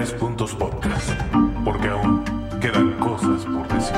Tres 0.00 0.14
Puntos 0.14 0.54
Podcast, 0.54 1.10
porque 1.62 1.88
aún 1.90 2.24
quedan 2.58 2.94
cosas 3.00 3.44
por 3.44 3.68
decir. 3.68 3.96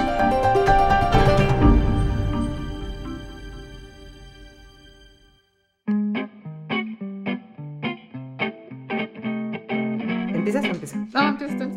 ¿Empiezas 10.34 10.64
o 10.64 10.68
empiezas? 10.68 10.98
No, 11.14 11.28
empieza 11.28 11.58
tú. 11.58 11.70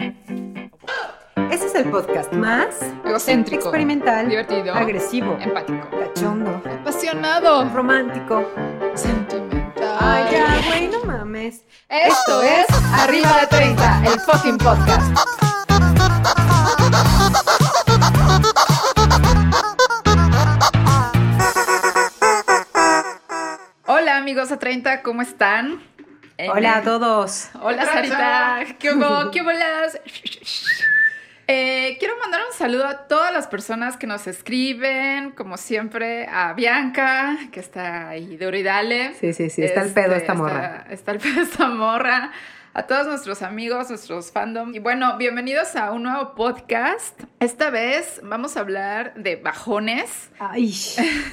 Este 1.52 1.66
es 1.68 1.76
el 1.76 1.90
podcast 1.92 2.34
más 2.34 2.82
Egocéntrico. 3.06 3.64
experimental, 3.66 4.28
Divertido. 4.28 4.74
agresivo, 4.74 5.38
Empático. 5.40 5.88
cachondo, 5.92 6.62
Apasionado. 6.82 7.70
romántico. 7.74 8.44
Sentimental. 8.96 9.98
Ay, 10.00 10.26
ya, 10.32 10.62
güey, 10.68 10.88
no 10.88 11.04
mames. 11.06 11.64
Esto 12.04 12.44
es 12.44 12.66
Arriba 12.92 13.40
de 13.40 13.48
30, 13.48 14.04
el 14.06 14.20
fucking 14.20 14.58
podcast. 14.58 15.18
Hola 23.86 24.18
amigos 24.18 24.52
a 24.52 24.60
30, 24.60 25.04
¿cómo 25.04 25.22
están? 25.22 25.82
Hola 26.50 26.78
a 26.78 26.82
todos. 26.82 27.48
Hola 27.62 27.86
Sarita, 27.86 28.66
¿qué 28.78 28.92
hubo? 28.92 29.32
¿Qué 29.32 29.42
bolas? 29.42 29.98
Eh, 31.48 31.98
quiero 32.00 32.18
mandar 32.18 32.42
un 32.50 32.58
saludo 32.58 32.88
a 32.88 33.08
todas 33.08 33.32
las 33.32 33.48
personas 33.48 33.98
que 33.98 34.08
nos 34.08 34.26
escriben, 34.26 35.32
como 35.32 35.58
siempre, 35.58 36.28
a 36.28 36.54
Bianca, 36.54 37.38
que 37.52 37.60
está 37.60 38.10
ahí 38.10 38.36
duro 38.38 38.58
y 38.58 38.64
dale. 38.64 39.14
Sí, 39.20 39.34
sí, 39.34 39.50
sí, 39.52 39.64
está 39.64 39.84
el 39.84 39.94
pedo 39.94 40.08
Este, 40.14 40.18
esta 40.18 40.34
morra. 40.34 40.78
Está, 40.90 40.94
está 40.94 41.12
el 41.12 41.20
pedo 41.20 41.42
esta 41.42 41.68
morra. 41.68 42.32
A 42.78 42.88
todos 42.88 43.08
nuestros 43.08 43.42
amigos, 43.42 43.88
nuestros 43.90 44.34
fandom. 44.34 44.76
Y 44.76 44.80
bueno, 44.80 45.18
bienvenidos 45.18 45.78
a 45.78 45.92
un 45.94 46.04
nuevo 46.04 46.36
podcast. 46.36 47.18
Esta 47.40 47.70
vez 47.70 48.20
vamos 48.22 48.58
a 48.58 48.60
hablar 48.60 49.14
de 49.16 49.38
bajones. 49.38 50.30
Ay, 50.40 50.74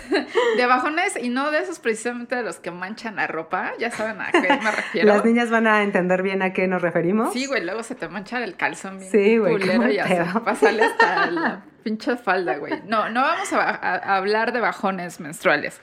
De 0.56 0.66
bajones 0.66 1.18
y 1.20 1.30
no 1.30 1.50
de 1.50 1.58
esos 1.58 1.80
precisamente 1.80 2.36
de 2.36 2.44
los 2.44 2.60
que 2.60 2.70
manchan 2.70 3.16
la 3.16 3.26
ropa. 3.26 3.72
Ya 3.80 3.90
saben 3.90 4.20
a 4.20 4.30
qué 4.30 4.38
me 4.62 4.70
refiero. 4.70 5.08
las 5.08 5.24
niñas 5.24 5.50
van 5.50 5.66
a 5.66 5.82
entender 5.82 6.22
bien 6.22 6.42
a 6.42 6.52
qué 6.52 6.68
nos 6.68 6.80
referimos. 6.80 7.32
Sí, 7.32 7.46
güey, 7.46 7.64
luego 7.64 7.82
se 7.82 7.96
te 7.96 8.06
mancha 8.06 8.38
el 8.44 8.54
calzón 8.54 9.00
bien 9.00 9.10
Sí, 9.10 9.36
güey, 9.38 9.54
culero 9.58 9.90
y 9.90 9.98
así, 9.98 10.14
pásale 10.44 10.84
hasta 10.84 11.28
la 11.32 11.64
pinche 11.82 12.16
falda, 12.18 12.58
güey. 12.58 12.84
No, 12.86 13.08
no 13.10 13.20
vamos 13.20 13.52
a, 13.52 13.68
a- 13.68 13.96
a 13.96 14.16
hablar 14.16 14.52
de 14.52 14.60
bajones 14.60 15.18
menstruales. 15.18 15.80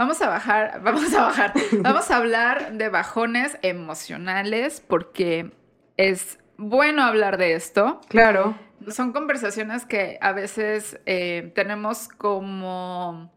Vamos 0.00 0.22
a 0.22 0.30
bajar, 0.30 0.80
vamos 0.82 1.12
a 1.12 1.24
bajar, 1.24 1.52
vamos 1.80 2.10
a 2.10 2.16
hablar 2.16 2.72
de 2.72 2.88
bajones 2.88 3.58
emocionales 3.60 4.82
porque 4.88 5.50
es 5.98 6.38
bueno 6.56 7.02
hablar 7.02 7.36
de 7.36 7.52
esto. 7.52 8.00
Claro. 8.08 8.56
Son 8.88 9.12
conversaciones 9.12 9.84
que 9.84 10.16
a 10.22 10.32
veces 10.32 10.98
eh, 11.04 11.52
tenemos 11.54 12.08
como 12.08 13.30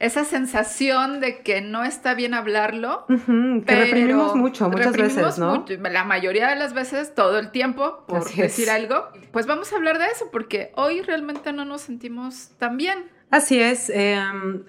esa 0.00 0.24
sensación 0.24 1.20
de 1.20 1.44
que 1.44 1.60
no 1.60 1.84
está 1.84 2.14
bien 2.14 2.34
hablarlo. 2.34 3.06
Ujú, 3.08 3.60
que 3.60 3.64
Pero 3.66 3.80
reprimimos 3.84 4.34
mucho, 4.34 4.68
muchas 4.68 4.86
reprimimos 4.86 5.22
veces, 5.24 5.38
¿no? 5.38 5.54
mucho, 5.54 5.74
la 5.80 6.02
mayoría 6.02 6.48
de 6.48 6.56
las 6.56 6.74
veces, 6.74 7.14
todo 7.14 7.38
el 7.38 7.52
tiempo, 7.52 8.04
por 8.08 8.18
Así 8.18 8.42
es. 8.42 8.56
decir 8.56 8.70
algo. 8.70 9.06
Pues 9.30 9.46
vamos 9.46 9.72
a 9.72 9.76
hablar 9.76 10.00
de 10.00 10.06
eso, 10.06 10.30
porque 10.32 10.72
hoy 10.74 11.00
realmente 11.00 11.52
no 11.52 11.64
nos 11.64 11.82
sentimos 11.82 12.50
tan 12.58 12.76
bien. 12.76 13.08
Así 13.30 13.60
es. 13.60 13.90
eh, 13.90 14.18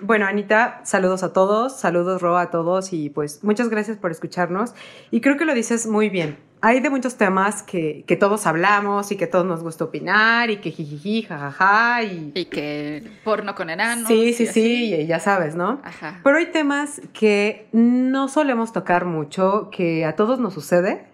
bueno, 0.02 0.26
Anita, 0.26 0.82
saludos 0.84 1.24
a 1.24 1.32
todos, 1.34 1.80
saludos 1.80 2.22
Ro 2.22 2.38
a 2.38 2.52
todos 2.52 2.92
y 2.94 3.10
pues 3.10 3.44
muchas 3.44 3.70
gracias 3.70 3.98
por 3.98 4.12
escucharnos. 4.12 4.74
Y 5.12 5.22
creo 5.22 5.38
que 5.38 5.46
lo 5.46 5.54
dices 5.54 5.88
muy 5.88 6.10
bien. 6.10 6.38
Hay 6.62 6.82
de 6.82 6.90
muchos 6.90 7.16
temas 7.16 7.64
que, 7.64 8.04
que 8.06 8.18
todos 8.18 8.46
hablamos 8.46 9.14
y 9.14 9.16
que 9.16 9.28
todos 9.28 9.46
nos 9.46 9.64
gusta 9.64 9.86
opinar 9.86 10.50
y 10.50 10.58
que 10.58 10.72
jijiji, 10.72 11.22
jajaja 11.22 12.04
y... 12.04 12.34
Y 12.36 12.46
que 12.46 13.10
porno 13.24 13.56
con 13.56 13.70
enanos. 13.70 14.10
sí, 14.10 14.34
sí, 14.34 14.46
sí, 14.46 14.94
y 14.94 15.08
ya 15.08 15.22
sabes, 15.22 15.56
¿no? 15.56 15.80
Ajá. 15.86 16.20
Pero 16.22 16.36
hay 16.38 16.48
temas 16.48 17.02
que 17.14 17.70
no 17.72 18.28
solemos 18.28 18.74
tocar 18.74 19.06
mucho, 19.06 19.70
que 19.72 20.04
a 20.04 20.18
todos 20.18 20.42
nos 20.42 20.54
sucede, 20.54 21.06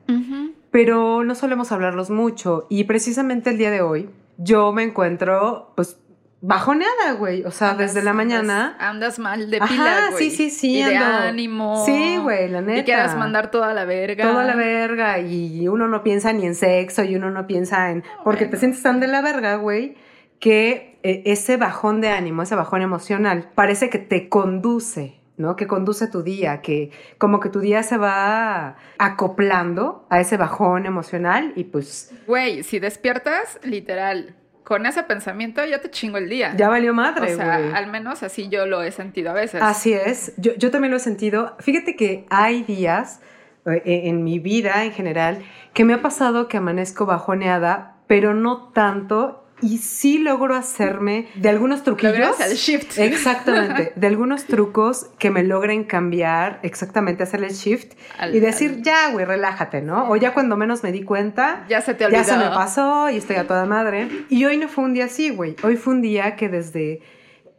pero 0.71 1.23
no 1.23 1.35
solemos 1.35 1.71
hablarlos 1.71 2.09
mucho. 2.09 2.65
Y 2.71 2.85
precisamente 2.85 3.51
el 3.51 3.59
día 3.59 3.69
de 3.69 3.81
hoy 3.81 4.09
yo 4.37 4.71
me 4.71 4.81
encuentro, 4.81 5.73
pues, 5.75 5.99
bajoneada, 6.47 7.13
güey. 7.17 7.43
O 7.43 7.51
sea, 7.51 7.71
Andas- 7.71 7.93
desde 7.93 8.03
la 8.03 8.13
mañana... 8.13 8.75
Andas, 8.79 9.17
andas 9.17 9.19
mal 9.19 9.49
de 9.51 9.59
pila, 9.61 10.07
güey. 10.11 10.29
sí, 10.29 10.35
sí, 10.35 10.49
sí, 10.49 10.79
Y 10.79 10.83
de 10.83 10.97
ánimo. 10.97 11.83
Sí, 11.85 12.17
güey, 12.17 12.49
la 12.49 12.61
neta. 12.61 12.79
Y 12.81 12.83
quieras 12.83 13.15
mandar 13.17 13.51
toda 13.51 13.73
la 13.73 13.85
verga. 13.85 14.23
Toda 14.29 14.43
la 14.43 14.55
verga 14.55 15.19
y 15.19 15.67
uno 15.67 15.87
no 15.87 16.03
piensa 16.03 16.31
ni 16.33 16.45
en 16.45 16.55
sexo 16.55 17.03
y 17.03 17.15
uno 17.15 17.31
no 17.31 17.47
piensa 17.47 17.91
en... 17.91 18.03
Porque 18.23 18.45
te 18.45 18.57
sientes 18.57 18.81
tan 18.83 18.99
de 18.99 19.07
la 19.07 19.21
verga, 19.21 19.55
güey, 19.55 19.95
que 20.39 20.99
eh, 21.03 21.23
ese 21.25 21.57
bajón 21.57 22.01
de 22.01 22.09
ánimo, 22.09 22.43
ese 22.43 22.55
bajón 22.55 22.81
emocional, 22.81 23.49
parece 23.55 23.89
que 23.89 23.99
te 23.99 24.29
conduce, 24.29 25.15
¿no? 25.37 25.55
Que 25.55 25.67
conduce 25.67 26.07
tu 26.07 26.23
día, 26.23 26.61
que 26.61 26.91
como 27.17 27.39
que 27.39 27.49
tu 27.49 27.59
día 27.59 27.83
se 27.83 27.97
va 27.97 28.75
acoplando 28.97 30.05
a 30.09 30.19
ese 30.19 30.37
bajón 30.37 30.85
emocional 30.85 31.53
y 31.55 31.65
pues 31.65 32.11
Güey, 32.27 32.63
si 32.63 32.79
despiertas, 32.79 33.59
literal, 33.63 34.35
con 34.65 34.85
ese 34.87 35.03
pensamiento 35.03 35.63
ya 35.63 35.79
te 35.79 35.91
chingo 35.91 36.17
el 36.17 36.27
día. 36.27 36.53
ya 36.57 36.67
valió 36.67 36.93
madre, 36.93 37.33
O 37.33 37.35
sea, 37.37 37.77
al 37.77 37.87
menos 37.87 38.23
así 38.23 38.49
yo 38.49 38.65
lo 38.65 38.81
he 38.81 38.91
sentido 38.91 39.29
a 39.29 39.33
veces. 39.33 39.61
Así 39.61 39.93
es, 39.93 40.33
yo, 40.37 40.53
yo 40.55 40.71
también 40.71 40.91
lo 40.91 40.97
he 40.97 40.99
sentido. 40.99 41.55
Fíjate 41.59 41.95
que 41.95 42.25
hay 42.31 42.63
días 42.63 43.21
eh, 43.65 43.81
en 43.85 44.23
mi 44.23 44.39
vida 44.39 44.83
en 44.83 44.91
general 44.91 45.43
que 45.73 45.85
me 45.85 45.93
ha 45.93 46.01
pasado 46.01 46.47
que 46.47 46.57
amanezco 46.57 47.05
bajoneada, 47.05 47.97
pero 48.07 48.33
no 48.33 48.71
tanto. 48.73 49.44
Y 49.65 49.79
sí 49.79 50.19
logro 50.19 50.55
hacerme 50.55 51.27
de 51.35 51.49
algunos 51.49 51.83
truquillos. 51.83 52.39
El 52.39 52.55
shift. 52.55 52.97
Exactamente, 52.99 53.93
de 53.95 54.07
algunos 54.07 54.45
trucos 54.45 55.07
que 55.17 55.31
me 55.31 55.43
logren 55.43 55.83
cambiar, 55.85 56.59
exactamente 56.61 57.23
hacer 57.23 57.43
el 57.43 57.51
shift 57.53 57.93
Al- 58.19 58.35
y 58.35 58.39
decir, 58.39 58.71
al- 58.77 58.83
ya, 58.83 59.11
güey, 59.11 59.25
relájate, 59.25 59.81
¿no? 59.81 60.09
O 60.09 60.15
ya 60.17 60.33
cuando 60.33 60.55
menos 60.57 60.83
me 60.83 60.91
di 60.91 61.03
cuenta, 61.03 61.65
Ya 61.67 61.81
se 61.81 61.93
te 61.95 62.05
olvidó. 62.05 62.21
ya 62.21 62.25
se 62.27 62.37
me 62.37 62.45
pasó 62.49 63.09
y 63.09 63.17
estoy 63.17 63.37
a 63.37 63.47
toda 63.47 63.65
madre. 63.65 64.07
Y 64.29 64.45
hoy 64.45 64.57
no 64.57 64.67
fue 64.67 64.83
un 64.83 64.93
día 64.93 65.05
así, 65.05 65.29
güey. 65.31 65.55
Hoy 65.63 65.77
fue 65.77 65.93
un 65.95 66.01
día 66.01 66.35
que 66.35 66.49
desde 66.49 67.01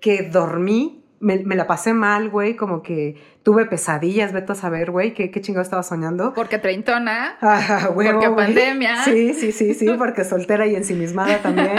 que 0.01 0.23
dormí 0.23 1.03
me, 1.27 1.39
me 1.45 1.57
la 1.57 1.67
pasé 1.67 1.93
mal, 1.93 2.31
güey. 2.31 2.55
Como 2.57 2.83
que 2.83 3.17
tuve 3.43 3.67
pesadillas, 3.67 4.33
vete 4.33 4.53
a 4.53 4.55
saber, 4.55 4.91
güey, 4.91 5.13
qué, 5.15 5.31
qué 5.31 5.41
chingado 5.41 5.63
estaba 5.63 5.83
soñando. 5.83 6.33
Porque 6.35 6.59
treintona. 6.59 7.37
Ah, 7.41 7.91
huevo, 7.95 8.21
Porque 8.21 8.35
pandemia. 8.35 9.03
Sí, 9.05 9.35
sí, 9.35 9.53
sí, 9.53 9.75
sí, 9.75 9.87
porque 9.99 10.25
soltera 10.25 10.67
y 10.67 10.75
ensimismada 10.77 11.39
también. 11.39 11.73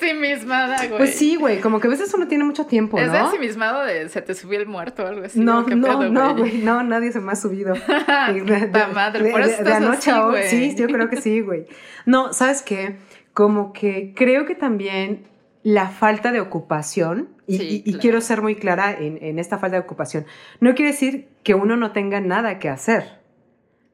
sí 0.00 0.12
mismada, 0.14 0.76
güey. 0.86 0.98
Pues 0.98 1.14
sí, 1.16 1.36
güey, 1.36 1.60
como 1.60 1.80
que 1.80 1.86
a 1.86 1.90
veces 1.90 2.12
uno 2.14 2.26
tiene 2.28 2.44
mucho 2.44 2.66
tiempo, 2.66 2.98
Es 2.98 3.08
¿no? 3.08 3.16
ensimismado 3.26 3.84
de 3.84 4.08
se 4.08 4.22
te 4.22 4.34
subió 4.34 4.58
el 4.60 4.66
muerto 4.66 5.04
o 5.04 5.06
algo 5.06 5.24
así. 5.24 5.40
No, 5.40 5.60
¿o 5.60 5.66
qué 5.66 5.74
no, 5.76 5.86
pedo, 5.98 6.10
no, 6.10 6.36
güey, 6.36 6.58
no, 6.58 6.82
nadie 6.82 7.12
se 7.12 7.20
me 7.20 7.32
ha 7.32 7.36
subido. 7.36 7.74
De- 8.28 8.86
madre, 8.92 9.22
de- 9.24 9.30
por 9.30 9.40
eso 9.40 9.50
de- 9.50 9.56
estás 9.56 9.76
anoche 9.76 10.10
así, 10.10 10.10
a 10.10 10.24
hoy, 10.26 10.30
güey. 10.32 10.48
sí, 10.48 10.74
yo 10.76 10.86
creo 10.86 11.08
que 11.08 11.20
sí, 11.20 11.40
güey. 11.40 11.66
No, 12.04 12.32
¿sabes 12.32 12.62
qué? 12.62 12.96
Como 13.32 13.72
que 13.72 14.12
creo 14.16 14.46
que 14.46 14.54
también 14.54 15.26
la 15.68 15.88
falta 15.88 16.30
de 16.30 16.40
ocupación, 16.40 17.28
y, 17.48 17.58
Sí, 17.58 17.64
y- 17.64 17.74
y 17.76 17.82
claro. 17.82 17.98
quiero 18.00 18.20
ser 18.20 18.40
muy 18.40 18.54
clara 18.54 18.92
en, 18.92 19.18
en 19.20 19.40
esta 19.40 19.58
falta 19.58 19.74
de 19.76 19.82
ocupación, 19.82 20.24
no 20.60 20.76
quiere 20.76 20.92
decir 20.92 21.26
que 21.42 21.54
uno 21.54 21.76
no 21.76 21.90
tenga 21.90 22.20
nada 22.20 22.60
que 22.60 22.68
hacer. 22.68 23.18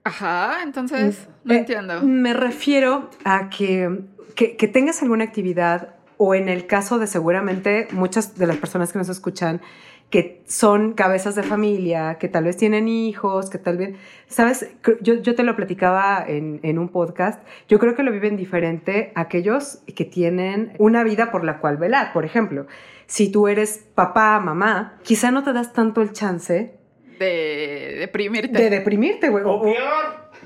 Ajá, 0.04 0.58
entonces, 0.62 1.28
no 1.44 1.54
Eh, 1.54 1.58
entiendo. 1.58 2.02
Me 2.02 2.34
refiero 2.34 3.08
a 3.24 3.48
que, 3.48 4.00
que, 4.34 4.56
que 4.58 4.68
tengas 4.68 5.00
alguna 5.02 5.24
actividad 5.24 5.94
o 6.18 6.34
en 6.34 6.50
el 6.50 6.66
caso 6.66 6.98
de 6.98 7.06
seguramente 7.06 7.88
muchas 7.92 8.36
de 8.36 8.46
las 8.46 8.58
personas 8.58 8.92
que 8.92 8.98
nos 8.98 9.08
escuchan 9.08 9.62
que 10.12 10.42
son 10.46 10.92
cabezas 10.92 11.34
de 11.34 11.42
familia, 11.42 12.18
que 12.20 12.28
tal 12.28 12.44
vez 12.44 12.56
tienen 12.56 12.86
hijos, 12.86 13.50
que 13.50 13.58
tal 13.58 13.78
vez, 13.78 13.96
¿sabes? 14.28 14.70
Yo, 15.00 15.14
yo 15.14 15.34
te 15.34 15.42
lo 15.42 15.56
platicaba 15.56 16.22
en, 16.28 16.60
en 16.62 16.78
un 16.78 16.88
podcast, 16.90 17.42
yo 17.66 17.80
creo 17.80 17.96
que 17.96 18.04
lo 18.04 18.12
viven 18.12 18.36
diferente 18.36 19.10
aquellos 19.16 19.78
que 19.96 20.04
tienen 20.04 20.74
una 20.78 21.02
vida 21.02 21.32
por 21.32 21.42
la 21.42 21.58
cual 21.58 21.78
velar. 21.78 22.12
Por 22.12 22.24
ejemplo, 22.26 22.66
si 23.06 23.32
tú 23.32 23.48
eres 23.48 23.86
papá, 23.94 24.38
mamá, 24.38 24.98
quizá 25.02 25.30
no 25.32 25.42
te 25.42 25.52
das 25.54 25.72
tanto 25.72 26.02
el 26.02 26.12
chance 26.12 26.74
De 27.18 27.96
deprimirte. 27.98 28.62
de 28.62 28.70
deprimirte, 28.70 29.28
güey. 29.30 29.44
o- 29.44 29.62
o- 29.62 29.74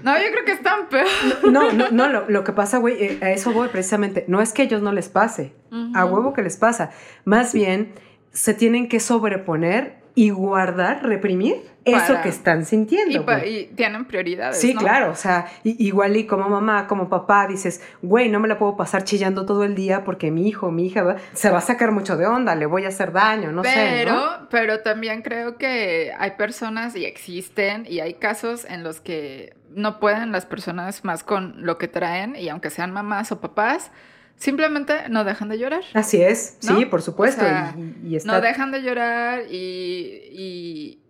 No, 0.04 0.14
yo 0.16 0.30
creo 0.30 0.44
que 0.44 0.52
es 0.52 0.62
tan 0.62 0.88
peor. 0.88 1.06
No, 1.50 1.72
no, 1.72 1.90
no, 1.90 2.08
lo, 2.08 2.28
lo 2.28 2.44
que 2.44 2.52
pasa, 2.52 2.78
güey, 2.78 3.02
eh, 3.02 3.18
a 3.22 3.30
eso 3.32 3.50
voy 3.52 3.68
precisamente. 3.68 4.24
No 4.28 4.40
es 4.40 4.52
que 4.52 4.62
a 4.62 4.64
ellos 4.66 4.82
no 4.82 4.92
les 4.92 5.08
pase, 5.08 5.54
a 5.94 6.04
huevo 6.04 6.32
que 6.34 6.42
les 6.42 6.56
pasa. 6.56 6.90
Más 7.24 7.52
bien, 7.52 7.92
se 8.36 8.54
tienen 8.54 8.88
que 8.88 9.00
sobreponer 9.00 9.96
y 10.14 10.30
guardar, 10.30 11.02
reprimir 11.06 11.56
eso 11.84 12.20
que 12.22 12.30
están 12.30 12.64
sintiendo. 12.64 13.14
Y, 13.14 13.18
pa- 13.20 13.44
y 13.44 13.66
tienen 13.76 14.06
prioridades. 14.06 14.58
Sí, 14.58 14.72
¿no? 14.74 14.80
claro, 14.80 15.10
o 15.10 15.14
sea, 15.14 15.46
i- 15.62 15.76
igual 15.86 16.16
y 16.16 16.26
como 16.26 16.48
mamá, 16.48 16.86
como 16.86 17.08
papá, 17.08 17.46
dices, 17.46 17.82
güey, 18.02 18.28
no 18.30 18.40
me 18.40 18.48
la 18.48 18.58
puedo 18.58 18.76
pasar 18.76 19.04
chillando 19.04 19.44
todo 19.46 19.62
el 19.62 19.74
día 19.74 20.04
porque 20.04 20.30
mi 20.30 20.48
hijo, 20.48 20.70
mi 20.72 20.86
hija 20.86 21.02
va- 21.02 21.16
se 21.34 21.50
va 21.50 21.58
a 21.58 21.60
sacar 21.60 21.92
mucho 21.92 22.16
de 22.16 22.26
onda, 22.26 22.54
le 22.54 22.64
voy 22.66 22.86
a 22.86 22.88
hacer 22.88 23.12
daño, 23.12 23.52
no 23.52 23.62
sé. 23.62 23.70
pero, 23.74 24.12
¿no? 24.14 24.48
pero 24.50 24.80
también 24.80 25.20
creo 25.22 25.58
que 25.58 26.12
hay 26.18 26.32
personas 26.32 26.96
y 26.96 27.04
existen 27.04 27.84
y 27.88 28.00
hay 28.00 28.14
casos 28.14 28.64
en 28.64 28.82
los 28.82 29.00
que 29.00 29.54
no 29.70 30.00
pueden 30.00 30.32
las 30.32 30.46
personas 30.46 31.04
más 31.04 31.22
con 31.22 31.54
lo 31.58 31.76
que 31.78 31.88
traen 31.88 32.36
y 32.36 32.48
aunque 32.48 32.70
sean 32.70 32.90
mamás 32.90 33.30
o 33.32 33.40
papás, 33.40 33.90
simplemente 34.36 35.08
no 35.08 35.24
dejan 35.24 35.48
de 35.48 35.58
llorar. 35.58 35.82
Así 35.94 36.20
es, 36.22 36.58
¿no? 36.62 36.76
sí, 36.78 36.84
por 36.86 37.02
supuesto. 37.02 37.42
O 37.44 37.48
sea, 37.48 37.74
y, 38.02 38.08
y 38.08 38.16
está- 38.16 38.32
No 38.32 38.40
dejan 38.40 38.70
de 38.72 38.82
llorar 38.82 39.42
y, 39.50 41.00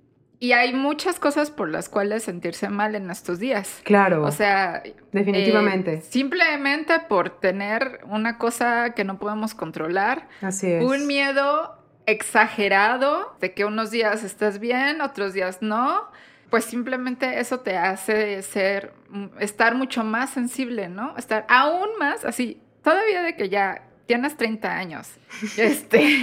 y, 0.40 0.52
hay 0.52 0.73
muchas 0.75 1.19
cosas 1.19 1.50
por 1.50 1.69
las 1.69 1.88
cuales 1.88 2.23
sentirse 2.23 2.69
mal 2.69 2.94
en 2.94 3.11
estos 3.11 3.38
días. 3.40 3.81
Claro, 3.84 4.23
O 4.25 4.31
sea, 4.31 4.82
definitivamente. 5.11 5.94
eh, 5.94 6.00
simplemente 6.02 6.94
por 7.08 7.31
tener 7.40 8.00
una 8.08 8.38
cosa 8.38 8.90
que 8.94 9.02
no 9.05 9.19
podemos 9.19 9.55
controlar, 9.55 10.28
Así 10.40 10.70
es. 10.70 10.84
un 10.84 11.06
miedo 11.08 11.82
exagerado 12.06 13.37
de 13.40 13.55
que 13.55 13.64
unos 13.64 13.90
días 13.90 14.23
estás 14.25 14.58
bien, 14.61 15.00
otros 15.00 15.32
días 15.32 15.58
no, 15.62 16.05
pues 16.50 16.64
simplemente 16.64 17.40
eso 17.40 17.61
te 17.61 17.76
hace 17.76 18.40
ser, 18.43 18.93
estar 19.40 19.75
mucho 19.75 20.05
más 20.05 20.31
sensible, 20.31 20.88
¿no? 20.88 21.17
Estar 21.17 21.44
aún 21.49 21.88
más 21.99 22.25
así, 22.25 22.62
todavía 22.87 23.23
de 23.23 23.35
que 23.35 23.49
ya 23.49 23.83
tienes 24.06 24.37
30 24.37 24.71
años, 24.71 25.09
este, 25.56 26.21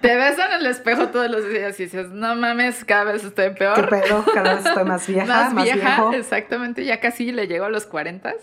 te 0.00 0.16
ves 0.16 0.36
en 0.40 0.52
el 0.58 0.66
espejo 0.66 1.08
todos 1.10 1.30
los 1.30 1.48
días 1.48 1.78
y 1.78 1.84
dices, 1.84 2.08
no 2.08 2.34
mames, 2.34 2.84
cada 2.84 3.12
vez 3.12 3.22
estoy 3.22 3.50
¿Qué 3.50 3.58
peor. 3.58 3.88
pedo? 3.88 4.24
Cada 4.34 4.56
vez 4.56 4.66
estoy 4.66 4.84
más 4.84 5.06
vieja, 5.06 5.26
más, 5.26 5.54
más, 5.54 5.64
vieja, 5.64 5.78
viejo. 5.78 6.12
exactamente, 6.12 6.84
ya 6.84 6.98
casi 6.98 7.30
le 7.30 7.46
llego 7.46 7.66
a 7.66 7.70
los 7.70 7.86
40. 7.86 8.34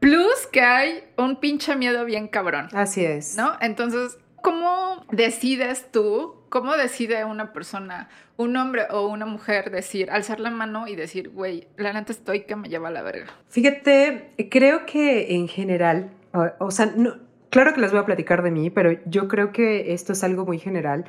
Plus 0.00 0.46
que 0.50 0.62
hay 0.62 1.04
un 1.18 1.36
pinche 1.38 1.76
miedo 1.76 2.06
bien 2.06 2.28
cabrón. 2.28 2.68
Así 2.72 3.04
es. 3.04 3.36
¿no? 3.36 3.52
Entonces, 3.60 4.16
¿cómo 4.40 5.04
decides 5.10 5.92
tú, 5.92 6.36
cómo 6.48 6.76
decide 6.78 7.26
una 7.26 7.52
persona, 7.52 8.08
un 8.38 8.56
hombre 8.56 8.84
o 8.90 9.06
una 9.06 9.26
mujer 9.26 9.70
decir, 9.70 10.10
alzar 10.10 10.40
la 10.40 10.50
mano 10.50 10.88
y 10.88 10.96
decir, 10.96 11.28
güey, 11.28 11.68
la 11.76 11.92
neta 11.92 12.12
estoy 12.12 12.44
que 12.44 12.56
me 12.56 12.70
lleva 12.70 12.88
a 12.88 12.92
la 12.92 13.02
verga? 13.02 13.26
Fíjate, 13.50 14.30
creo 14.50 14.86
que 14.86 15.34
en 15.34 15.48
general, 15.48 16.10
o, 16.58 16.70
sea, 16.70 16.92
no, 16.96 17.14
claro 17.50 17.74
que 17.74 17.80
les 17.80 17.90
voy 17.90 18.00
a 18.00 18.04
platicar 18.06 18.42
de 18.42 18.50
mí, 18.50 18.70
pero 18.70 18.92
yo 19.06 19.28
creo 19.28 19.52
que 19.52 19.92
esto 19.92 20.12
es 20.12 20.24
algo 20.24 20.44
muy 20.46 20.58
general. 20.58 21.04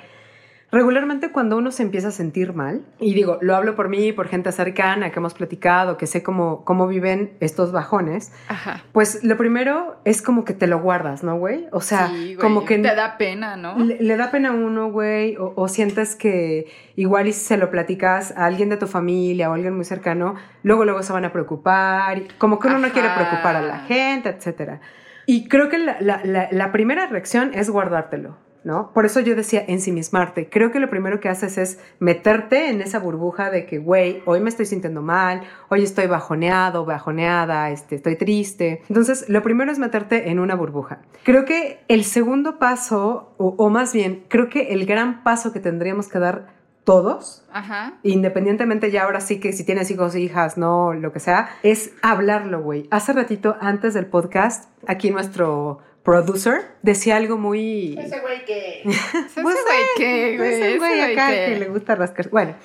Regularmente 0.69 1.31
cuando 1.31 1.55
uno 1.55 1.71
se 1.71 1.81
empieza 1.81 2.09
a 2.09 2.11
sentir 2.11 2.51
mal, 2.51 2.85
y 2.99 3.13
digo, 3.13 3.37
lo 3.39 3.55
hablo 3.55 3.73
por 3.75 3.87
mí, 3.87 4.11
por 4.11 4.27
gente 4.27 4.51
cercana 4.51 5.11
que 5.11 5.19
hemos 5.19 5.33
platicado, 5.33 5.95
que 5.95 6.07
sé 6.07 6.23
cómo, 6.23 6.65
cómo 6.65 6.87
viven 6.87 7.37
estos 7.39 7.71
bajones, 7.71 8.33
Ajá. 8.49 8.83
pues 8.91 9.23
lo 9.23 9.37
primero 9.37 9.95
es 10.03 10.21
como 10.21 10.43
que 10.43 10.53
te 10.53 10.67
lo 10.67 10.81
guardas, 10.81 11.23
¿no, 11.23 11.37
güey? 11.37 11.67
O 11.71 11.79
sea, 11.79 12.09
Sí, 12.09 12.35
güey, 12.35 12.37
como 12.37 12.65
que 12.65 12.77
te 12.79 12.95
da 12.95 13.17
pena, 13.17 13.55
¿no? 13.55 13.79
le, 13.79 14.01
le 14.01 14.17
da 14.17 14.29
pena 14.29 14.49
a 14.49 14.51
uno, 14.51 14.91
güey, 14.91 15.37
o, 15.37 15.53
o 15.55 15.69
sientes 15.69 16.15
que 16.15 16.67
igual 16.97 17.27
y 17.27 17.31
si 17.33 17.45
se 17.45 17.55
lo 17.55 17.71
platicas 17.71 18.33
a 18.35 18.43
alguien 18.45 18.67
de 18.67 18.75
tu 18.75 18.87
familia 18.87 19.49
o 19.49 19.53
alguien 19.53 19.73
muy 19.73 19.85
cercano, 19.85 20.35
luego 20.63 20.83
luego 20.83 21.01
se 21.01 21.13
van 21.13 21.23
a 21.23 21.31
preocupar, 21.31 22.23
como 22.37 22.59
que 22.59 22.67
uno 22.67 22.79
no 22.79 22.89
quiere 22.89 23.07
preocupar 23.15 23.55
a 23.55 23.61
la 23.61 23.79
gente, 23.79 24.27
etcétera. 24.27 24.81
Y 25.29 25.47
creo 25.49 25.69
que 25.69 25.77
la, 25.77 25.97
la- 26.01 26.71
primera 26.71 27.05
reacción 27.05 27.51
es 27.53 27.69
guardártelo, 27.69 28.37
¿no? 28.63 28.91
Por 28.93 29.05
eso 29.05 29.19
yo 29.19 29.35
decía 29.35 29.63
ensimismarte. 29.67 30.49
Creo 30.49 30.71
que 30.71 30.79
lo 30.79 30.89
primero 30.89 31.19
que 31.19 31.27
haces 31.29 31.57
es 31.57 31.79
meterte 31.99 32.69
en 32.69 32.81
esa 32.81 32.99
burbuja 32.99 33.49
de 33.51 33.65
que, 33.65 33.77
güey, 33.77 34.21
hoy 34.25 34.39
me 34.39 34.47
estoy 34.49 34.65
sintiendo 34.65 35.01
mal, 35.01 35.41
hoy 35.69 35.83
estoy 35.83 36.07
bajoneado, 36.07 36.85
bajoneada, 36.85 37.69
este, 37.71 37.95
estoy 37.95 38.15
triste. 38.15 38.81
Entonces, 38.87 39.27
lo 39.27 39.43
primero 39.43 39.69
es 39.71 39.79
meterte 39.79 40.29
en 40.29 40.39
una 40.39 40.55
burbuja. 40.55 41.01
Creo 41.23 41.43
que 41.45 41.79
el 41.89 42.05
segundo 42.05 42.57
paso, 42.57 43.35
o 43.37 43.69
más 43.69 43.93
bien, 43.93 44.23
creo 44.29 44.47
que 44.49 44.73
el 44.73 44.85
gran 44.85 45.23
paso 45.23 45.51
que 45.51 45.59
tendríamos 45.59 46.07
que 46.07 46.19
dar 46.19 46.56
todos, 46.87 47.43
Ajá. 47.51 47.95
independientemente 48.03 48.91
ya 48.91 49.03
ahora 49.03 49.19
sí 49.19 49.41
que 49.41 49.51
si 49.51 49.65
tienes 49.65 49.91
hijos, 49.91 50.15
hijas, 50.15 50.57
no, 50.57 50.93
lo 50.93 51.11
que 51.11 51.19
sea, 51.19 51.49
es 51.61 51.91
hablarlo, 52.01 52.61
güey. 52.61 52.87
Hace 52.91 53.11
ratito, 53.11 53.57
antes 53.59 53.93
del 53.93 54.05
podcast, 54.05 54.69
aquí 54.87 55.09
nuestro 55.11 55.79
producer 56.03 56.61
decía 56.83 57.17
algo 57.17 57.37
muy... 57.37 57.97
Ese 57.99 58.21
güey 58.21 58.45
que. 58.45 58.83
Ese 58.85 59.41
Pues, 59.41 59.57
güey 59.65 59.77
qué, 59.97 60.29
Ese 60.35 60.37
güey, 60.37 60.53
ese 60.53 60.77
güey 60.77 60.99
güey 60.99 61.11
acá 61.11 61.27
que 61.29 61.57
le 61.59 61.67
gusta 61.67 61.95
rascar. 61.95 62.29
Bueno, 62.29 62.55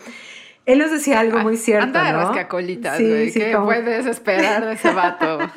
él 0.67 0.79
nos 0.79 0.93
decía 0.93 1.19
algo 1.19 1.41
muy 1.41 1.57
cierto, 1.57 1.87
Anda 1.87 2.05
de 2.05 2.13
¿no? 2.13 2.19
rascacolitas, 2.21 2.97
Sí, 2.99 3.09
güey. 3.09 3.31
sí, 3.31 3.41
¿Qué 3.41 3.53
como- 3.53 3.67
puedes 3.67 4.07
esperar 4.07 4.65
de 4.65 4.75
ese 4.75 4.93
vato? 4.93 5.41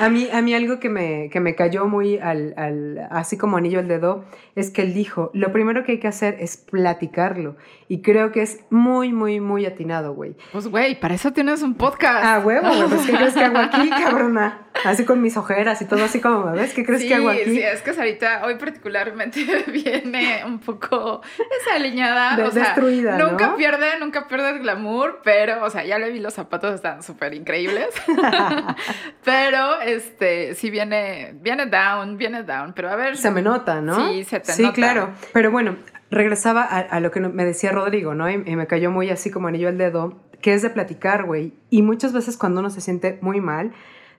A 0.00 0.08
mí, 0.08 0.28
a 0.32 0.40
mí 0.42 0.54
algo 0.54 0.78
que 0.80 0.88
me, 0.88 1.28
que 1.30 1.40
me 1.40 1.54
cayó 1.54 1.86
muy 1.86 2.18
al, 2.18 2.54
al- 2.56 3.08
así 3.10 3.36
como 3.36 3.56
anillo 3.56 3.78
al 3.78 3.88
dedo 3.88 4.24
es 4.54 4.70
que 4.70 4.82
él 4.82 4.94
dijo, 4.94 5.30
lo 5.34 5.52
primero 5.52 5.84
que 5.84 5.92
hay 5.92 5.98
que 6.00 6.08
hacer 6.08 6.36
es 6.40 6.56
platicarlo. 6.56 7.56
Y 7.88 8.02
creo 8.02 8.32
que 8.32 8.42
es 8.42 8.60
muy, 8.70 9.12
muy, 9.12 9.40
muy 9.40 9.64
atinado, 9.66 10.12
güey. 10.14 10.34
Pues, 10.52 10.66
güey, 10.68 10.98
para 11.00 11.14
eso 11.14 11.32
tienes 11.32 11.62
un 11.62 11.74
podcast. 11.74 12.24
Ah, 12.24 12.42
huevo, 12.44 12.66
güey, 12.68 12.88
pues 12.88 13.06
¿qué 13.06 13.12
crees 13.16 13.34
que 13.34 13.44
hago 13.44 13.58
aquí, 13.58 13.88
cabrona? 14.04 14.64
Así 14.84 15.04
con 15.04 15.20
mis 15.20 15.36
ojeras 15.36 15.80
y 15.82 15.86
todo 15.86 16.04
así 16.04 16.20
como 16.20 16.44
me 16.46 16.52
ves, 16.52 16.72
¿qué 16.72 16.84
crees 16.84 17.02
sí, 17.02 17.08
que 17.08 17.14
hago 17.14 17.30
aquí? 17.30 17.44
Sí, 17.46 17.60
es 17.60 17.82
que 17.82 17.92
Sarita 17.94 18.42
hoy 18.44 18.54
particularmente 18.56 19.40
viene 19.72 20.42
un 20.46 20.60
poco 20.60 21.20
desaliñada. 21.58 22.36
De- 22.36 22.42
o 22.44 22.50
sea, 22.50 22.62
destruida, 22.64 23.16
¿no? 23.18 23.30
Nunca 23.30 23.56
pierde, 23.56 23.98
nunca 23.98 24.28
pierde 24.28 24.50
el 24.50 24.60
glamour, 24.60 25.20
pero, 25.24 25.64
o 25.64 25.70
sea, 25.70 25.84
ya 25.84 25.98
le 25.98 26.10
vi 26.10 26.20
los 26.20 26.34
zapatos, 26.34 26.74
están 26.74 27.02
súper 27.02 27.34
increíbles. 27.34 27.88
pero, 29.24 29.80
este, 29.92 30.54
sí 30.54 30.70
viene, 30.70 31.34
viene 31.40 31.66
down, 31.66 32.16
viene 32.16 32.42
down. 32.42 32.72
Pero 32.74 32.90
a 32.90 32.96
ver. 32.96 33.16
Se 33.16 33.30
me 33.30 33.42
nota, 33.42 33.80
¿no? 33.80 34.08
Sí, 34.12 34.24
se 34.24 34.40
te 34.40 34.52
Sí, 34.52 34.62
nota. 34.62 34.74
claro. 34.74 35.10
Pero 35.32 35.50
bueno, 35.50 35.76
regresaba 36.10 36.62
a, 36.64 36.78
a 36.78 37.00
lo 37.00 37.10
que 37.10 37.20
me 37.20 37.44
decía 37.44 37.72
Rodrigo, 37.72 38.14
¿no? 38.14 38.30
Y, 38.30 38.34
y 38.46 38.56
me 38.56 38.66
cayó 38.66 38.90
muy 38.90 39.10
así 39.10 39.30
como 39.30 39.48
anillo 39.48 39.68
al 39.68 39.78
dedo, 39.78 40.20
que 40.40 40.54
es 40.54 40.62
de 40.62 40.70
platicar, 40.70 41.24
güey. 41.24 41.52
Y 41.70 41.82
muchas 41.82 42.12
veces 42.12 42.36
cuando 42.36 42.60
uno 42.60 42.70
se 42.70 42.80
siente 42.80 43.18
muy 43.20 43.40
mal, 43.40 43.72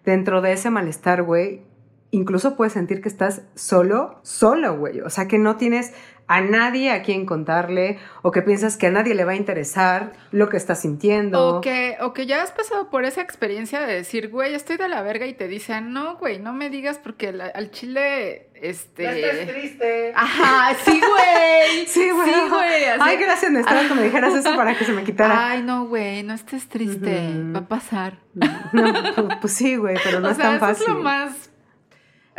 dentro 0.05 0.41
de 0.41 0.53
ese 0.53 0.69
malestar, 0.69 1.23
güey, 1.23 1.61
incluso 2.11 2.55
puedes 2.55 2.73
sentir 2.73 3.01
que 3.01 3.09
estás 3.09 3.43
solo, 3.55 4.19
solo, 4.23 4.77
güey. 4.77 5.01
O 5.01 5.09
sea, 5.09 5.27
que 5.27 5.37
no 5.37 5.55
tienes 5.57 5.93
a 6.31 6.41
nadie 6.41 6.91
a 6.91 7.01
quien 7.01 7.25
contarle 7.25 7.97
o 8.21 8.29
que 8.31 8.43
piensas 8.43 8.77
que 8.77 8.85
a 8.85 8.91
nadie 8.91 9.15
le 9.15 9.25
va 9.25 9.31
a 9.31 9.35
interesar 9.35 10.13
lo 10.29 10.47
que 10.49 10.57
estás 10.57 10.79
sintiendo. 10.81 11.57
O 11.57 11.61
que, 11.61 11.97
o 12.01 12.13
que 12.13 12.27
ya 12.27 12.43
has 12.43 12.51
pasado 12.51 12.91
por 12.91 13.03
esa 13.03 13.21
experiencia 13.21 13.79
de 13.81 13.95
decir, 13.95 14.29
güey, 14.29 14.53
estoy 14.53 14.77
de 14.77 14.87
la 14.89 15.01
verga 15.01 15.25
y 15.25 15.33
te 15.33 15.47
dicen, 15.47 15.91
no, 15.91 16.17
güey, 16.17 16.37
no 16.37 16.53
me 16.53 16.69
digas 16.69 16.99
porque 17.01 17.31
la- 17.31 17.47
al 17.47 17.71
chile, 17.71 18.51
este... 18.53 19.03
No 19.05 19.09
estés 19.09 19.47
triste. 19.47 20.11
Ajá, 20.15 20.75
sí, 20.85 20.99
güey. 20.99 21.85
Sí, 21.87 22.09
güey. 22.11 22.29
Sí, 22.31 22.39
güey. 22.49 22.83
así- 22.85 22.99
Ay, 23.01 23.17
gracias, 23.17 23.51
necesitaba 23.51 23.87
que 23.87 23.95
me 23.95 24.03
dijeras 24.03 24.35
eso 24.35 24.55
para 24.55 24.77
que 24.77 24.85
se 24.85 24.91
me 24.93 25.03
quitara. 25.03 25.47
Ay, 25.49 25.63
no, 25.63 25.87
güey, 25.87 26.21
no 26.21 26.35
estés 26.35 26.69
triste. 26.69 27.31
Va 27.55 27.59
a 27.61 27.67
pasar. 27.67 28.19
No, 28.71 28.93
pues, 29.15 29.37
pues 29.41 29.53
sí, 29.53 29.77
güey, 29.77 29.97
pero 30.03 30.19
no 30.19 30.27
o 30.27 30.31
es 30.31 30.37
sea, 30.37 30.45
tan 30.45 30.55
eso 30.57 30.65
fácil. 30.67 30.83
es 30.89 30.93
lo 30.93 30.99
más. 31.01 31.49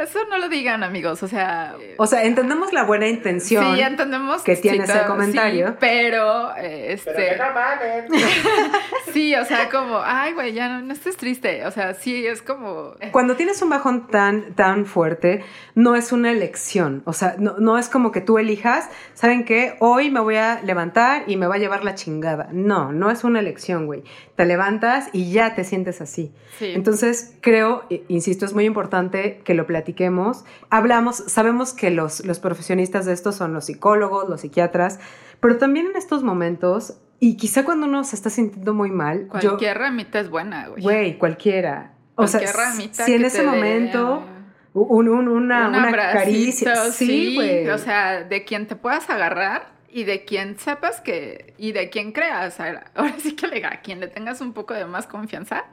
Eso 0.03 0.19
no 0.29 0.39
lo 0.39 0.49
digan, 0.49 0.83
amigos. 0.83 1.23
O 1.23 1.29
sea. 1.29 1.77
O 1.99 2.07
sea, 2.07 2.25
entendemos 2.25 2.73
la 2.73 2.85
buena 2.85 3.07
intención. 3.07 3.75
sí, 3.75 3.81
entendemos 3.81 4.43
que 4.43 4.57
tiene 4.57 4.85
ese 4.85 4.93
todo, 4.93 5.07
comentario. 5.07 5.69
sí, 5.69 5.75
pero, 5.79 6.51
eh, 6.57 6.99
Pero 7.05 7.17
que 7.17 7.29
este. 7.29 7.37
no 7.37 7.53
mames. 7.53 8.05
sí, 9.13 9.35
o 9.35 9.45
sea, 9.45 9.69
como, 9.69 10.01
ay, 10.03 10.33
güey, 10.33 10.53
ya 10.53 10.69
no, 10.69 10.83
no 10.83 10.93
estés 10.93 11.17
triste. 11.17 11.67
O 11.67 11.71
sea, 11.71 11.95
sí, 11.95 12.27
es 12.27 12.43
como. 12.43 12.95
Cuando 13.13 13.37
tienes 13.37 13.61
un 13.63 13.71
bajón 13.71 14.07
tan, 14.07 14.55
tan 14.55 14.87
fuerte, 14.87 15.45
no 15.75 15.97
es 15.97 16.13
una 16.13 16.31
elección. 16.31 17.03
O 17.05 17.13
sea, 17.13 17.37
no, 17.39 17.57
no 17.59 17.79
es 17.79 17.89
como 17.89 18.13
que 18.13 18.21
tú 18.21 18.39
elijas, 18.39 18.89
¿saben 19.15 19.45
qué? 19.45 19.77
Hoy 19.81 20.11
me 20.11 20.21
voy 20.21 20.37
a 20.37 20.61
levantar 20.63 21.25
y 21.27 21.37
me 21.37 21.47
va 21.47 21.57
a 21.57 21.59
llevar 21.59 21.85
la 21.85 21.95
chingada. 21.95 22.49
No, 22.53 22.93
no 22.93 23.11
es 23.11 23.25
una 23.25 23.41
elección, 23.41 23.87
güey. 23.87 24.03
Te 24.37 24.47
levantas 24.47 25.11
y 25.13 25.31
ya 25.33 25.55
te 25.55 25.65
sientes 25.65 26.01
así. 26.01 26.33
Sí. 26.59 26.73
Entonces, 26.75 27.37
creo, 27.41 27.85
eh, 27.91 28.05
insisto, 28.09 28.47
es 28.47 28.55
muy 28.55 28.65
importante 28.65 29.41
que 29.45 29.55
lo 29.55 29.67
platiquemos. 29.95 30.45
Hablamos, 30.71 31.17
sabemos 31.27 31.73
que 31.73 31.91
los, 31.91 32.25
los 32.25 32.39
profesionistas 32.39 33.07
de 33.07 33.13
esto 33.13 33.33
son 33.33 33.53
los 33.53 33.67
psicólogos, 33.67 34.29
los 34.29 34.41
psiquiatras, 34.43 34.99
pero 35.41 35.59
también 35.59 35.87
en 35.87 35.97
estos 35.97 36.23
momentos, 36.23 36.99
y 37.19 37.37
quizá 37.37 37.65
cuando 37.65 37.87
uno 37.87 38.05
se 38.05 38.17
está 38.17 38.31
sintiendo 38.31 38.75
muy 38.75 38.91
mal, 38.91 39.29
yo, 39.41 39.51
Cualquier 39.51 39.79
ramita 39.79 40.21
es 40.21 40.31
buena, 40.31 40.69
güey. 40.69 40.83
güey, 40.83 41.19
cualquiera. 41.19 41.95
O 42.15 42.27
sea, 42.27 42.41
Cualquier 42.41 42.57
ramita 42.67 43.05
si 43.05 43.15
en 43.15 43.25
ese 43.25 43.43
momento 43.43 44.23
ah, 44.27 44.47
un, 44.75 45.09
un- 45.09 45.29
una, 45.29 45.69
un 45.69 45.75
una 45.75 45.93
caricia, 46.13 46.77
sí, 46.93 47.35
güey. 47.35 47.69
o 47.69 47.79
sea, 47.79 48.23
de 48.25 48.45
quien 48.45 48.67
te 48.67 48.77
puedas 48.77 49.09
agarrar 49.11 49.80
y 49.93 50.05
de 50.05 50.25
quien 50.25 50.59
sepas 50.59 51.01
que, 51.01 51.55
y 51.59 51.73
de 51.73 51.91
quien 51.91 52.13
creas, 52.13 52.59
ahora 52.61 53.15
sí 53.19 53.35
que 53.37 53.47
le, 53.49 53.65
a 53.65 53.81
quien 53.81 54.01
le 54.01 54.09
tengas 54.09 54.41
un 54.41 54.53
poco 54.53 54.75
de 54.75 54.85
más 54.85 55.07
confianza, 55.07 55.65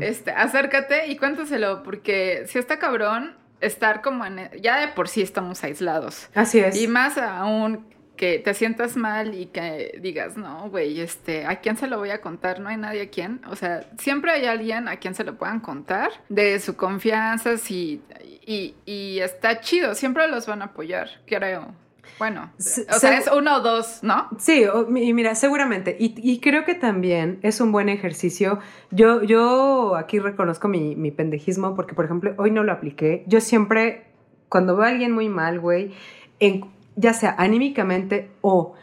este, 0.00 0.30
acércate 0.32 1.08
y 1.08 1.16
cuéntaselo, 1.16 1.82
porque 1.82 2.44
si 2.46 2.58
está 2.58 2.78
cabrón 2.78 3.36
estar 3.60 4.02
como 4.02 4.24
en, 4.26 4.50
ya 4.60 4.80
de 4.80 4.88
por 4.88 5.08
sí 5.08 5.22
estamos 5.22 5.62
aislados, 5.64 6.28
Así 6.34 6.58
es. 6.58 6.80
y 6.80 6.88
más 6.88 7.18
aún 7.18 7.86
que 8.16 8.38
te 8.38 8.54
sientas 8.54 8.96
mal 8.96 9.34
y 9.34 9.46
que 9.46 9.98
digas, 10.00 10.36
no, 10.36 10.68
güey, 10.70 11.00
este, 11.00 11.44
¿a 11.46 11.56
quién 11.56 11.76
se 11.76 11.88
lo 11.88 11.98
voy 11.98 12.10
a 12.10 12.20
contar? 12.20 12.60
No 12.60 12.68
hay 12.68 12.76
nadie 12.76 13.02
a 13.02 13.08
quien. 13.10 13.40
O 13.48 13.56
sea, 13.56 13.84
siempre 13.98 14.30
hay 14.30 14.44
alguien 14.44 14.86
a 14.86 14.96
quien 14.98 15.14
se 15.14 15.24
lo 15.24 15.36
puedan 15.36 15.58
contar 15.58 16.10
de 16.28 16.60
su 16.60 16.76
confianza 16.76 17.56
sí, 17.56 18.00
y, 18.46 18.74
y 18.84 19.18
está 19.18 19.60
chido, 19.60 19.94
siempre 19.96 20.28
los 20.28 20.46
van 20.46 20.62
a 20.62 20.66
apoyar, 20.66 21.08
creo. 21.26 21.74
Bueno, 22.18 22.50
o 22.58 22.62
sea, 22.62 22.98
se- 22.98 23.16
es 23.16 23.30
uno 23.36 23.56
o 23.56 23.60
dos, 23.60 24.00
¿no? 24.02 24.28
Sí, 24.38 24.64
y 24.96 25.12
mira, 25.14 25.34
seguramente. 25.34 25.96
Y, 25.98 26.14
y 26.18 26.40
creo 26.40 26.64
que 26.64 26.74
también 26.74 27.38
es 27.42 27.60
un 27.60 27.72
buen 27.72 27.88
ejercicio. 27.88 28.58
Yo, 28.90 29.22
yo 29.22 29.96
aquí 29.96 30.18
reconozco 30.18 30.68
mi, 30.68 30.94
mi 30.96 31.10
pendejismo 31.10 31.74
porque, 31.74 31.94
por 31.94 32.04
ejemplo, 32.04 32.34
hoy 32.38 32.50
no 32.50 32.62
lo 32.64 32.72
apliqué. 32.72 33.24
Yo 33.26 33.40
siempre, 33.40 34.04
cuando 34.48 34.76
veo 34.76 34.84
a 34.86 34.88
alguien 34.88 35.12
muy 35.12 35.28
mal, 35.28 35.60
güey, 35.60 35.92
en- 36.40 36.64
ya 36.96 37.12
sea 37.14 37.34
anímicamente 37.38 38.30
o 38.42 38.74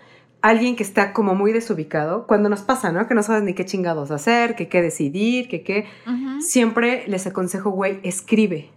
alguien 0.42 0.76
que 0.78 0.84
está 0.84 1.12
como 1.14 1.36
muy 1.36 1.52
desubicado, 1.52 2.26
cuando 2.26 2.48
nos 2.48 2.62
pasa, 2.62 2.92
¿no? 2.94 3.08
Que 3.08 3.14
no 3.14 3.24
sabes 3.24 3.44
ni 3.44 3.54
qué 3.54 3.66
chingados 3.66 4.10
hacer, 4.12 4.56
que 4.56 4.70
qué 4.70 4.82
decidir, 4.82 5.50
que 5.50 5.64
qué... 5.64 5.86
Siempre 6.42 7.04
les 7.08 7.28
aconsejo, 7.28 7.70
güey, 7.72 8.00
escribe, 8.04 8.70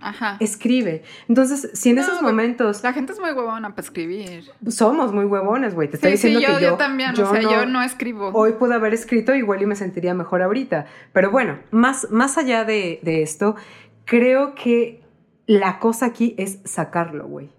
Ajá. 0.00 0.36
escribe. 0.40 1.02
Entonces, 1.28 1.70
si 1.74 1.90
en 1.90 1.96
No, 1.96 2.02
esos 2.02 2.22
momentos 2.22 2.82
La 2.82 2.92
gente 2.92 3.12
es 3.12 3.18
muy 3.20 3.30
huevona 3.32 3.70
para 3.70 3.82
escribir. 3.82 4.44
somos 4.68 5.12
muy 5.12 5.24
huevones, 5.24 5.74
güey, 5.74 5.88
te 5.88 5.96
estoy 5.96 6.12
Sí, 6.12 6.16
sí, 6.18 6.28
diciendo 6.28 6.48
yo, 6.52 6.58
que 6.58 6.64
yo, 6.64 6.70
yo 6.72 6.76
también, 6.76 7.10
o 7.20 7.30
sea, 7.32 7.40
yo 7.42 7.66
no 7.66 7.82
escribo. 7.82 8.30
hoy 8.32 8.52
pude 8.52 8.74
haber 8.74 8.94
escrito 8.94 9.34
igual 9.34 9.62
y 9.62 9.66
me 9.66 9.76
sentiría 9.76 10.14
mejor 10.14 10.42
ahorita. 10.42 10.86
Pero 11.12 11.30
bueno, 11.30 11.58
más, 11.70 12.10
más 12.10 12.38
allá 12.38 12.64
de, 12.64 13.00
de 13.02 13.22
esto, 13.22 13.56
creo 14.04 14.54
que 14.54 15.02
la 15.46 15.78
cosa 15.78 16.06
aquí 16.06 16.34
es 16.38 16.58
sacarlo, 16.64 17.26
güey. 17.26 17.50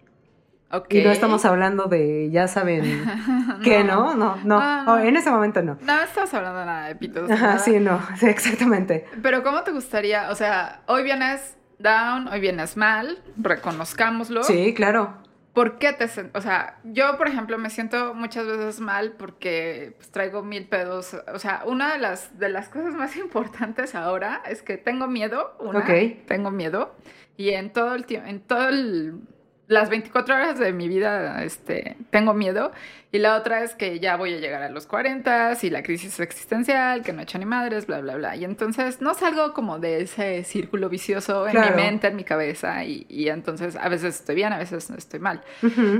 Ok. 0.71 0.93
Y 0.93 1.01
no 1.03 1.09
estamos 1.09 1.45
hablando 1.45 1.85
de, 1.85 2.29
ya 2.31 2.47
saben, 2.47 2.83
que 3.63 3.83
no, 3.83 4.13
no, 4.15 4.35
no, 4.35 4.59
No, 4.59 4.83
no. 4.83 4.93
Oh, 4.93 4.97
en 4.99 5.17
ese 5.17 5.31
momento 5.31 5.63
no. 5.63 5.77
No 5.81 6.01
estamos 6.03 6.31
hablando 6.33 6.59
de 6.59 6.65
nada 6.67 6.87
de 6.89 6.95
pitos. 6.95 7.29
Ajá, 7.31 7.57
sí, 7.57 7.79
no, 7.79 7.99
sí, 8.17 8.27
exactamente. 8.27 9.05
Pero 9.23 9.41
¿cómo 9.43 9.63
te 9.63 9.71
gustaría? 9.71 10.29
O 10.29 10.35
sea, 10.35 10.81
hoy 10.85 11.01
vienes 11.03 11.57
down, 11.79 12.27
hoy 12.27 12.39
vienes 12.39 12.77
mal, 12.77 13.21
reconozcámoslo. 13.37 14.43
Sí, 14.43 14.73
claro. 14.73 15.17
¿Por 15.53 15.77
qué 15.79 15.91
te 15.93 16.05
O 16.35 16.41
sea, 16.41 16.77
yo, 16.83 17.17
por 17.17 17.27
ejemplo, 17.27 17.57
me 17.57 17.69
siento 17.69 18.13
muchas 18.13 18.45
veces 18.45 18.79
mal 18.79 19.13
porque 19.17 19.93
pues, 19.97 20.11
traigo 20.11 20.43
mil 20.43 20.67
pedos. 20.67 21.17
O 21.33 21.39
sea, 21.39 21.63
una 21.65 21.91
de 21.93 21.99
las, 21.99 22.37
de 22.37 22.49
las 22.49 22.69
cosas 22.69 22.93
más 22.93 23.17
importantes 23.17 23.95
ahora 23.95 24.41
es 24.47 24.61
que 24.61 24.77
tengo 24.77 25.07
miedo. 25.07 25.55
Una, 25.59 25.79
Ok. 25.79 25.89
tengo 26.27 26.51
miedo. 26.51 26.95
Y 27.35 27.49
en 27.49 27.73
todo 27.73 27.95
el 27.95 28.05
tiempo, 28.05 28.27
en 28.29 28.41
todo 28.41 28.69
el... 28.69 29.21
Las 29.69 29.89
24 29.89 30.33
horas 30.35 30.57
de 30.59 30.73
mi 30.73 30.87
vida 30.87 31.43
este, 31.43 31.95
tengo 32.09 32.33
miedo. 32.33 32.71
Y 33.11 33.19
la 33.19 33.35
otra 33.37 33.63
es 33.63 33.75
que 33.75 33.99
ya 33.99 34.17
voy 34.17 34.33
a 34.33 34.37
llegar 34.39 34.63
a 34.63 34.69
los 34.69 34.87
40 34.87 35.57
y 35.61 35.69
la 35.69 35.83
crisis 35.83 36.19
existencial, 36.19 37.03
que 37.03 37.13
no 37.13 37.19
he 37.21 37.23
hecho 37.23 37.37
ni 37.37 37.45
madres, 37.45 37.85
bla, 37.85 38.01
bla, 38.01 38.15
bla. 38.15 38.35
Y 38.35 38.45
entonces 38.45 38.99
no 38.99 39.13
salgo 39.13 39.53
como 39.53 39.77
de 39.79 40.01
ese 40.01 40.43
círculo 40.43 40.89
vicioso 40.89 41.45
en 41.45 41.51
Claro. 41.51 41.75
mi 41.75 41.83
mente, 41.83 42.07
en 42.07 42.15
mi 42.15 42.23
cabeza. 42.23 42.83
Y, 42.83 43.05
y 43.09 43.29
entonces 43.29 43.75
a 43.75 43.87
veces 43.89 44.15
estoy 44.15 44.35
bien, 44.35 44.51
a 44.53 44.57
veces 44.57 44.89
estoy 44.89 45.19
mal. 45.19 45.41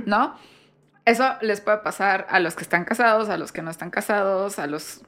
¿no? 0.06 0.36
Eso 1.06 1.36
les 1.42 1.62
puede 1.62 1.78
pasar 1.78 2.26
a 2.30 2.40
los 2.40 2.56
que 2.56 2.64
están 2.64 2.86
casados, 2.86 3.30
a 3.30 3.38
los 3.38 3.52
que 3.52 3.62
no 3.62 3.72
están 3.72 3.90
casados, 3.92 4.60
a 4.60 4.68
los 4.68 5.02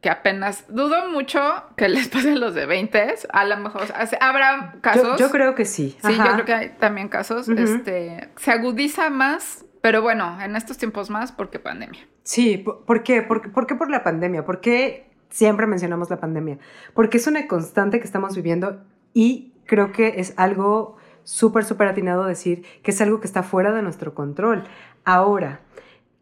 que 0.00 0.10
apenas 0.10 0.64
dudo 0.68 1.08
mucho 1.10 1.40
que 1.76 1.88
les 1.88 2.08
pase 2.08 2.32
a 2.32 2.36
los 2.36 2.54
de 2.54 2.66
20, 2.66 3.14
a 3.32 3.44
lo 3.44 3.56
mejor 3.58 3.82
o 3.82 3.86
sea, 4.06 4.18
habrá 4.20 4.74
casos. 4.80 5.18
yo 5.20 5.30
creo 5.30 5.54
que 5.54 5.64
sí. 5.64 5.96
Sí, 6.04 6.12
Ajá. 6.14 6.24
yo 6.26 6.32
creo 6.34 6.44
que 6.44 6.54
hay 6.54 6.68
también 6.80 7.08
casos. 7.08 7.48
Este, 7.48 8.30
se 8.36 8.50
agudiza 8.50 9.10
más, 9.10 9.64
pero 9.80 10.02
bueno, 10.02 10.40
en 10.40 10.56
estos 10.56 10.76
tiempos 10.78 11.08
más 11.10 11.30
porque 11.30 11.58
pandemia. 11.60 12.00
Sí, 12.24 12.58
¿por 12.58 12.84
por 12.84 13.02
qué? 13.04 13.22
¿Por, 13.22 13.42
qué- 13.42 13.48
por 13.48 13.66
qué 13.66 13.74
por 13.76 13.90
la 13.90 14.02
pandemia? 14.02 14.44
¿Por 14.44 14.60
qué 14.60 15.08
siempre 15.28 15.66
mencionamos 15.68 16.10
la 16.10 16.18
pandemia? 16.18 16.58
Porque 16.92 17.18
es 17.18 17.26
una 17.28 17.46
constante 17.46 18.00
que 18.00 18.04
estamos 18.06 18.34
viviendo 18.34 18.82
y 19.14 19.52
creo 19.66 19.92
que 19.92 20.14
es 20.16 20.34
algo 20.36 20.96
súper, 21.22 21.64
súper 21.64 21.86
atinado 21.86 22.24
decir 22.24 22.64
que 22.82 22.90
es 22.90 23.00
algo 23.00 23.20
que 23.20 23.26
está 23.28 23.44
fuera 23.44 23.72
de 23.72 23.82
nuestro 23.82 24.14
control. 24.14 24.64
Ahora, 25.04 25.60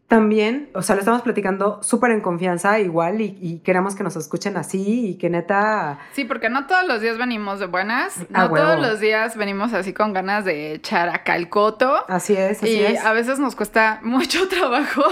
también, 0.09 0.71
o 0.73 0.81
sea, 0.81 0.95
lo 0.95 1.01
estamos 1.01 1.21
platicando 1.21 1.83
súper 1.83 2.09
en 2.09 2.21
confianza 2.21 2.79
igual 2.79 3.21
y, 3.21 3.37
y 3.39 3.59
queremos 3.59 3.95
que 3.95 4.03
nos 4.03 4.15
escuchen 4.15 4.57
así 4.57 5.11
y 5.11 5.17
que 5.19 5.29
neta... 5.29 5.99
Sí, 6.13 6.25
porque 6.25 6.49
no 6.49 6.65
todos 6.65 6.83
los 6.87 6.99
días 6.99 7.19
venimos 7.19 7.59
de 7.59 7.67
buenas, 7.67 8.19
A 8.33 8.47
no 8.47 8.53
huevo. 8.53 8.65
todos 8.65 8.81
los 8.81 8.99
días 8.99 9.37
venimos 9.37 9.71
así 9.73 9.93
con 9.93 10.11
ganas 10.11 10.45
de 10.45 10.73
echar 10.73 11.09
acá 11.09 11.35
el 11.35 11.47
coto. 11.47 11.93
Así 12.07 12.33
es, 12.35 12.63
así 12.63 12.71
y 12.71 12.79
es. 12.79 13.05
a 13.05 13.13
veces 13.13 13.37
nos 13.37 13.55
cuesta 13.55 13.99
mucho 14.03 14.47
trabajo, 14.47 15.03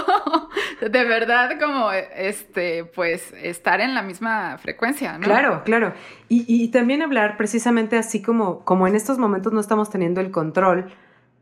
de 0.80 1.04
verdad, 1.04 1.60
como 1.60 1.92
este, 1.92 2.84
pues, 2.84 3.32
estar 3.40 3.80
en 3.80 3.94
la 3.94 4.02
misma 4.02 4.58
frecuencia, 4.58 5.16
¿no? 5.16 5.24
Claro, 5.24 5.62
claro. 5.64 5.92
Y, 6.28 6.44
y 6.48 6.72
también 6.72 7.02
hablar 7.02 7.36
precisamente 7.36 7.96
así 7.96 8.20
como, 8.20 8.64
como 8.64 8.88
en 8.88 8.96
estos 8.96 9.16
momentos 9.18 9.52
no 9.52 9.60
estamos 9.60 9.90
teniendo 9.90 10.20
el 10.20 10.32
control 10.32 10.90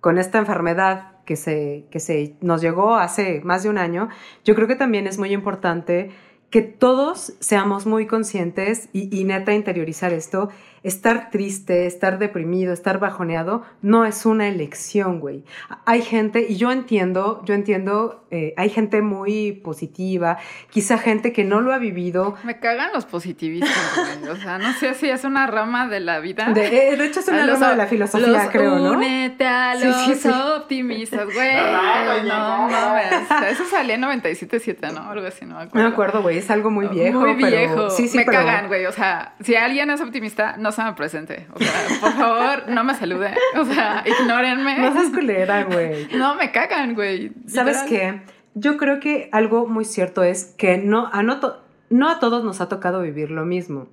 con 0.03 0.19
esta 0.19 0.37
enfermedad 0.37 1.16
que 1.27 1.37
se, 1.37 1.85
que 1.91 2.01
se 2.01 2.37
nos 2.41 2.63
llegó 2.63 2.95
hace 2.95 3.43
más 3.45 3.63
de 3.63 3.69
un 3.69 3.77
año, 3.77 4.09
yo 4.45 4.55
creo 4.55 4.67
que 4.67 4.77
también 4.77 5.07
es 5.07 5.19
muy 5.19 5.33
importante 5.33 6.11
que 6.49 6.63
todos 6.63 7.35
seamos 7.41 7.85
muy 7.85 8.07
conscientes 8.07 8.89
y, 8.93 9.15
y 9.15 9.25
neta 9.25 9.53
interiorizar 9.53 10.13
esto. 10.15 10.49
Estar 10.87 11.31
triste, 11.31 11.87
estar 11.87 12.19
deprimido, 12.19 12.73
estar 12.73 13.01
bajoneado, 13.01 13.63
no 13.83 14.05
es 14.05 14.25
una 14.25 14.47
elección, 14.47 15.19
güey. 15.19 15.45
Hay 15.85 16.01
gente, 16.03 16.47
y 16.49 16.57
yo 16.57 16.71
entiendo, 16.71 17.43
yo 17.45 17.55
entiendo, 17.55 18.25
eh, 18.31 18.55
hay 18.57 18.71
gente 18.71 19.03
muy 19.03 19.51
positiva, 19.53 20.39
quizá 20.71 20.97
gente 20.99 21.33
que 21.33 21.43
no 21.43 21.61
lo 21.61 21.73
ha 21.73 21.79
vivido, 21.79 22.37
Me 22.45 22.61
cagan 22.61 22.91
los 22.95 23.05
positivistas, 23.05 23.75
güey. 24.21 24.31
O 24.31 24.37
sea, 24.37 24.59
no 24.59 24.73
sé 24.75 24.95
si 24.95 25.09
es 25.09 25.25
una 25.25 25.49
rama 25.49 25.89
de 25.89 25.99
la 26.01 26.21
vida. 26.21 26.51
De, 26.53 26.93
eh, 26.93 26.97
de 26.97 27.05
hecho, 27.07 27.19
es 27.21 27.29
una 27.29 27.43
A 27.43 27.47
los 27.47 27.59
rama 27.59 27.73
de 27.73 27.77
la 27.79 27.87
filosofía, 27.89 28.29
los 28.29 28.51
creo, 28.51 28.79
¿no? 28.79 28.93
Únete 28.93 29.45
a 29.45 29.75
Sí, 29.77 29.87
los 29.89 29.97
sí, 30.05 30.15
sí. 30.15 30.29
optimistas, 30.29 31.25
güey. 31.25 31.51
no 32.29 32.69
mames. 32.69 33.13
Eso 33.51 33.65
salía 33.65 33.97
en 33.97 34.03
97.7, 34.03 34.93
¿no? 34.93 35.11
Algo 35.11 35.27
así, 35.27 35.45
no 35.45 35.57
me 35.57 35.65
No 35.65 35.69
acuerdo. 35.69 35.89
me 35.89 35.93
acuerdo, 35.93 36.23
güey, 36.23 36.39
es 36.39 36.51
algo 36.51 36.71
muy 36.71 36.87
viejo. 36.89 37.21
Muy 37.21 37.35
pero- 37.35 37.49
viejo. 37.49 37.91
Sí, 37.91 38.09
sí, 38.09 38.17
me 38.19 38.25
pero- 38.25 38.39
cagan, 38.39 38.69
güey. 38.69 38.87
O 38.87 38.93
sea, 38.93 39.35
si 39.41 39.55
alguien 39.57 39.91
es 39.91 40.01
optimista, 40.01 40.57
no 40.59 40.73
me 40.85 40.93
presente. 40.95 41.47
O 41.55 41.59
sea, 41.59 41.73
por 42.01 42.13
favor, 42.13 42.69
no 42.69 42.85
me 42.85 42.95
salude. 42.95 43.35
O 43.59 43.65
sea, 43.65 44.05
ignórenme. 44.07 44.79
No 44.79 44.93
seas 44.93 45.11
culera, 45.11 45.65
güey. 45.65 46.09
No, 46.17 46.35
me 46.35 46.53
cagan, 46.53 46.95
güey. 46.95 47.33
¿Sabes 47.47 47.83
qué? 47.89 48.23
Yo 48.55 48.77
creo 48.77 49.01
que 49.01 49.29
algo 49.33 49.67
muy 49.67 49.85
cierto 49.85 50.23
es 50.23 50.55
que 50.59 50.79
no 50.79 51.09
a, 51.13 51.23
no, 51.23 51.41
to- 51.41 51.63
no 51.91 52.09
a 52.09 52.19
todos 52.19 52.45
nos 52.45 52.61
ha 52.61 52.69
tocado 52.69 53.03
vivir 53.03 53.31
lo 53.31 53.45
mismo. 53.45 53.89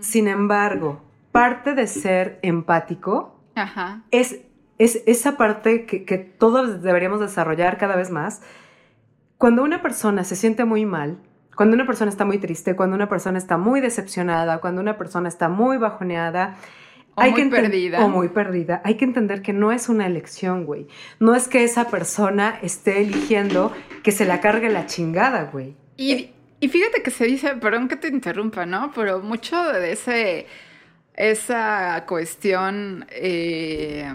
Sin 0.00 0.28
embargo, 0.28 1.02
parte 1.32 1.74
de 1.74 1.86
ser 1.86 2.38
empático 2.42 3.40
Ajá. 3.54 4.02
es, 4.10 4.40
es 4.78 5.02
esa 5.06 5.36
parte 5.36 5.86
que, 5.86 6.04
que 6.04 6.18
todos 6.18 6.82
deberíamos 6.82 7.20
desarrollar 7.20 7.78
cada 7.78 7.96
vez 7.96 8.10
más. 8.10 8.42
Cuando 9.38 9.62
una 9.64 9.82
persona 9.82 10.24
se 10.24 10.36
siente 10.36 10.64
muy 10.64 10.84
mal, 10.86 11.18
cuando 11.56 11.74
una 11.74 11.86
persona 11.86 12.10
está 12.10 12.24
muy 12.24 12.38
triste, 12.38 12.74
cuando 12.76 12.96
una 12.96 13.08
persona 13.08 13.38
está 13.38 13.58
muy 13.58 13.80
decepcionada, 13.80 14.58
cuando 14.58 14.80
una 14.80 14.96
persona 14.96 15.28
está 15.28 15.48
muy 15.48 15.76
bajoneada, 15.76 16.56
O 17.14 17.22
muy 17.22 17.50
perdida. 17.50 18.04
O 18.04 18.08
muy 18.08 18.28
perdida. 18.28 18.80
Hay 18.84 18.96
que 18.96 19.04
entender 19.04 19.42
que 19.42 19.52
no 19.52 19.70
es 19.70 19.90
una 19.90 20.06
elección, 20.06 20.64
güey. 20.64 20.86
No 21.20 21.34
es 21.34 21.46
que 21.46 21.62
esa 21.62 21.88
persona 21.88 22.58
esté 22.62 23.02
eligiendo 23.02 23.70
que 24.02 24.12
se 24.12 24.24
la 24.24 24.40
cargue 24.40 24.70
la 24.70 24.86
chingada, 24.86 25.50
güey. 25.52 25.76
Y, 25.98 26.30
y 26.58 26.68
fíjate 26.68 27.02
que 27.02 27.10
se 27.10 27.26
dice, 27.26 27.56
perdón 27.56 27.88
que 27.88 27.96
te 27.96 28.08
interrumpa, 28.08 28.64
¿no? 28.64 28.92
Pero 28.94 29.20
mucho 29.20 29.62
de 29.62 29.92
ese, 29.92 30.46
esa 31.14 32.04
cuestión 32.06 33.04
eh, 33.10 34.10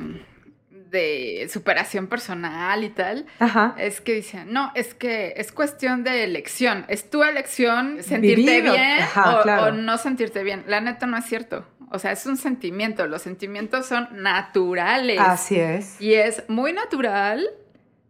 de 0.90 1.48
superación 1.52 2.08
personal 2.08 2.84
y 2.84 2.90
tal, 2.90 3.26
Ajá. 3.40 3.76
es 3.78 4.02
que 4.02 4.14
dicen, 4.14 4.52
no, 4.54 4.72
es 4.76 4.94
que 4.94 5.34
es 5.38 5.52
cuestión 5.52 6.04
de 6.04 6.24
elección, 6.24 6.86
es 6.88 7.10
tu 7.10 7.24
elección 7.24 8.02
sentirte 8.04 8.42
Vivir 8.42 8.70
o- 8.70 8.74
bien 8.74 9.00
ajá, 9.02 9.40
o, 9.40 9.44
claro. 9.44 9.64
o 9.68 9.72
no 9.72 9.98
sentirte 9.98 10.44
bien. 10.44 10.64
La 10.68 10.82
neta 10.82 11.06
no 11.08 11.18
es 11.18 11.26
cierto. 11.26 11.66
O 11.90 12.00
sea, 12.00 12.12
es 12.12 12.26
un 12.26 12.36
sentimiento, 12.38 13.08
los 13.08 13.22
sentimientos 13.22 13.86
son 13.86 14.08
naturales. 14.12 15.20
Así 15.20 15.58
es. 15.60 16.00
Y 16.02 16.14
es 16.16 16.44
muy 16.50 16.74
natural 16.74 17.48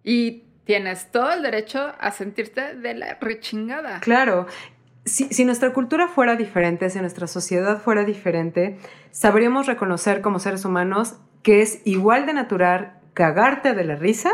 y 0.04 0.44
tienes 0.66 1.12
todo 1.12 1.32
el 1.32 1.44
derecho 1.44 1.94
a 2.00 2.12
sentirte 2.12 2.76
de 2.76 2.94
la 2.96 3.18
rechingada. 3.22 4.00
Claro. 4.00 4.48
Si, 5.06 5.26
si 5.30 5.46
nuestra 5.46 5.72
cultura 5.74 6.08
fuera 6.10 6.36
diferente, 6.36 6.90
si 6.90 7.00
nuestra 7.00 7.28
sociedad 7.28 7.80
fuera 7.82 8.04
diferente, 8.04 8.78
sabríamos 9.12 9.66
reconocer 9.68 10.22
como 10.22 10.40
seres 10.40 10.66
humanos 10.66 11.16
que 11.44 11.62
es 11.62 11.82
igual 11.86 12.26
de 12.26 12.34
natural 12.34 13.00
cagarte 13.14 13.74
de 13.74 13.84
la 13.84 13.96
risa 13.96 14.32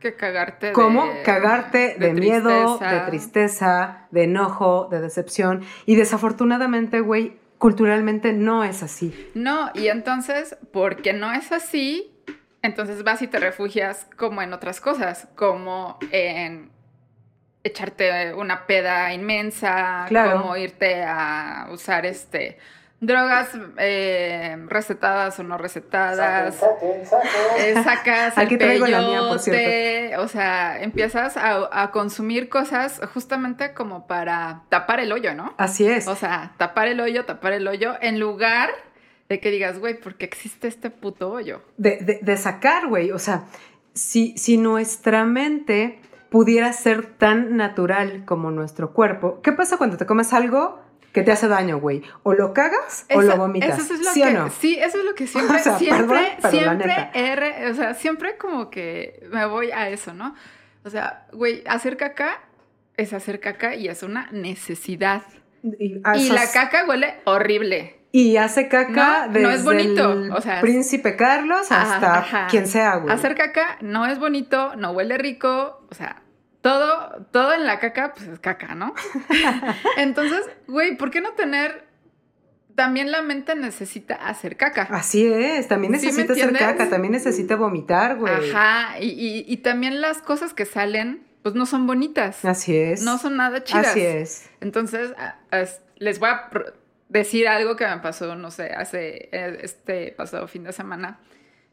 Que 0.00 0.14
cagarte 0.16 0.72
como 0.72 1.06
de... 1.06 1.22
cagarte 1.22 1.96
de, 1.98 2.12
miedo, 2.12 2.76
tristeza. 2.78 2.92
de 2.94 3.00
tristeza, 3.10 4.06
de 4.10 4.24
enojo, 4.24 4.88
de 4.90 5.00
decepción. 5.00 5.62
Y 5.86 5.96
desafortunadamente, 5.96 7.00
güey, 7.00 7.38
culturalmente 7.58 8.32
no 8.32 8.64
es 8.64 8.82
así. 8.82 9.30
No, 9.34 9.70
y 9.74 9.86
entonces, 9.88 10.56
porque 10.72 11.12
no 11.12 11.32
es 11.32 11.52
así, 11.52 12.08
Entonces 12.64 13.02
vas 13.02 13.20
y 13.22 13.26
te 13.26 13.40
refugias 13.40 14.06
como 14.16 14.40
en 14.40 14.52
otras 14.52 14.80
cosas, 14.80 15.26
como 15.34 15.98
en 16.12 16.70
echarte 17.64 18.34
una 18.34 18.66
peda 18.66 19.12
inmensa, 19.14 20.04
Claro. 20.08 20.40
como 20.42 20.56
irte 20.56 21.02
a 21.04 21.68
usar 21.72 22.06
este 22.06 22.58
drogas 23.02 23.48
eh, 23.78 24.56
recetadas 24.68 25.36
o 25.38 25.42
no 25.42 25.58
recetadas. 25.58 26.54
Saquen, 26.54 27.04
saquen, 27.04 27.06
saquen. 27.06 27.76
Eh, 27.78 27.82
sacas 27.84 28.38
Aquí 28.38 28.54
el 28.54 28.60
traigo 28.60 28.86
la 28.86 29.00
mía, 29.00 29.18
por 29.28 29.44
peyote, 29.44 30.16
o 30.18 30.28
sea, 30.28 30.80
empiezas 30.80 31.36
a, 31.36 31.68
a 31.82 31.90
consumir 31.90 32.48
cosas 32.48 33.00
justamente 33.12 33.74
como 33.74 34.06
para 34.06 34.62
tapar 34.68 35.00
el 35.00 35.10
hoyo, 35.10 35.34
¿no? 35.34 35.52
Así 35.58 35.84
es. 35.86 36.06
O 36.06 36.14
sea, 36.14 36.52
tapar 36.58 36.86
el 36.86 37.00
hoyo, 37.00 37.24
tapar 37.24 37.52
el 37.54 37.66
hoyo, 37.66 37.94
en 38.00 38.20
lugar 38.20 38.70
de 39.28 39.40
que 39.40 39.50
digas, 39.50 39.80
güey, 39.80 39.98
¿por 39.98 40.14
qué 40.14 40.24
existe 40.24 40.68
este 40.68 40.90
puto 40.90 41.30
hoyo? 41.32 41.60
de, 41.78 41.96
de- 41.98 42.20
de 42.22 42.36
sacar, 42.36 42.86
güey. 42.86 43.10
O 43.10 43.18
sea, 43.18 43.42
si, 43.94 44.36
si 44.38 44.58
nuestra 44.58 45.24
mente 45.24 46.00
pudiera 46.30 46.72
ser 46.72 47.04
tan 47.06 47.56
natural 47.56 48.24
como 48.26 48.50
nuestro 48.52 48.92
cuerpo, 48.92 49.40
¿qué 49.42 49.50
pasa 49.52 49.76
cuando 49.76 49.96
te 49.96 50.06
comes 50.06 50.32
algo 50.32 50.81
que 51.12 51.22
te 51.22 51.32
hace 51.32 51.46
daño, 51.46 51.78
güey? 51.78 52.02
O 52.22 52.32
lo 52.32 52.52
cagas 52.54 53.06
o 53.14 53.20
lo 53.20 53.36
vomitas. 53.36 53.78
Eso 53.78 53.94
es 53.94 54.00
lo 54.00 54.10
¿Sí 54.12 54.22
que, 54.22 54.28
o 54.28 54.32
no? 54.32 54.50
Sí, 54.50 54.78
eso 54.78 54.98
es 54.98 55.04
lo 55.04 55.14
que 55.14 55.26
siempre, 55.28 55.56
O 55.56 55.62
sea, 55.62 55.78
siempre, 55.78 56.06
perdón, 56.06 56.24
pero 56.40 56.62
la 56.62 57.10
siempre, 57.12 57.70
o 57.70 57.74
sea, 57.74 57.94
siempre 57.94 58.36
como 58.36 58.70
que 58.70 59.26
me 59.30 59.44
voy 59.46 59.70
a 59.70 59.88
eso, 59.88 60.14
¿no? 60.14 60.34
O 60.84 60.90
sea, 60.90 61.26
güey, 61.32 61.62
hacer 61.66 61.96
caca 61.96 62.40
es 62.96 63.12
hacer 63.12 63.40
caca 63.40 63.74
y 63.74 63.88
es 63.88 64.02
una 64.02 64.30
necesidad. 64.32 65.22
Y, 65.78 66.00
la 66.30 66.50
caca 66.52 66.86
huele 66.88 67.14
horrible. 67.24 68.00
Y 68.10 68.36
hace 68.36 68.68
caca 68.68 69.26
No, 69.26 69.32
desde 69.32 69.42
no 69.42 69.50
es 69.50 69.64
bonito, 69.64 70.12
el 70.12 70.32
o 70.32 70.40
sea, 70.40 70.60
príncipe 70.60 71.16
Carlos 71.16 71.70
hasta 71.70 72.18
Ajá. 72.18 72.46
quien 72.50 72.66
sea, 72.66 72.96
güey. 72.96 73.14
Hacer 73.14 73.34
caca 73.36 73.78
no 73.80 74.06
es 74.06 74.18
bonito, 74.18 74.74
no 74.76 74.90
huele 74.90 75.16
rico, 75.18 75.86
o 75.88 75.94
sea, 75.94 76.21
todo, 76.62 77.26
todo 77.32 77.52
en 77.54 77.66
la 77.66 77.78
caca, 77.78 78.14
pues 78.14 78.26
es 78.28 78.38
caca, 78.38 78.74
¿no? 78.74 78.94
Entonces, 79.96 80.48
güey, 80.66 80.96
¿por 80.96 81.10
qué 81.10 81.20
no 81.20 81.32
tener... 81.32 81.90
También 82.74 83.10
la 83.12 83.20
mente 83.20 83.54
necesita 83.54 84.14
hacer 84.14 84.56
caca. 84.56 84.88
Así 84.90 85.26
es, 85.26 85.68
también 85.68 85.92
¿Sí 86.00 86.06
me 86.06 86.12
necesita 86.12 86.32
hacer 86.32 86.56
caca, 86.56 86.88
también 86.88 87.12
necesita 87.12 87.54
vomitar, 87.56 88.16
güey. 88.16 88.50
Ajá, 88.50 88.98
y, 88.98 89.08
y- 89.10 89.44
y 89.46 89.56
también 89.58 90.00
las 90.00 90.22
cosas 90.22 90.54
que 90.54 90.64
salen, 90.64 91.22
pues 91.42 91.54
no 91.54 91.66
son 91.66 91.86
bonitas. 91.86 92.42
Así 92.46 92.74
es. 92.74 93.02
No 93.02 93.18
son 93.18 93.36
nada 93.36 93.62
chidas. 93.62 93.88
Así 93.88 94.00
es. 94.00 94.48
Entonces, 94.62 95.12
les 95.96 96.18
voy 96.18 96.30
a 96.30 96.48
decir 97.10 97.46
algo 97.46 97.76
que 97.76 97.86
me 97.86 97.98
pasó, 97.98 98.36
no 98.36 98.50
sé, 98.50 98.72
hace 98.72 99.28
eh, 99.32 99.58
este 99.60 100.12
pasado 100.12 100.48
fin 100.48 100.64
de 100.64 100.72
semana. 100.72 101.18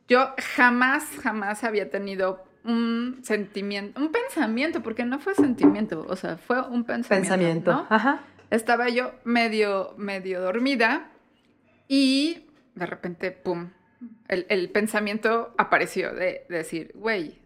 Yo 0.10 0.34
jamás, 0.55 1.05
jamás 1.24 1.63
había 1.63 1.89
tenido 1.89 2.43
un 2.63 3.20
sentimiento, 3.24 4.00
un 4.00 4.12
pensamiento, 4.12 4.82
porque 4.82 5.06
no 5.06 5.20
fue 5.20 5.36
sentimiento, 5.36 6.06
o 6.08 6.16
sea, 6.16 6.38
fue 6.38 6.62
un 6.62 6.84
pensamiento. 6.84 7.30
Pensamiento. 7.30 7.72
¿no? 7.72 7.88
Ajá. 7.89 8.22
Estaba 8.50 8.89
yo 8.89 9.13
medio, 9.24 9.94
medio 9.98 10.42
dormida 10.42 11.12
y 11.88 12.48
de 12.75 12.86
repente, 12.86 13.32
pum, 13.32 13.70
el, 14.28 14.46
el 14.50 14.70
pensamiento 14.70 15.54
apareció 15.58 16.13
de, 16.13 16.46
de 16.50 16.58
decir, 16.58 16.92
güey, 16.96 17.39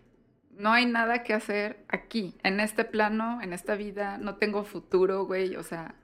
no 0.57 0.71
hay 0.71 0.85
nada 0.85 1.23
que 1.23 1.33
hacer 1.33 1.83
aquí, 1.87 2.35
en 2.43 2.59
este 2.59 2.85
plano, 2.85 3.41
en 3.41 3.53
esta 3.53 3.75
vida, 3.75 4.17
no 4.17 4.35
tengo 4.35 4.63
futuro, 4.63 5.25
güey, 5.25 5.55
o 5.55 5.63
sea, 5.63 5.95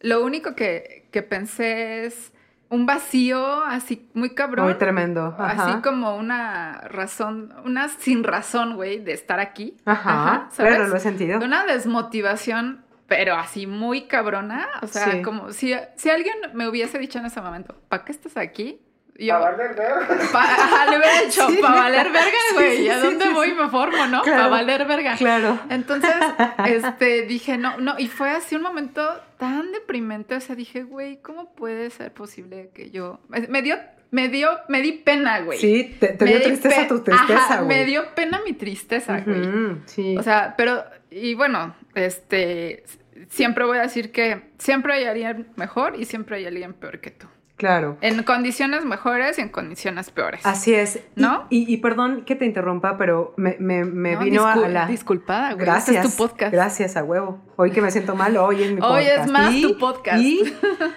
lo 0.00 0.24
único 0.24 0.54
que, 0.54 1.08
que 1.10 1.22
pensé 1.22 2.06
es 2.06 2.32
un 2.70 2.86
vacío 2.86 3.62
así 3.64 4.08
muy 4.14 4.30
cabrón. 4.30 4.64
Muy 4.66 4.74
tremendo. 4.74 5.34
Ajá. 5.38 5.66
Así 5.66 5.82
como 5.82 6.16
una 6.16 6.80
razón, 6.88 7.52
una 7.64 7.88
sin 7.88 8.24
razón, 8.24 8.76
güey, 8.76 9.00
de 9.00 9.12
estar 9.12 9.40
aquí. 9.40 9.76
Ajá. 9.84 10.46
¿sabes? 10.50 10.74
Claro, 10.76 10.88
lo 10.88 10.96
he 10.96 11.00
sentido. 11.00 11.38
Una 11.40 11.66
desmotivación, 11.66 12.84
pero 13.06 13.34
así 13.34 13.66
muy 13.66 14.02
cabrona. 14.02 14.68
O 14.82 14.86
sea, 14.86 15.10
Sí. 15.10 15.22
como 15.22 15.52
si, 15.52 15.74
si 15.96 16.10
alguien 16.10 16.34
me 16.54 16.68
hubiese 16.68 16.98
dicho 16.98 17.18
en 17.18 17.26
ese 17.26 17.40
momento, 17.40 17.76
¿para 17.88 18.04
qué 18.04 18.12
estás 18.12 18.36
aquí? 18.36 18.80
Y 19.22 19.26
Yo, 19.26 19.34
A 19.36 19.38
valer 19.50 19.74
verga. 19.74 20.08
pa- 20.32 20.42
ajá, 20.44 20.90
le 20.90 20.96
hubiera 20.98 21.20
dicho, 21.20 21.46
Sí, 21.48 21.58
para 21.60 21.74
valer 21.82 22.10
verga, 22.10 22.38
güey. 22.54 22.76
Sí, 22.78 22.82
¿Y 22.84 22.88
a 22.88 22.98
dónde 23.00 23.26
sí, 23.26 23.32
voy 23.34 23.52
me 23.52 23.68
formo, 23.68 24.06
no? 24.06 24.22
Claro. 24.22 24.38
Para 24.38 24.48
valer 24.48 24.86
verga. 24.86 25.16
Claro. 25.16 25.58
Entonces, 25.68 26.14
este, 26.66 27.22
dije, 27.26 27.58
no, 27.58 27.76
no, 27.76 27.96
y 27.98 28.08
fue 28.08 28.30
así 28.30 28.56
un 28.56 28.62
momento 28.62 29.06
tan 29.38 29.72
deprimente, 29.72 30.34
o 30.36 30.40
sea, 30.40 30.56
dije, 30.56 30.84
güey, 30.84 31.20
¿cómo 31.20 31.54
puede 31.54 31.90
ser 31.90 32.12
posible 32.14 32.70
que 32.74 32.90
yo, 32.90 33.20
me- 33.28 33.60
dio, 33.62 33.76
me 34.10 34.28
dio, 34.28 34.48
me 34.68 34.80
di 34.80 34.92
pena, 34.92 35.40
güey. 35.40 35.58
Sí, 35.58 35.96
te, 36.00 36.08
te 36.14 36.24
dio 36.24 36.38
di 36.38 36.44
tristeza 36.44 36.80
pe- 36.82 36.86
tu 36.88 37.00
tristeza, 37.02 37.44
Ajá, 37.44 37.56
güey. 37.62 37.76
me 37.78 37.84
dio 37.84 38.14
pena 38.14 38.40
mi 38.44 38.54
tristeza, 38.54 39.20
güey. 39.20 39.42
Sí. 39.84 40.16
O 40.16 40.22
sea, 40.22 40.54
pero, 40.56 40.82
y 41.10 41.34
bueno, 41.34 41.74
este, 41.94 42.84
siempre 43.28 43.66
voy 43.66 43.76
a 43.78 43.82
decir 43.82 44.12
que 44.12 44.50
siempre 44.58 44.94
hay 44.94 45.04
alguien 45.04 45.48
mejor 45.56 45.94
y 46.00 46.06
siempre 46.06 46.36
hay 46.38 46.46
alguien 46.46 46.72
peor 46.72 47.00
que 47.00 47.10
tú. 47.10 47.26
Claro. 47.60 47.96
En 48.00 48.22
condiciones 48.24 48.84
mejores 48.84 49.38
y 49.38 49.42
en 49.42 49.50
condiciones 49.50 50.10
peores. 50.10 50.40
Así 50.44 50.74
es. 50.74 50.98
¿No? 51.14 51.46
Y, 51.50 51.72
y 51.72 51.76
perdón 51.76 52.24
que 52.24 52.34
te 52.34 52.44
interrumpa, 52.46 52.96
pero 52.96 53.34
me, 53.36 53.56
me, 53.60 53.84
me 53.84 54.14
No, 54.14 54.20
vino 54.20 54.42
discul- 54.44 54.64
a 54.64 54.68
la... 54.68 54.86
Disculpada, 54.86 55.52
güey. 55.52 55.66
Gracias. 55.66 55.96
Este 55.96 56.08
es 56.08 56.16
tu 56.16 56.22
podcast. 56.26 56.52
Gracias, 56.52 56.96
a 56.96 57.04
huevo. 57.04 57.38
Hoy 57.56 57.70
que 57.70 57.82
me 57.82 57.90
siento 57.90 58.14
mal, 58.16 58.36
hoy 58.36 58.62
es 58.62 58.72
mi 58.72 58.80
Hoy 58.82 59.04
podcast. 59.04 59.24
es 59.26 59.30
más 59.30 59.52
Y- 59.54 59.62
tu 59.62 59.78
podcast. 59.78 60.22
Y, 60.22 60.42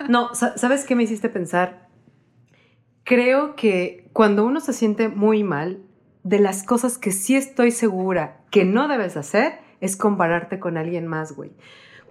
no, 0.10 0.34
sa- 0.34 0.58
¿sabes 0.58 0.86
qué 0.86 0.95
me 0.95 1.04
hiciste 1.04 1.30
pensar? 1.30 1.89
Creo 3.04 3.56
que 3.56 4.10
cuando 4.13 4.45
uno 4.45 4.60
se 4.62 4.73
siente 4.73 5.10
muy 5.10 5.43
mal, 5.43 5.82
de 6.23 6.39
las 6.39 6.63
cosas 6.63 6.97
que 6.97 7.12
sí 7.12 7.36
estoy 7.36 7.71
segura 7.71 8.38
que 8.49 8.63
no 8.63 8.88
debes 8.88 9.17
hacer 9.17 9.60
es 9.82 9.97
compararte 9.97 10.58
con 10.60 10.78
alguien 10.78 11.06
más, 11.08 11.34
güey. 11.36 11.52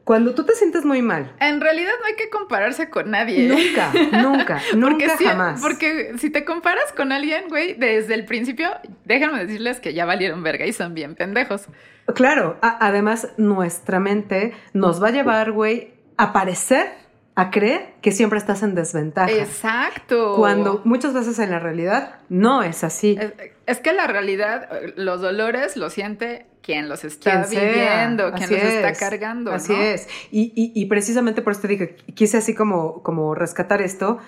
Cuando 0.05 0.35
tú 0.35 0.45
te 0.45 0.55
sientes 0.55 0.85
muy 0.85 1.01
mal, 1.01 1.33
En 1.39 1.61
realidad 1.61 1.93
no 2.01 2.07
hay 2.07 2.15
que 2.17 2.29
compararse 2.29 2.91
con 2.91 3.11
nadie. 3.11 3.49
nunca, 3.49 3.93
nunca, 4.21 4.61
Porque 4.71 4.77
nunca 4.77 5.17
si, 5.17 5.25
jamás. 5.25 5.61
Porque 5.61 6.15
si 6.19 6.31
te 6.31 6.45
comparas 6.45 6.93
con 6.93 7.13
alguien, 7.13 7.45
güey, 7.49 7.75
desde 7.75 8.15
el 8.15 8.25
principio, 8.25 8.69
déjenme 9.05 9.45
decirles 9.45 9.79
que 9.81 9.95
ya 9.95 10.05
valieron 10.05 10.43
verga 10.43 10.67
y 10.67 10.73
son 10.73 10.95
bien 10.95 11.15
pendejos. 11.15 11.67
Claro, 12.15 12.59
además 12.63 13.29
nuestra 13.37 14.01
mente 14.01 14.55
nos 14.73 15.03
va 15.03 15.09
a 15.09 15.13
llevar, 15.13 15.53
güey, 15.53 15.95
a 16.17 16.33
parecer, 16.33 16.89
a 17.37 17.51
creer 17.51 17.95
que 18.03 18.11
siempre 18.11 18.39
estás 18.39 18.63
en 18.65 18.75
desventaja. 18.75 19.31
Exacto. 19.31 20.35
Cuando 20.37 20.83
muchas 20.85 21.15
veces 21.15 21.39
en 21.39 21.51
la 21.51 21.61
realidad 21.61 22.17
no 22.29 22.65
es 22.65 22.83
así. 22.83 23.17
Es, 23.21 23.33
es 23.67 23.79
que 23.79 23.93
la 23.93 24.09
realidad, 24.09 24.69
eh, 24.73 24.95
los 24.97 25.21
dolores 25.21 25.77
los 25.77 25.93
siente 25.93 26.47
quien 26.63 26.89
los 26.89 27.05
está 27.05 27.43
Quien 27.43 27.45
sea, 27.47 27.65
viviendo, 27.65 28.31
quien 28.33 28.45
así 28.45 28.55
los 28.55 28.63
está 28.63 28.89
es, 28.91 28.99
cargando. 28.99 29.53
Así 29.53 29.73
¿no? 29.73 29.83
es. 29.83 30.09
Y, 30.31 30.53
y- 30.55 30.73
y 30.75 30.87
precisamente 30.87 31.43
por 31.43 31.53
eso 31.53 31.63
te 31.63 31.69
dije, 31.69 31.97
quise 32.15 32.39
así 32.39 32.55
como, 32.55 33.03
como 33.03 33.35
rescatar 33.35 33.83
esto, 33.83 34.19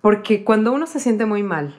porque 0.00 0.42
cuando 0.44 0.72
uno 0.72 0.86
se 0.86 0.98
siente 1.00 1.26
muy 1.26 1.42
mal, 1.42 1.78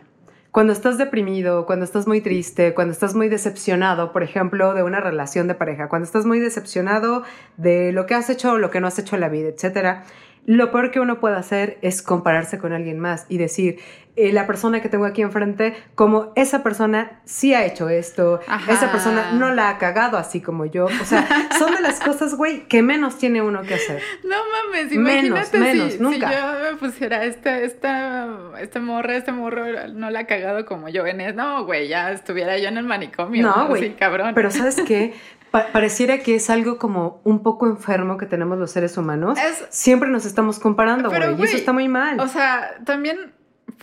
cuando 0.52 0.72
estás 0.72 1.00
deprimido, 1.00 1.66
cuando 1.66 1.84
estás 1.84 2.06
muy 2.08 2.22
triste, 2.22 2.76
cuando 2.76 2.92
estás 2.94 3.16
muy 3.16 3.28
decepcionado, 3.28 4.12
por 4.12 4.22
ejemplo, 4.22 4.76
de 4.76 4.84
una 4.84 5.00
relación 5.00 5.48
de 5.48 5.56
pareja, 5.56 5.90
cuando 5.90 6.06
estás 6.06 6.26
muy 6.26 6.40
decepcionado 6.40 7.24
de 7.58 7.92
lo 7.92 8.06
que 8.06 8.14
has 8.14 8.30
hecho 8.30 8.52
o 8.54 8.58
lo 8.60 8.70
que 8.70 8.80
no 8.80 8.86
has 8.88 9.00
hecho 9.00 9.16
en 9.16 9.22
la 9.22 9.30
vida, 9.30 9.50
etcétera, 9.50 10.04
lo 10.46 10.72
peor 10.72 10.92
que 10.92 11.00
uno 11.00 11.20
puede 11.20 11.38
hacer 11.38 11.78
es 11.82 12.02
compararse 12.04 12.60
con 12.60 12.72
alguien 12.72 13.00
más 13.00 13.26
y 13.30 13.38
decir, 13.40 13.80
eh, 14.16 14.32
la 14.32 14.46
persona 14.46 14.82
que 14.82 14.90
tengo 14.90 15.06
aquí 15.06 15.22
enfrente, 15.24 15.76
como 15.96 16.32
esa 16.36 16.62
persona 16.64 17.20
sí 17.26 17.54
ha 17.54 17.66
hecho 17.66 17.90
esto, 17.90 18.40
Ajá. 18.48 18.72
esa 18.72 18.92
persona 18.92 19.32
no 19.34 19.52
la 19.54 19.70
ha 19.70 19.78
cagado 19.80 20.18
así 20.18 20.40
como 20.42 20.66
yo. 20.66 20.86
O 20.86 21.06
sea, 21.06 21.28
son 21.58 21.74
de 21.74 21.82
las 21.82 22.00
cosas, 22.00 22.36
güey, 22.36 22.68
que 22.68 22.82
menos 22.84 23.18
tiene 23.18 23.42
uno 23.42 23.62
que 23.64 23.74
hacer. 23.74 24.02
No 24.24 24.36
mames, 24.52 24.92
imagínate 24.94 25.58
menos, 25.58 25.94
si, 25.94 26.00
nunca. 26.00 26.30
si 26.30 26.36
yo 26.36 26.72
me 26.72 26.78
pusiera 26.78 27.24
esta, 27.26 27.58
esta, 27.60 28.28
esta 28.60 28.80
morra, 28.80 29.16
este 29.16 29.32
morro 29.32 29.66
no 29.94 30.10
la 30.12 30.20
ha 30.20 30.28
cagado 30.28 30.66
como 30.66 30.90
yo 30.90 31.06
en 31.08 31.22
es- 31.22 31.36
No, 31.36 31.66
güey, 31.66 31.88
ya 31.88 32.12
estuviera 32.12 32.58
yo 32.60 32.68
en 32.68 32.78
el 32.78 32.86
manicomio. 32.86 33.42
No, 33.48 33.68
güey. 33.68 33.82
Sí, 33.82 33.90
cabrón. 34.00 34.34
Pero 34.36 34.52
¿sabes 34.52 34.80
qué? 34.86 35.14
Pa- 35.52 35.68
pareciera 35.72 36.20
que 36.20 36.36
es 36.36 36.50
algo 36.50 36.78
como 36.78 37.22
un 37.24 37.44
poco 37.44 37.68
enfermo 37.68 38.18
que 38.18 38.26
tenemos 38.26 38.58
los 38.58 38.72
seres 38.72 38.98
humanos. 38.98 39.38
Es- 39.40 39.66
Siempre 39.70 40.10
nos 40.10 40.26
estamos 40.26 40.60
comparando, 40.60 41.10
güey, 41.10 41.36
y 41.40 41.44
eso 41.44 41.58
está 41.58 41.74
muy 41.74 41.88
mal. 41.88 42.20
O 42.20 42.28
sea, 42.28 42.76
también, 42.86 43.34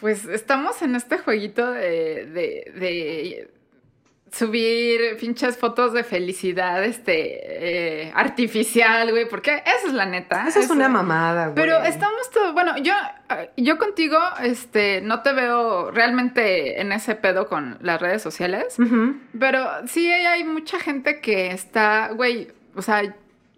pues 0.01 0.25
estamos 0.27 0.81
en 0.83 0.95
este 0.97 1.19
jueguito 1.19 1.71
de, 1.73 2.27
de, 2.27 2.73
de 2.75 3.51
subir 4.33 5.17
pinches 5.19 5.57
fotos 5.57 5.93
de 5.93 6.05
felicidad 6.05 6.85
este 6.85 8.05
eh, 8.07 8.13
artificial, 8.15 9.11
güey, 9.11 9.29
porque 9.29 9.57
esa 9.67 9.89
es 9.89 9.93
la 9.93 10.07
neta. 10.07 10.47
eso 10.49 10.61
es 10.61 10.67
Eso- 10.67 10.75
una 10.75 10.89
mamada, 10.89 11.47
güey. 11.47 11.55
Pero 11.57 11.83
estamos 11.83 12.31
todo, 12.31 12.53
bueno, 12.53 12.77
yo, 12.79 12.93
yo 13.57 13.77
contigo, 13.77 14.19
este, 14.43 15.01
no 15.01 15.23
te 15.23 15.33
veo 15.33 15.91
realmente 15.91 16.81
en 16.81 16.93
ese 16.93 17.17
pedo 17.17 17.49
con 17.49 17.79
las 17.81 18.01
redes 18.01 18.23
sociales, 18.23 18.77
pero 19.39 19.67
sí 19.89 20.11
hay 20.13 20.45
mucha 20.45 20.79
gente 20.79 21.21
que 21.21 21.51
está, 21.51 22.11
güey, 22.15 22.49
o 22.77 22.83
sea, 22.83 23.03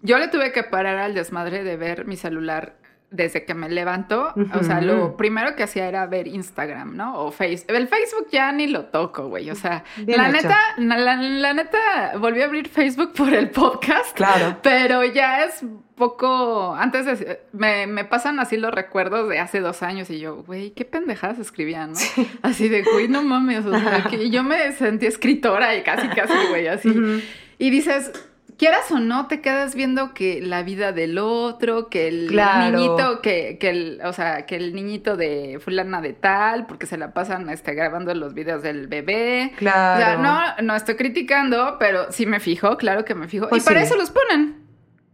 yo 0.01 0.19
le 0.19 0.29
tuve 0.29 0.53
que 0.53 0.63
parar 0.65 0.97
al 0.97 1.15
desmadre 1.15 1.63
de 1.65 1.77
ver 1.77 2.07
mi 2.07 2.17
celular 2.17 2.77
desde 3.13 3.45
que 3.45 3.55
me 3.55 3.69
levanto, 3.69 4.33
o 4.59 4.63
sea, 4.65 4.81
lo 4.81 5.17
primero 5.17 5.55
que 5.55 5.63
hacía 5.63 5.87
era 5.87 6.07
ver 6.07 6.27
Instagram, 6.27 6.97
¿no? 6.97 7.19
O 7.21 7.31
Facebook. 7.31 7.77
El 7.77 7.87
Facebook 7.89 8.27
ya 8.33 8.51
ni 8.53 8.67
lo 8.67 8.87
toco, 8.87 9.29
güey. 9.29 9.51
O 9.51 9.55
sea, 9.55 9.85
Bien 9.99 10.19
la 10.19 10.29
hecho. 10.31 10.49
neta, 10.49 10.59
la, 10.79 11.17
la- 11.17 11.55
neta, 11.55 11.79
volví 12.19 12.41
a 12.43 12.47
abrir 12.47 12.69
Facebook 12.69 13.13
por 13.17 13.33
el 13.33 13.51
podcast. 13.51 14.17
Claro. 14.17 14.57
Pero 14.63 15.05
ya 15.05 15.45
es 15.45 15.63
poco. 15.95 16.75
Antes 16.75 17.05
de- 17.07 17.41
me, 17.53 17.87
me 17.87 18.05
pasan 18.05 18.41
así 18.41 18.57
los 18.57 18.73
recuerdos 18.73 19.29
de 19.29 19.39
hace 19.39 19.61
dos 19.61 19.83
años 19.83 20.11
y 20.11 20.19
yo, 20.19 20.37
güey, 20.45 20.71
qué 20.73 20.85
pendejadas 20.85 21.39
escribía, 21.39 21.87
¿no? 21.87 21.95
Así 22.43 22.69
de, 22.69 22.83
güey, 22.83 23.09
no 23.09 23.23
mames. 23.23 23.65
O 23.67 23.79
sea, 23.79 24.05
que 24.11 24.31
yo 24.31 24.43
me 24.43 24.73
sentí 24.73 25.07
escritora 25.07 25.77
y 25.77 25.83
casi, 25.83 26.09
casi, 26.09 26.35
güey, 26.49 26.67
así. 26.67 27.23
Y 27.59 27.71
dices, 27.71 28.11
quieras 28.59 28.91
o 28.91 28.99
no, 29.01 29.27
te 29.27 29.41
quedas 29.41 29.75
viendo 29.75 30.15
que 30.15 30.41
la 30.41 30.63
vida 30.63 30.93
del 30.93 31.19
otro, 31.19 31.89
que 31.89 32.09
el 32.09 32.27
Claro. 32.29 32.77
niñito, 32.79 33.21
que, 33.23 33.59
que 33.59 33.71
el, 33.71 34.01
o 34.05 34.13
sea, 34.13 34.47
que 34.47 34.57
el 34.57 34.75
niñito 34.75 35.17
de 35.17 35.59
fulana 35.65 36.01
de 36.01 36.13
tal, 36.13 36.67
porque 36.67 36.87
se 36.87 36.97
la 36.97 37.13
pasan 37.13 37.49
este, 37.51 37.75
grabando 37.75 38.15
los 38.15 38.35
videos 38.35 38.63
del 38.63 38.87
bebé. 38.89 39.53
Claro. 39.57 40.01
O 40.01 40.05
sea, 40.05 40.17
no, 40.57 40.63
no 40.65 40.77
estoy 40.77 40.95
criticando, 40.97 41.77
pero 41.79 42.11
sí 42.13 42.27
me 42.27 42.41
fijo, 42.41 42.77
claro 42.77 43.05
que 43.05 43.15
me 43.15 43.29
fijo. 43.29 43.49
Pues 43.49 43.63
y 43.63 43.67
para 43.67 43.83
eso 43.83 43.97
los 43.97 44.11
ponen. 44.11 44.63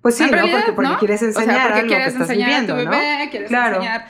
Pues 0.02 0.16
sí, 0.16 0.24
¿no? 0.24 0.30
realidad, 0.30 0.58
Porque, 0.60 0.72
porque 0.72 0.90
¿no? 0.90 0.98
quieres 0.98 1.22
O 1.22 1.32
sea, 1.32 1.42
enseñar 1.42 1.62
porque 1.62 1.78
algo 1.80 1.88
quieres 1.88 2.04
que 2.06 2.12
estás 2.12 2.30
enseñar 2.30 2.48
viviendo, 2.48 2.74
a 2.74 2.78
tu 2.78 2.84
¿no? 2.84 2.90
bebé, 2.90 3.28
quieres 3.30 3.48
Claro. 3.48 3.76
enseñar 3.76 4.06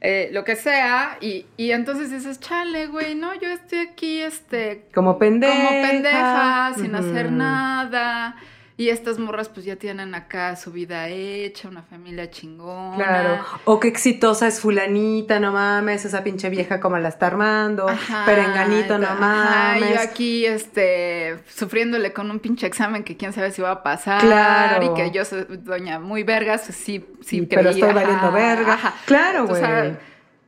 eh, 0.00 0.30
lo 0.32 0.44
que 0.44 0.54
sea, 0.54 1.18
y, 1.20 1.46
y 1.56 1.72
entonces 1.72 2.10
dices, 2.12 2.38
chale, 2.38 2.86
güey, 2.86 3.16
no, 3.16 3.34
yo 3.34 3.48
estoy 3.48 3.80
aquí, 3.80 4.20
este, 4.20 4.86
Como 4.94 5.18
pendeja. 5.18 5.54
como 5.56 5.68
pendeja, 5.82 6.72
sin 6.76 6.94
hacer 6.94 7.32
nada. 7.32 8.36
Y 8.80 8.90
estas 8.90 9.18
morras 9.18 9.48
pues 9.48 9.66
ya 9.66 9.74
tienen 9.74 10.14
acá 10.14 10.54
su 10.54 10.70
vida 10.70 11.08
hecha, 11.08 11.68
una 11.68 11.82
familia 11.82 12.30
chingona. 12.30 12.94
Claro. 12.96 13.44
O 13.64 13.80
qué 13.80 13.88
exitosa 13.88 14.46
es 14.46 14.60
fulanita, 14.60 15.40
no 15.40 15.50
mames, 15.50 16.04
esa 16.04 16.22
pinche 16.22 16.48
vieja 16.48 16.78
como 16.78 16.96
la 16.96 17.08
está 17.08 17.26
armando. 17.26 17.88
Ajá, 17.88 18.24
Perenganito, 18.24 18.96
no 18.98 19.06
ajá, 19.08 19.16
mames. 19.16 19.94
yo 19.94 20.00
aquí, 20.00 20.46
este, 20.46 21.38
sufriéndole 21.48 22.12
con 22.12 22.30
un 22.30 22.38
pinche 22.38 22.68
examen 22.68 23.02
que 23.02 23.16
quién 23.16 23.32
sabe 23.32 23.50
si 23.50 23.60
va 23.62 23.72
a 23.72 23.82
pasar. 23.82 24.20
Claro. 24.20 24.84
Y 24.84 24.94
que 24.94 25.10
yo 25.10 25.24
soy 25.24 25.44
doña 25.58 25.98
muy 25.98 26.22
vergas, 26.22 26.62
sí, 26.62 27.04
sí. 27.20 27.42
Pero 27.42 27.62
creí, 27.62 27.74
estoy 27.74 27.90
ajá, 27.90 28.00
valiendo 28.00 28.30
verga. 28.30 28.74
ajá. 28.74 28.94
Claro, 29.06 29.42
O 29.42 29.46
güey. 29.48 29.60
sea, 29.60 29.98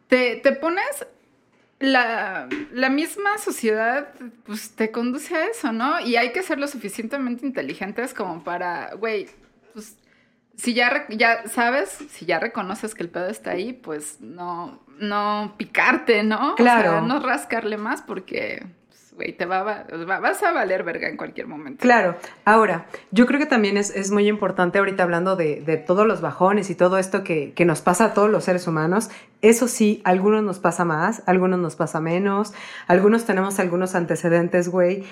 te, 0.06 0.36
te 0.36 0.52
pones 0.52 1.04
la, 1.80 2.46
la 2.72 2.90
misma 2.90 3.38
sociedad 3.38 4.08
pues 4.44 4.70
te 4.72 4.90
conduce 4.90 5.34
a 5.34 5.46
eso, 5.46 5.72
¿no? 5.72 5.98
Y 6.00 6.16
hay 6.16 6.30
que 6.32 6.42
ser 6.42 6.58
lo 6.58 6.68
suficientemente 6.68 7.46
inteligentes 7.46 8.12
como 8.12 8.44
para, 8.44 8.94
güey, 8.94 9.28
pues 9.72 9.96
si 10.56 10.74
ya, 10.74 11.06
ya 11.08 11.48
sabes, 11.48 11.88
si 12.10 12.26
ya 12.26 12.38
reconoces 12.38 12.94
que 12.94 13.02
el 13.02 13.08
pedo 13.08 13.28
está 13.28 13.52
ahí, 13.52 13.72
pues 13.72 14.20
no, 14.20 14.84
no 14.98 15.54
picarte, 15.56 16.22
¿no? 16.22 16.54
Claro. 16.56 16.90
O 16.90 16.92
sea, 16.92 17.00
no 17.00 17.20
rascarle 17.20 17.78
más 17.78 18.02
porque, 18.02 18.66
güey, 19.20 19.32
te 19.34 19.44
vas 19.44 20.42
a 20.42 20.52
valer 20.52 20.82
verga 20.82 21.08
en 21.08 21.18
cualquier 21.18 21.46
momento. 21.46 21.82
Claro, 21.82 22.16
ahora, 22.46 22.86
yo 23.10 23.26
creo 23.26 23.38
que 23.38 23.46
también 23.46 23.76
es, 23.76 23.94
es 23.94 24.10
muy 24.10 24.26
importante 24.26 24.78
ahorita 24.78 25.02
hablando 25.02 25.36
de, 25.36 25.60
de 25.60 25.76
todos 25.76 26.06
los 26.06 26.22
bajones 26.22 26.70
y 26.70 26.74
todo 26.74 26.96
esto 26.96 27.22
que, 27.22 27.52
que 27.52 27.66
nos 27.66 27.82
pasa 27.82 28.06
a 28.06 28.14
todos 28.14 28.30
los 28.30 28.44
seres 28.44 28.66
humanos. 28.66 29.10
Eso 29.42 29.68
sí, 29.68 30.00
algunos 30.04 30.42
nos 30.42 30.58
pasa 30.58 30.84
más, 30.84 31.22
algunos 31.26 31.58
nos 31.58 31.76
pasa 31.76 32.00
menos, 32.00 32.54
algunos 32.86 33.26
tenemos 33.26 33.58
algunos 33.60 33.94
antecedentes, 33.94 34.68
güey, 34.68 35.04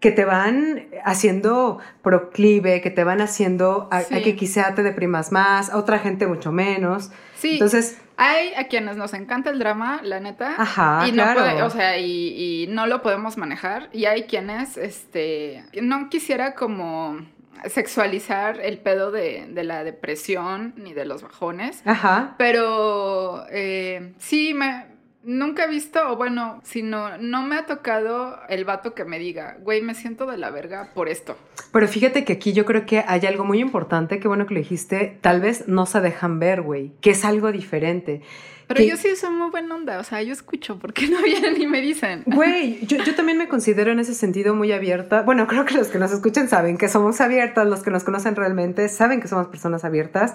que 0.00 0.10
te 0.12 0.24
van 0.24 0.86
haciendo 1.04 1.78
proclive, 2.02 2.80
que 2.82 2.90
te 2.90 3.02
van 3.04 3.20
haciendo 3.20 3.88
a, 3.90 4.02
que 4.04 4.36
quizá 4.36 4.74
te 4.74 4.82
deprimas 4.82 5.32
más, 5.32 5.70
a 5.70 5.78
otra 5.78 5.98
gente 5.98 6.26
mucho 6.26 6.52
menos. 6.52 7.10
Sí. 7.36 7.54
Entonces, 7.54 7.98
Hay 8.18 8.54
a 8.54 8.68
quienes 8.68 8.96
nos 8.96 9.12
encanta 9.14 9.50
el 9.50 9.58
drama, 9.58 10.00
la 10.02 10.20
neta. 10.20 10.54
Ajá, 10.58 11.04
y 11.08 11.12
no 11.12 11.22
claro. 11.22 11.40
puede- 11.40 11.62
o 11.62 11.70
sea, 11.70 11.98
y, 11.98 12.62
y 12.62 12.66
no 12.68 12.86
lo 12.86 13.02
podemos 13.02 13.36
manejar. 13.36 13.88
Y 13.92 14.04
hay 14.06 14.24
quienes, 14.24 14.76
este, 14.76 15.64
no 15.82 16.08
quisiera 16.08 16.54
como 16.54 17.18
sexualizar 17.66 18.60
el 18.60 18.78
pedo 18.78 19.10
de, 19.10 19.46
de 19.50 19.64
la 19.64 19.84
depresión 19.84 20.74
ni 20.76 20.92
de 20.94 21.04
los 21.04 21.22
bajones. 21.22 21.82
ajá, 21.84 22.34
Pero 22.38 23.44
eh, 23.50 24.12
sí, 24.18 24.54
me, 24.54 24.86
nunca 25.26 25.64
he 25.64 25.68
visto, 25.68 26.00
o 26.10 26.16
bueno, 26.16 26.60
sino 26.64 27.18
no 27.18 27.42
me 27.42 27.56
ha 27.56 27.66
tocado 27.66 28.38
el 28.48 28.64
vato 28.64 28.94
que 28.94 29.04
me 29.04 29.18
diga, 29.18 29.56
güey, 29.60 29.82
me 29.82 29.94
siento 29.94 30.24
de 30.26 30.38
la 30.38 30.50
verga 30.50 30.90
por 30.94 31.08
esto. 31.08 31.36
Pero 31.72 31.88
fíjate 31.88 32.24
que 32.24 32.34
aquí 32.34 32.52
yo 32.52 32.64
creo 32.64 32.86
que 32.86 33.04
hay 33.06 33.26
algo 33.26 33.44
muy 33.44 33.58
importante, 33.60 34.20
que 34.20 34.28
bueno 34.28 34.46
que 34.46 34.54
lo 34.54 34.60
dijiste, 34.60 35.18
tal 35.20 35.40
vez 35.40 35.66
no 35.68 35.84
se 35.84 36.00
dejan 36.00 36.38
ver, 36.38 36.62
güey, 36.62 36.92
que 37.00 37.10
es 37.10 37.24
algo 37.24 37.50
diferente. 37.52 38.22
Pero 38.68 38.78
Que- 38.78 38.88
yo 38.88 38.96
sí 38.96 39.14
soy 39.16 39.30
muy 39.30 39.50
buena 39.50 39.74
onda, 39.74 39.98
o 39.98 40.04
sea, 40.04 40.22
yo 40.22 40.32
escucho, 40.32 40.78
¿por 40.78 40.92
qué 40.92 41.06
no 41.10 41.20
vienen 41.22 41.60
y 41.60 41.66
me 41.66 41.80
dicen? 41.80 42.22
Güey, 42.26 42.86
yo, 42.86 42.96
yo 42.98 43.14
también 43.14 43.36
me 43.38 43.48
considero 43.48 43.90
en 43.92 43.98
ese 43.98 44.14
sentido 44.14 44.54
muy 44.54 44.72
abierta. 44.72 45.22
Bueno, 45.22 45.46
creo 45.46 45.64
que 45.64 45.74
los 45.74 45.88
que 45.88 45.98
nos 45.98 46.12
escuchan 46.12 46.48
saben 46.48 46.78
que 46.78 46.88
somos 46.88 47.20
abiertas, 47.20 47.66
los 47.66 47.82
que 47.82 47.90
nos 47.90 48.04
conocen 48.04 48.36
realmente 48.36 48.88
saben 48.88 49.20
que 49.20 49.28
somos 49.28 49.48
personas 49.48 49.84
abiertas, 49.84 50.34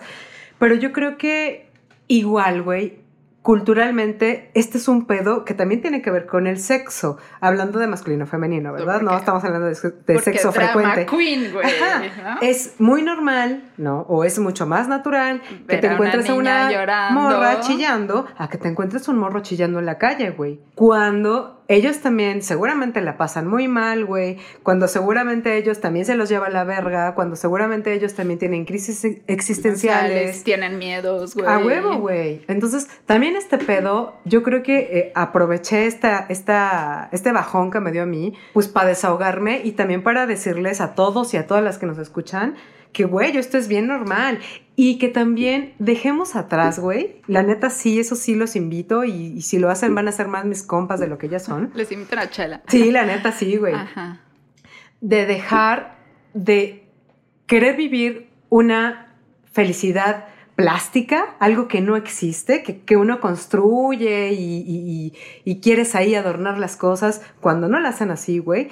pero 0.60 0.76
yo 0.76 0.92
creo 0.92 1.18
que 1.18 1.66
igual, 2.08 2.62
güey, 2.62 3.01
culturalmente 3.42 4.52
este 4.54 4.78
es 4.78 4.88
un 4.88 5.06
pedo 5.06 5.46
que 5.46 5.54
también 5.54 5.82
tiene 5.82 6.02
que 6.02 6.12
ver 6.12 6.28
con 6.28 6.46
el 6.46 6.60
sexo, 6.60 7.18
hablando 7.40 7.80
de 7.80 7.88
masculino 7.88 8.28
femenino, 8.28 8.72
¿verdad? 8.72 8.96
¿Por 8.96 9.04
No 9.04 9.18
estamos 9.18 9.44
hablando 9.44 9.68
de, 9.68 9.76
sexo 9.76 10.52
drama 10.52 10.74
frecuente. 10.74 11.06
Queen, 11.06 11.52
güey. 11.52 11.66
Ajá, 11.66 12.36
¿no? 12.36 12.42
Es 12.42 12.76
muy 12.80 13.02
normal, 13.02 13.72
¿no? 13.78 14.02
O 14.02 14.24
es 14.24 14.38
mucho 14.40 14.66
más 14.68 14.88
natural 14.88 15.42
que 15.68 15.78
te 15.78 15.88
a 15.88 15.94
encuentres 15.94 16.30
a 16.30 16.34
una, 16.36 16.72
llorando. 16.72 17.20
morra 17.20 17.60
chillando 17.62 18.28
a 18.38 18.48
que 18.48 18.58
te 18.58 18.68
encuentres 18.68 19.08
un 19.08 19.18
morro 19.18 19.42
chillando 19.42 19.80
en 19.80 19.86
la 19.86 19.98
calle, 19.98 20.30
güey. 20.32 20.60
Cuando 20.76 21.61
ellos 21.72 22.00
también 22.00 22.42
seguramente 22.42 23.00
la 23.02 23.16
pasan 23.18 23.48
muy 23.48 23.70
mal, 23.70 24.06
güey. 24.06 24.38
Cuando 24.62 24.90
seguramente 24.90 25.56
ellos 25.56 25.80
también 25.80 26.06
se 26.06 26.16
los 26.16 26.28
lleva 26.28 26.50
la 26.50 26.66
verga. 26.66 27.16
Cuando 27.16 27.38
seguramente 27.38 27.94
ellos 27.94 28.14
también 28.14 28.40
tienen 28.40 28.66
crisis 28.66 29.08
existenciales. 29.28 30.44
Tienen 30.44 30.78
miedos, 30.78 31.34
güey. 31.34 31.48
A 31.48 31.60
huevo, 31.60 31.96
güey. 31.98 32.42
Entonces, 32.50 32.90
también 33.06 33.38
este 33.38 33.58
pedo, 33.58 34.16
yo 34.26 34.44
creo 34.44 34.64
que 34.64 34.80
eh, 34.80 35.12
aproveché 35.16 35.88
esta, 35.88 36.26
esta, 36.28 37.08
este 37.14 37.32
bajón 37.32 37.72
que 37.72 37.80
me 37.80 37.94
dio 37.94 38.04
a 38.04 38.06
mí, 38.06 38.34
pues 38.52 38.68
para 38.68 38.90
desahogarme 38.90 39.62
y 39.64 39.72
también 39.72 40.04
para 40.04 40.28
decirles 40.28 40.82
a 40.82 40.94
todos 40.94 41.34
y 41.34 41.38
a 41.38 41.48
todas 41.48 41.64
las 41.64 41.78
que 41.78 41.86
nos 41.86 41.98
escuchan 42.00 42.56
que, 42.92 43.06
güey, 43.06 43.38
esto 43.38 43.58
es 43.58 43.68
bien 43.68 43.88
normal. 43.88 44.40
Y 44.76 44.98
que 44.98 45.10
también 45.10 45.74
dejemos 45.80 46.36
atrás, 46.36 46.80
güey. 46.80 47.22
La 47.28 47.44
neta, 47.44 47.70
sí, 47.70 48.00
eso 48.00 48.16
sí 48.16 48.36
los 48.36 48.56
invito 48.56 49.04
y, 49.04 49.12
y 49.12 49.42
si 49.44 49.60
lo 49.60 49.70
hacen 49.70 49.94
van 49.94 50.08
a 50.08 50.12
ser 50.12 50.28
más 50.28 50.46
mis 50.46 50.64
compas 50.64 51.00
de 51.00 51.08
lo 51.08 51.18
que 51.18 51.30
ya 51.30 51.40
son. 51.40 51.72
Les 51.76 51.92
invitan 51.92 52.20
a 52.20 52.30
chela. 52.30 52.62
Sí, 52.68 52.92
la 52.92 53.06
neta, 53.06 53.32
sí, 53.32 53.58
güey 53.58 53.74
Ajá. 53.76 54.22
de 55.02 55.26
dejar 55.26 55.98
de 56.34 56.88
querer 57.46 57.76
vivir 57.76 58.30
una 58.50 59.14
felicidad 59.52 60.26
plástica, 60.56 61.36
algo 61.40 61.68
que 61.68 61.82
no 61.82 61.96
existe, 61.96 62.64
que, 62.64 62.80
que 62.82 62.96
uno 62.98 63.20
construye 63.20 64.32
y- 64.34 65.14
y 65.44 65.60
quieres 65.60 65.96
ahí 65.96 66.16
adornar 66.16 66.58
las 66.58 66.76
cosas 66.78 67.22
cuando 67.40 67.68
no 67.68 67.80
las 67.80 67.96
hacen 67.96 68.12
así, 68.12 68.40
güey. 68.40 68.70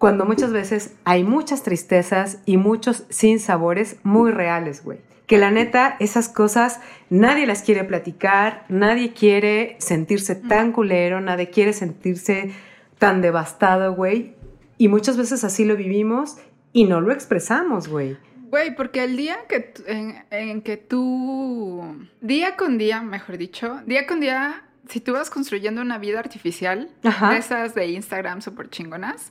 Cuando 0.00 0.24
muchas 0.24 0.50
veces 0.50 0.94
hay 1.04 1.24
muchas 1.24 1.62
tristezas 1.62 2.38
y 2.46 2.56
muchos 2.56 3.04
sinsabores 3.10 3.98
muy 4.02 4.30
reales, 4.30 4.82
güey. 4.82 5.00
Que 5.26 5.36
la 5.36 5.50
neta, 5.50 5.96
esas 6.00 6.30
cosas 6.30 6.80
nadie 7.10 7.46
las 7.46 7.60
quiere 7.60 7.84
platicar, 7.84 8.64
nadie 8.70 9.12
quiere 9.12 9.76
sentirse 9.78 10.36
tan 10.36 10.72
culero, 10.72 11.20
nadie 11.20 11.50
quiere 11.50 11.74
sentirse 11.74 12.50
tan 12.98 13.20
devastado, 13.20 13.92
güey. 13.94 14.36
Y 14.78 14.88
muchas 14.88 15.18
veces 15.18 15.44
así 15.44 15.66
lo 15.66 15.76
vivimos 15.76 16.38
y 16.72 16.84
no 16.84 17.02
lo 17.02 17.12
expresamos, 17.12 17.86
güey. 17.86 18.16
Güey, 18.48 18.74
porque 18.74 19.04
el 19.04 19.18
día 19.18 19.36
que 19.50 19.74
en, 19.86 20.24
en 20.30 20.62
que 20.62 20.78
tú, 20.78 22.06
día 22.22 22.56
con 22.56 22.78
día, 22.78 23.02
mejor 23.02 23.36
dicho, 23.36 23.82
día 23.84 24.06
con 24.06 24.20
día, 24.20 24.64
si 24.88 25.00
tú 25.00 25.12
vas 25.12 25.28
construyendo 25.28 25.82
una 25.82 25.98
vida 25.98 26.18
artificial, 26.18 26.90
Ajá. 27.04 27.36
esas 27.36 27.74
de 27.74 27.88
Instagram 27.88 28.40
súper 28.40 28.70
chingonas. 28.70 29.30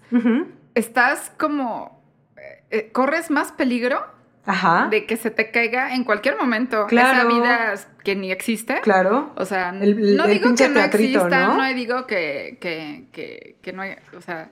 Estás 0.75 1.32
como, 1.38 2.03
eh, 2.38 2.63
eh, 2.71 2.91
corres 2.91 3.29
más 3.32 3.51
peligro 3.51 4.05
Ajá. 4.45 4.88
de 4.89 5.05
que 5.05 5.17
se 5.17 5.29
te 5.32 5.51
caiga 5.51 5.93
en 5.95 6.03
cualquier 6.03 6.38
momento 6.38 6.88
Claro. 6.88 7.17
esa 7.17 7.27
vida 7.27 7.75
que 8.03 8.15
ni 8.15 8.32
existe. 8.32 8.82
Claro. 8.82 9.32
O 9.36 9.45
sea, 9.45 9.69
El- 9.69 9.99
el- 9.99 10.17
no 10.17 10.27
digo 10.27 10.55
que 10.55 10.69
no 10.69 10.79
exista, 10.79 11.47
¿no? 11.47 11.58
¿no? 11.58 11.73
digo 11.73 12.08
que, 12.08 12.58
que, 12.62 13.08
que, 13.12 13.58
que 13.62 13.73
no 13.73 13.82
hay, 13.84 13.95
o 14.17 14.21
sea, 14.21 14.49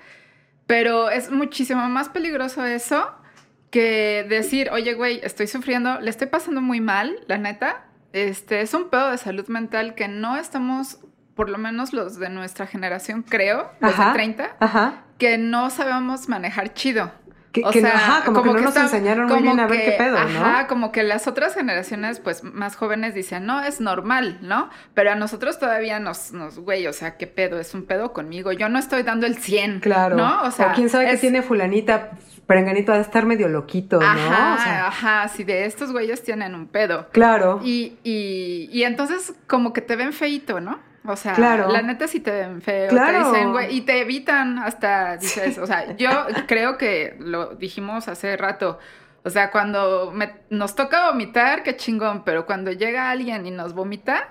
pero 0.68 1.10
es 1.10 1.32
muchísimo 1.32 1.88
más 1.90 2.10
peligroso 2.10 2.66
eso 2.66 3.10
que 3.72 4.26
decir, 4.30 4.70
oye, 4.72 4.94
güey, 4.94 5.20
estoy 5.24 5.48
sufriendo, 5.48 6.00
le 6.02 6.10
estoy 6.10 6.28
pasando 6.28 6.62
muy 6.62 6.80
mal, 6.82 7.20
la 7.28 7.38
neta. 7.38 7.86
Este, 8.14 8.62
es 8.62 8.74
un 8.74 8.90
pedo 8.90 9.12
de 9.12 9.18
salud 9.18 9.48
mental 9.50 9.94
que 9.96 10.08
no 10.08 10.38
estamos, 10.38 11.00
por 11.38 11.48
lo 11.50 11.58
menos 11.58 11.94
los 11.94 12.20
de 12.20 12.30
nuestra 12.30 12.68
generación, 12.68 13.22
creo, 13.24 13.72
los 13.80 13.94
Ajá. 13.94 14.08
de 14.08 14.14
30, 14.14 14.58
Ajá. 14.60 14.94
que 15.18 15.38
no 15.38 15.70
sabemos 15.70 16.28
manejar 16.28 16.74
chido. 16.74 17.12
Que, 17.54 17.64
O 17.66 17.72
que 17.72 17.82
no- 17.82 17.88
sea, 17.88 17.98
ajá, 17.98 18.26
como, 18.26 18.44
que 18.44 18.50
no 18.50 18.56
nos 18.56 18.66
está- 18.68 18.82
enseñaron 18.82 19.26
muy 19.28 19.42
bien 19.42 19.60
a 19.60 19.66
ver 19.66 19.82
qué 19.84 19.92
pedo, 19.94 20.20
¿no? 20.20 20.46
Ajá, 20.46 20.68
como 20.68 20.92
que 20.92 21.02
las 21.02 21.28
otras 21.28 21.56
generaciones, 21.56 22.20
pues, 22.20 22.44
más 22.44 22.76
jóvenes 22.76 23.16
dicen, 23.16 23.46
no, 23.48 23.64
es 23.64 23.80
normal, 23.82 24.38
¿no? 24.42 24.70
Pero 24.94 25.12
a 25.14 25.16
nosotros 25.16 25.58
todavía 25.58 26.00
nos, 26.00 26.34
nos, 26.34 26.60
güey, 26.60 26.86
o 26.86 26.94
sea, 26.94 27.18
¿qué 27.18 27.26
pedo? 27.26 27.60
Es 27.60 27.74
un 27.74 27.86
pedo 27.86 28.14
conmigo. 28.14 28.52
Yo 28.52 28.68
no 28.70 28.78
estoy 28.78 29.02
dando 29.04 29.26
el 29.26 29.38
100, 29.38 29.80
Claro. 29.80 30.18
¿no? 30.18 30.44
O 30.44 30.52
sea, 30.52 30.74
quién 30.74 30.90
sabe 30.90 31.06
qué 31.08 31.14
es- 31.14 31.22
tiene 31.22 31.42
fulanita, 31.42 32.12
perenganito 32.46 32.92
ha 32.92 32.96
de 32.96 33.02
estar 33.02 33.26
medio 33.26 33.48
loquito, 33.48 34.00
¿no? 34.00 34.06
Ajá, 34.06 34.56
O 34.60 34.64
sea, 34.64 34.88
ajá, 34.88 35.28
si 35.30 35.44
de 35.44 35.66
estos 35.66 35.92
güeyes 35.92 36.22
tienen 36.24 36.54
un 36.54 36.68
pedo. 36.68 37.08
claro. 37.12 37.60
Y, 37.64 37.98
y, 38.04 38.70
y 38.72 38.84
entonces 38.84 39.34
como 39.48 39.74
que 39.74 39.82
te 39.82 39.96
ven 39.96 40.14
feito, 40.14 40.60
¿no? 40.60 40.80
O 41.08 41.16
sea, 41.16 41.34
Claro. 41.34 41.70
la 41.70 41.82
neta 41.82 42.08
sí 42.08 42.20
te 42.20 42.32
ven 42.32 42.62
feo, 42.62 42.90
Claro. 42.90 43.24
te 43.24 43.30
dicen, 43.30 43.52
güey, 43.52 43.76
y 43.76 43.82
te 43.82 44.02
evitan 44.02 44.60
hasta, 44.60 45.18
dices, 45.18 45.58
o 45.58 45.66
sea, 45.66 45.96
yo 45.96 46.10
creo 46.48 46.78
que 46.78 47.16
lo 47.20 47.56
dijimos 47.56 48.08
hace 48.10 48.36
rato, 48.36 48.78
o 49.24 49.30
sea, 49.30 49.50
cuando 49.52 50.12
me- 50.14 50.36
nos 50.50 50.76
toca 50.76 51.10
vomitar, 51.10 51.64
qué 51.64 51.76
chingón, 51.78 52.24
pero 52.26 52.46
cuando 52.46 52.72
llega 52.72 53.10
alguien 53.10 53.46
y 53.46 53.52
nos 53.52 53.74
vomita, 53.74 54.28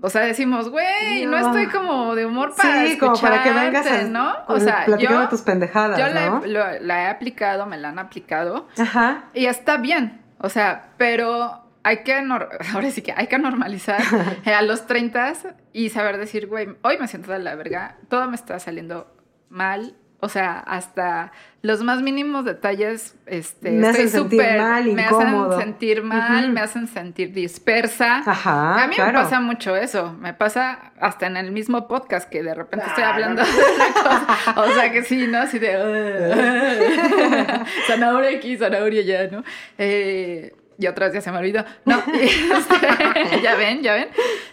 o 0.00 0.10
sea, 0.10 0.22
decimos, 0.22 0.68
güey, 0.70 1.24
no. 1.26 1.38
No. 1.40 1.46
estoy 1.46 1.66
como 1.66 2.14
de 2.14 2.26
humor 2.26 2.54
para 2.56 2.86
sí, 2.86 2.98
como 2.98 3.14
para 3.20 3.42
que 3.42 3.50
vengas 3.50 3.84
a 3.86 4.00
escucharte", 4.00 4.10
¿no? 4.10 4.34
O 4.48 4.60
sea, 4.60 4.86
yo, 4.98 5.28
tus 5.28 5.42
pendejadas, 5.42 5.98
yo 5.98 6.06
la, 6.08 6.26
¿no? 6.30 6.44
he, 6.44 6.48
lo- 6.48 6.80
la 6.80 7.02
he 7.04 7.06
aplicado, 7.08 7.66
me 7.66 7.76
la 7.78 7.88
han 7.90 7.98
aplicado, 7.98 8.68
Ajá. 8.78 9.24
y 9.34 9.46
está 9.46 9.76
bien, 9.76 10.20
o 10.38 10.48
sea, 10.48 10.90
pero 10.98 11.64
hay 11.88 11.98
que, 12.04 12.14
nor- 12.22 12.48
ahora 12.74 12.90
sí 12.90 13.02
que 13.02 13.12
hay 13.16 13.26
que 13.26 13.38
normalizar 13.38 14.00
eh, 14.44 14.52
a 14.54 14.62
los 14.62 14.86
30 14.86 15.32
y 15.72 15.90
saber 15.90 16.18
decir, 16.18 16.46
güey, 16.46 16.68
hoy 16.82 16.98
me 16.98 17.08
siento 17.08 17.32
de 17.32 17.38
la 17.38 17.54
verga, 17.54 17.96
todo 18.08 18.28
me 18.28 18.34
está 18.36 18.58
saliendo 18.58 19.12
mal, 19.50 19.94
o 20.20 20.28
sea, 20.28 20.58
hasta 20.58 21.30
los 21.62 21.82
más 21.84 22.02
mínimos 22.02 22.44
detalles, 22.44 23.14
este, 23.26 23.70
Me 23.70 23.86
hacen 23.88 24.06
estoy 24.06 24.20
sentir 24.22 24.40
súper- 24.40 24.58
mal, 24.60 24.84
me 24.92 25.02
incómodo. 25.02 25.50
hacen 25.56 25.62
sentir 25.62 26.02
mal, 26.02 26.50
me 26.52 26.60
hacen 26.60 26.88
sentir 26.88 27.32
dispersa. 27.32 28.22
Ajá, 28.26 28.82
a 28.82 28.86
mí 28.88 28.96
claro. 28.96 29.12
me 29.18 29.24
pasa 29.24 29.40
mucho 29.40 29.76
eso, 29.76 30.12
me 30.14 30.34
pasa 30.34 30.92
hasta 31.00 31.26
en 31.28 31.36
el 31.36 31.52
mismo 31.52 31.86
podcast 31.86 32.28
que 32.28 32.42
de 32.42 32.52
repente 32.54 32.84
estoy 32.88 33.04
hablando 33.04 33.42
de 33.44 33.50
una 33.50 33.92
cosa, 33.94 34.60
o 34.60 34.72
sea 34.72 34.90
que 34.92 35.02
sí, 35.04 35.26
¿no? 35.28 35.38
Así 35.38 35.58
de 35.60 35.72
zanahoria 37.86 38.36
aquí, 38.38 38.56
zanahoria 38.56 39.00
allá, 39.02 39.28
¿no? 39.30 39.44
Eh, 39.78 40.52
y 40.78 40.86
otras 40.86 41.12
ya 41.12 41.20
se 41.20 41.30
me 41.32 41.38
olvidó. 41.38 41.64
No, 41.84 41.98
este, 42.14 43.40
ya 43.42 43.54
ven, 43.56 43.82
ya 43.82 43.94
ven. 43.94 44.08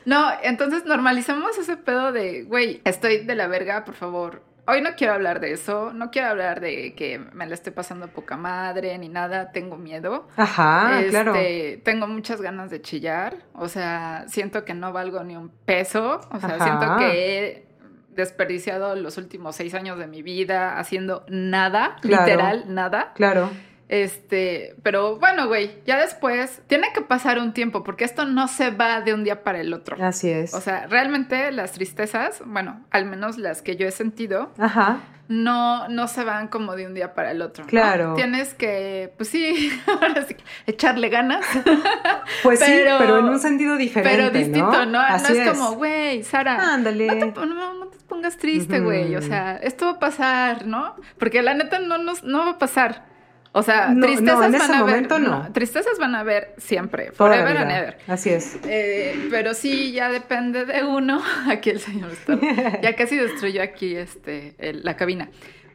No, 0.06 0.28
entonces 0.44 0.86
normalizamos 0.86 1.58
ese 1.58 1.78
pedo 1.78 2.12
de, 2.12 2.44
güey, 2.44 2.82
estoy 2.86 3.26
de 3.26 3.36
la 3.36 3.48
verga, 3.48 3.86
por 3.86 3.96
favor. 3.96 4.42
Hoy 4.68 4.82
no 4.82 4.96
quiero 4.98 5.14
hablar 5.14 5.40
de 5.42 5.52
eso, 5.52 5.94
no 5.94 6.10
quiero 6.10 6.30
hablar 6.30 6.60
de 6.60 6.96
que 6.96 7.20
me 7.20 7.46
la 7.46 7.54
estoy 7.54 7.72
pasando 7.72 8.08
poca 8.08 8.36
madre 8.36 8.98
ni 8.98 9.10
nada, 9.10 9.52
tengo 9.52 9.78
miedo. 9.78 10.28
Ajá, 10.38 11.02
Este, 11.02 11.10
claro. 11.12 11.34
Tengo 11.84 12.08
muchas 12.08 12.42
ganas 12.42 12.72
de 12.72 12.82
chillar, 12.82 13.36
o 13.54 13.68
sea, 13.68 14.26
siento 14.28 14.66
que 14.66 14.74
no 14.74 14.92
valgo 14.92 15.24
ni 15.24 15.38
un 15.38 15.50
peso, 15.50 16.20
o 16.32 16.40
sea, 16.40 16.56
Ajá. 16.56 16.64
siento 16.64 16.98
que 16.98 17.38
he 17.48 17.68
desperdiciado 18.16 18.96
los 18.96 19.18
últimos 19.18 19.56
seis 19.56 19.74
años 19.76 20.00
de 20.00 20.08
mi 20.08 20.24
vida 20.24 20.80
haciendo 20.80 21.26
nada, 21.30 21.98
Claro. 22.02 22.26
literal, 22.26 22.64
nada. 22.68 23.12
Claro. 23.14 23.50
Este, 23.88 24.76
pero 24.82 25.18
bueno, 25.20 25.48
güey, 25.48 25.80
ya 25.86 25.98
después 26.00 26.62
tiene 26.68 26.88
que 26.94 27.02
pasar 27.02 27.38
un 27.40 27.54
tiempo 27.54 27.84
porque 27.84 28.04
esto 28.04 28.26
no 28.26 28.48
se 28.48 28.72
va 28.72 29.02
de 29.02 29.14
un 29.14 29.24
día 29.24 29.44
para 29.44 29.60
el 29.62 29.74
otro. 29.74 29.96
Así 30.04 30.30
es. 30.30 30.54
O 30.56 30.62
sea, 30.62 30.88
realmente 30.88 31.52
las 31.52 31.74
tristezas, 31.74 32.42
bueno, 32.46 32.84
al 32.92 33.06
menos 33.06 33.38
las 33.38 33.62
que 33.62 33.76
yo 33.76 33.88
he 33.88 33.92
sentido, 33.92 34.52
Ajá. 34.58 34.98
no, 35.28 35.88
no 35.88 36.08
se 36.08 36.24
van 36.24 36.48
como 36.48 36.76
de 36.76 36.88
un 36.88 36.96
día 36.96 37.14
para 37.14 37.30
el 37.30 37.44
otro. 37.44 37.64
¿no? 37.64 37.70
Claro. 37.70 38.14
Tienes 38.16 38.56
que, 38.56 39.14
pues 39.18 39.30
sí, 39.30 39.72
ahora 39.88 40.26
sí, 40.26 40.36
echarle 40.66 41.10
ganas. 41.10 41.46
Pues 42.42 42.60
sí, 42.60 42.66
Pero- 42.84 43.20
en 43.20 43.26
un 43.26 43.40
sentido 43.40 43.76
diferente. 43.78 44.18
pero 44.18 44.30
distinto, 44.32 44.86
¿no? 44.86 44.94
No, 44.94 45.00
Así 45.00 45.38
es, 45.38 45.50
como, 45.50 45.74
güey, 45.74 46.24
Sara. 46.24 46.74
Ándale. 46.74 47.06
No 47.08 47.34
te, 47.34 47.46
no- 47.46 47.74
no 47.76 47.88
te 47.88 47.98
pongas 48.08 48.38
triste, 48.38 48.80
güey. 48.80 49.16
O 49.16 49.22
sea, 49.22 49.58
esto 49.58 49.86
va 49.86 49.92
a 49.94 50.00
pasar, 50.00 50.66
¿no? 50.66 50.96
Porque 51.20 51.42
la 51.44 51.54
neta 51.54 51.80
no, 51.80 51.98
nos, 52.00 52.24
no 52.24 52.40
va 52.46 52.52
a 52.52 52.58
pasar. 52.58 53.14
O 53.58 53.64
sea, 53.64 53.88
No, 53.88 53.96
no, 53.96 54.06
tristezas 54.08 54.46
en 54.48 54.52
van 54.52 54.56
ese 54.62 54.74
a 54.74 54.78
momento 54.80 55.16
haber. 55.16 55.30
no. 55.30 55.54
Tristezas 55.54 55.98
van 55.98 56.14
a 56.14 56.20
haber 56.20 56.54
siempre. 56.58 57.12
Forever 57.14 57.56
and 57.58 57.68
vida. 57.68 57.78
ever. 57.80 57.98
Así 58.08 58.30
es. 58.30 58.58
Eh, 58.68 59.28
pero 59.32 59.54
sí, 59.54 59.94
ya 59.94 60.10
depende 60.10 60.66
de 60.66 60.84
uno. 60.84 61.22
Aquí 61.50 61.70
el 61.70 61.80
señor 61.80 62.12
está. 62.12 62.38
Ya 62.82 62.96
casi 62.98 63.16
destruyó 63.16 63.62
aquí 63.64 63.96
este, 63.96 64.56
el- 64.60 64.84
la 64.84 64.98
cabina. 64.98 65.30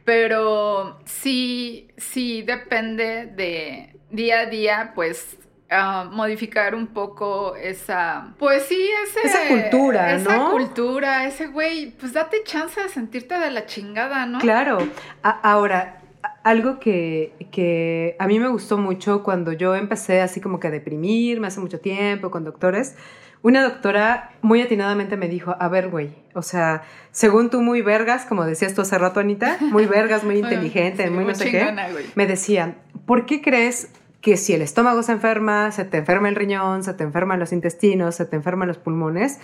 Pero 0.05 0.99
sí, 1.05 1.87
sí 1.97 2.41
depende 2.43 3.27
de 3.27 3.95
día 4.09 4.41
a 4.41 4.45
día, 4.47 4.91
pues. 4.93 5.37
ah, 5.69 6.09
modificar 6.11 6.75
un 6.75 6.87
poco 6.87 7.55
esa, 7.55 8.33
pues 8.37 8.63
sí, 8.63 8.89
ese, 9.05 9.25
Esa 9.25 9.47
cultura, 9.47 10.13
esa 10.13 10.35
¿no? 10.35 10.51
cultura, 10.51 11.25
ese 11.25 11.47
güey, 11.47 11.91
pues 11.91 12.11
date 12.11 12.43
chance 12.43 12.81
de 12.81 12.89
sentirte 12.89 13.39
de 13.39 13.49
la 13.51 13.65
chingada, 13.65 14.25
¿no? 14.25 14.39
Claro. 14.39 14.79
A- 15.23 15.39
ahora, 15.49 16.00
algo 16.43 16.79
que, 16.79 17.33
que 17.51 18.15
a 18.19 18.27
mí 18.27 18.39
me 18.39 18.47
gustó 18.47 18.77
mucho 18.77 19.23
cuando 19.23 19.51
yo 19.51 19.75
empecé 19.75 20.21
así 20.21 20.41
como 20.41 20.59
que 20.59 20.67
a 20.67 20.71
deprimirme 20.71 21.47
hace 21.47 21.59
mucho 21.59 21.79
tiempo 21.79 22.31
con 22.31 22.43
doctores, 22.43 22.95
una 23.43 23.63
doctora 23.63 24.31
muy 24.41 24.61
atinadamente 24.61 25.17
me 25.17 25.27
dijo, 25.27 25.55
a 25.59 25.67
ver, 25.67 25.89
güey, 25.89 26.13
o 26.33 26.41
sea, 26.41 26.83
según 27.11 27.49
tú 27.49 27.61
muy 27.61 27.81
vergas, 27.81 28.25
como 28.25 28.45
decías 28.45 28.73
tú 28.73 28.81
hace 28.81 28.97
rato, 28.97 29.19
Anita, 29.19 29.57
muy 29.61 29.85
vergas, 29.85 30.23
muy 30.23 30.37
inteligente, 30.39 31.05
Sí, 31.05 31.09
muy 31.09 31.25
no 31.25 31.33
sé 31.33 31.49
qué, 31.49 31.73
me 32.15 32.27
decía, 32.27 32.75
¿por 33.05 33.25
qué 33.25 33.41
crees 33.41 33.91
que 34.21 34.37
si 34.37 34.53
el 34.53 34.61
estómago 34.61 35.01
se 35.01 35.13
enferma, 35.13 35.71
se 35.71 35.85
te 35.85 35.97
enferma 35.97 36.29
el 36.29 36.35
riñón, 36.35 36.83
se 36.83 36.93
te 36.93 37.03
enferman 37.03 37.39
los 37.39 37.51
intestinos, 37.51 38.15
se 38.15 38.25
te 38.25 38.35
enferman 38.35 38.67
los 38.67 38.77
pulmones? 38.77 39.39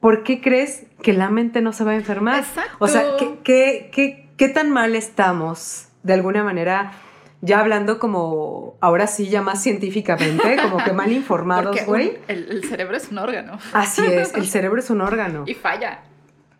¿Por 0.00 0.22
qué 0.24 0.40
crees 0.40 0.86
que 1.02 1.12
la 1.12 1.30
mente 1.30 1.60
no 1.60 1.72
se 1.72 1.84
va 1.84 1.92
a 1.92 1.96
enfermar? 1.96 2.40
Exacto. 2.40 2.76
O 2.78 2.88
sea, 2.88 3.16
¿qué, 3.18 3.38
qué, 3.42 3.90
qué, 3.92 4.28
qué 4.36 4.48
tan 4.48 4.70
mal 4.70 4.94
estamos, 4.96 5.87
de 6.08 6.14
alguna 6.14 6.42
manera, 6.42 6.90
ya 7.42 7.60
hablando 7.60 8.00
como, 8.00 8.76
ahora 8.80 9.06
sí, 9.06 9.28
ya 9.28 9.42
más 9.42 9.62
científicamente, 9.62 10.56
como 10.60 10.78
que 10.78 10.92
mal 10.92 11.12
informados, 11.22 11.76
güey? 11.86 12.18
el, 12.26 12.48
el 12.50 12.64
cerebro 12.64 12.96
es 12.96 13.08
un 13.10 13.18
órgano. 13.18 13.58
Así 13.72 14.02
es, 14.04 14.34
el 14.34 14.48
cerebro 14.54 14.80
es 14.80 14.90
un 14.90 15.00
órgano 15.02 15.44
Y 15.46 15.54
falla. 15.54 16.00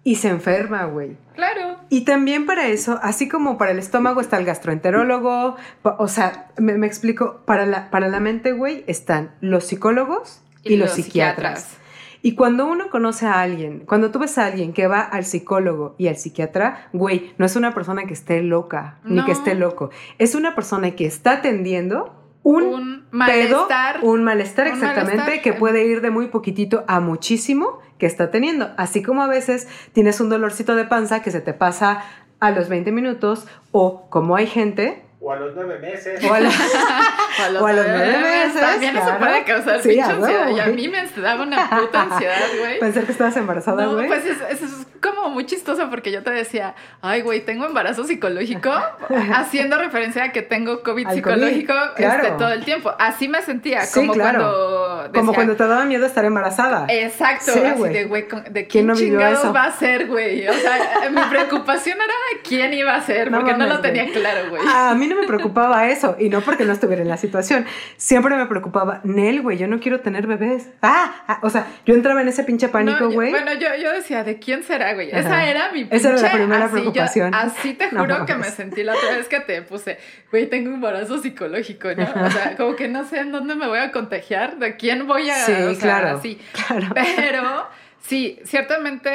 y 0.04 0.14
se 0.16 0.28
enferma, 0.28 0.84
güey. 0.84 1.16
Claro. 1.34 1.78
Y 1.88 2.02
también 2.04 2.46
para 2.46 2.68
eso, 2.68 3.00
así 3.02 3.26
como 3.28 3.58
para 3.58 3.70
el 3.72 3.78
estómago 3.78 4.20
está 4.20 4.36
el 4.38 4.44
gastroenterólogo, 4.44 5.56
o 5.82 6.08
sea, 6.08 6.48
me, 6.58 6.76
me 6.78 6.86
explico, 6.86 7.40
para 7.46 7.64
la, 7.66 7.90
para 7.90 8.08
la 8.08 8.20
mente, 8.20 8.52
güey, 8.52 8.84
están 8.86 9.30
los 9.40 9.64
psicólogos 9.64 10.42
y, 10.62 10.76
los, 10.76 10.90
psiquiatras. 10.92 11.76
Y 12.22 12.34
cuando 12.34 12.66
uno 12.66 12.90
conoce 12.90 13.26
a 13.26 13.40
alguien, 13.40 13.80
cuando 13.86 14.10
tú 14.10 14.18
ves 14.18 14.38
a 14.38 14.46
alguien 14.46 14.72
que 14.72 14.86
va 14.86 15.00
al 15.00 15.24
psicólogo 15.24 15.94
y 15.98 16.08
al 16.08 16.16
psiquiatra, 16.16 16.88
güey, 16.92 17.32
no 17.38 17.46
es 17.46 17.56
una 17.56 17.74
persona 17.74 18.04
que 18.06 18.14
esté 18.14 18.42
loca, 18.42 18.98
ni 19.04 19.24
que 19.24 19.32
esté 19.32 19.54
loco. 19.54 19.90
Es 20.18 20.34
una 20.34 20.54
persona 20.54 20.92
que 20.92 21.06
está 21.06 21.32
atendiendo 21.34 22.14
un, 22.42 22.64
Un 22.64 23.04
pedo, 23.10 23.66
malestar. 23.66 24.00
un 24.02 24.24
malestar 24.24 24.66
Un 24.68 24.72
exactamente, 24.74 25.16
malestar. 25.18 25.42
que 25.42 25.52
puede 25.52 25.84
ir 25.86 26.00
de 26.00 26.10
muy 26.10 26.28
poquitito 26.28 26.84
a 26.88 27.00
muchísimo 27.00 27.80
que 27.98 28.06
está 28.06 28.30
teniendo. 28.30 28.70
Así 28.76 29.02
como 29.02 29.22
a 29.22 29.28
veces 29.28 29.68
tienes 29.92 30.20
un 30.20 30.28
dolorcito 30.28 30.74
de 30.74 30.84
panza 30.84 31.20
que 31.20 31.30
se 31.30 31.40
te 31.40 31.52
pasa 31.52 32.02
a 32.40 32.50
los 32.50 32.68
20 32.68 32.92
minutos, 32.92 33.46
o 33.72 34.08
como 34.10 34.36
hay 34.36 34.46
gente, 34.46 35.04
O 35.20 35.32
a 35.32 35.36
los 35.36 35.52
nueve 35.54 35.78
meses. 35.80 36.22
o 36.24 36.32
a 36.32 36.40
la- 36.40 36.48
O 37.40 37.42
a 37.44 37.48
los, 37.50 37.62
O 37.62 37.66
a 37.66 37.72
los 37.72 37.86
nueve 37.86 38.08
nueve 38.20 38.46
meses, 38.46 38.60
También 38.60 38.96
eso 38.96 39.18
puede 39.18 39.44
causar 39.44 39.80
Sí, 39.82 39.88
pinche 39.90 40.04
ansiedad. 40.10 40.48
Y 40.50 40.60
a 40.60 40.66
mí 40.66 40.88
me 40.88 41.06
daba 41.20 41.42
una 41.42 41.68
puta 41.70 42.02
ansiedad, 42.02 42.36
güey. 42.60 42.78
pensar 42.80 43.04
que 43.04 43.12
estabas 43.12 43.36
embarazada, 43.36 43.84
No, 43.84 43.94
güey. 43.94 44.06
pues 44.06 44.24
es- 44.24 44.40
eso 44.50 44.64
es 44.64 44.86
como 45.00 45.28
muy 45.30 45.46
chistoso 45.46 45.88
porque 45.90 46.10
yo 46.10 46.22
te 46.24 46.30
decía, 46.30 46.74
ay, 47.02 47.22
güey, 47.22 47.40
tengo 47.40 47.66
embarazo 47.66 48.04
psicológico, 48.04 48.72
haciendo 49.34 49.78
referencia 49.78 50.24
a 50.24 50.32
que 50.32 50.42
tengo 50.42 50.82
COVID 50.82 51.06
Al 51.06 51.14
psicológico 51.14 51.72
COVID, 51.74 51.94
claro. 51.96 52.22
este, 52.24 52.36
todo 52.38 52.52
el 52.52 52.64
tiempo. 52.64 52.92
Así 52.98 53.28
me 53.28 53.42
sentía, 53.42 53.82
Sí, 53.82 54.00
como 54.00 54.12
claro. 54.14 54.38
cuando 54.40 54.96
decía, 55.04 55.12
como 55.20 55.34
cuando 55.34 55.56
te 55.56 55.66
daba 55.66 55.84
miedo 55.84 56.06
estar 56.06 56.24
embarazada. 56.24 56.86
Exacto, 56.88 57.52
Sí, 57.52 57.60
así 57.60 57.78
güey. 57.78 57.92
de, 57.92 58.04
güey, 58.04 58.28
con- 58.28 58.44
¿de 58.44 58.50
¿Quién 58.52 58.66
quién 58.68 58.86
no 58.88 58.94
chingados 58.94 59.38
eso? 59.40 59.52
va 59.52 59.64
a 59.64 59.72
ser, 59.72 60.06
güey? 60.06 60.46
O 60.48 60.52
sea, 60.52 61.08
mi 61.10 61.20
preocupación 61.22 61.98
era 61.98 62.14
quién 62.42 62.72
iba 62.74 62.94
a 62.94 63.00
ser, 63.02 63.30
No 63.30 63.38
porque 63.40 63.54
no 63.54 63.66
lo 63.66 63.80
tenía 63.80 64.06
claro, 64.12 64.50
güey. 64.50 64.62
A 64.66 64.94
mí 64.94 65.07
no 65.08 65.16
me 65.20 65.26
preocupaba 65.26 65.88
eso, 65.88 66.16
y 66.18 66.28
no 66.28 66.40
porque 66.40 66.64
no 66.64 66.72
estuviera 66.72 67.02
en 67.02 67.08
la 67.08 67.16
situación. 67.16 67.64
Siempre 67.96 68.36
me 68.36 68.46
preocupaba, 68.46 69.00
Nel, 69.04 69.42
güey, 69.42 69.58
yo 69.58 69.66
no 69.68 69.80
quiero 69.80 70.00
tener 70.00 70.26
bebés. 70.26 70.68
Ah, 70.82 71.24
ah, 71.26 71.40
o 71.42 71.50
sea, 71.50 71.66
yo 71.86 71.94
entraba 71.94 72.22
en 72.22 72.28
ese 72.28 72.44
pinche 72.44 72.66
No, 72.66 72.72
pánico, 72.72 73.10
güey. 73.10 73.30
bueno, 73.30 73.52
yo, 73.54 73.68
yo 73.82 73.92
decía, 73.92 74.24
¿de 74.24 74.38
quién 74.38 74.62
será, 74.62 74.94
güey? 74.94 75.10
Esa 75.10 75.46
era 75.46 75.72
mi 75.72 75.86
Esa 75.90 76.10
era 76.10 76.20
la 76.22 76.32
primera 76.32 76.64
así 76.66 76.74
yo- 76.76 76.80
preocupación. 76.82 77.34
así 77.34 77.74
te 77.74 77.90
No 77.92 78.00
juro 78.00 78.24
que 78.26 78.34
me 78.34 78.50
sentí 78.50 78.82
la 78.82 78.94
otra 78.94 79.16
vez 79.16 79.28
que 79.28 79.40
te 79.40 79.62
puse, 79.62 79.98
güey, 80.30 80.48
tengo 80.48 80.68
un 80.68 80.74
embarazo 80.76 81.18
psicológico, 81.20 81.88
¿no? 81.96 82.04
O 82.26 82.30
sea, 82.30 82.56
como 82.56 82.76
que 82.76 82.88
no 82.88 83.04
sé 83.04 83.20
en 83.20 83.32
dónde 83.32 83.54
me 83.54 83.66
voy 83.66 83.78
a 83.78 83.90
contagiar, 83.92 84.58
de 84.58 84.76
quién 84.76 85.06
voy 85.06 85.28
a... 85.30 85.34
Sí, 85.36 85.52
o 85.52 85.74
sea, 85.74 85.80
claro. 86.00 86.18
así. 86.18 86.38
Claro. 86.66 86.88
Pero 86.94 87.66
sí, 88.00 88.38
ciertamente 88.44 89.10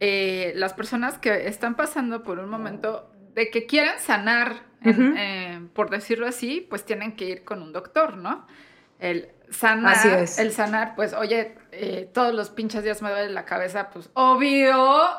eh, 0.00 0.52
las 0.56 0.74
personas 0.74 1.18
que 1.18 1.46
están 1.48 1.74
pasando 1.74 2.22
por 2.22 2.38
un 2.38 2.48
momento 2.50 3.10
de 3.34 3.50
que 3.50 3.66
quieren 3.66 3.98
sanar 3.98 4.65
eh, 4.84 5.60
por 5.74 5.90
decirlo 5.90 6.26
así, 6.26 6.66
pues 6.68 6.84
tienen 6.84 7.16
que 7.16 7.24
ir 7.26 7.44
con 7.44 7.62
un 7.62 7.72
doctor, 7.72 8.16
¿no? 8.16 8.46
El 8.98 9.28
sanar, 9.50 9.94
Así 9.94 10.08
es. 10.08 10.38
el 10.38 10.52
sanar, 10.52 10.94
pues, 10.96 11.12
oye, 11.12 11.54
eh, 11.72 12.08
todos 12.14 12.34
los 12.34 12.50
pinches 12.50 12.82
días 12.82 13.02
me 13.02 13.10
duele 13.10 13.30
la 13.30 13.44
cabeza, 13.44 13.90
pues, 13.90 14.08
obvio, 14.14 14.76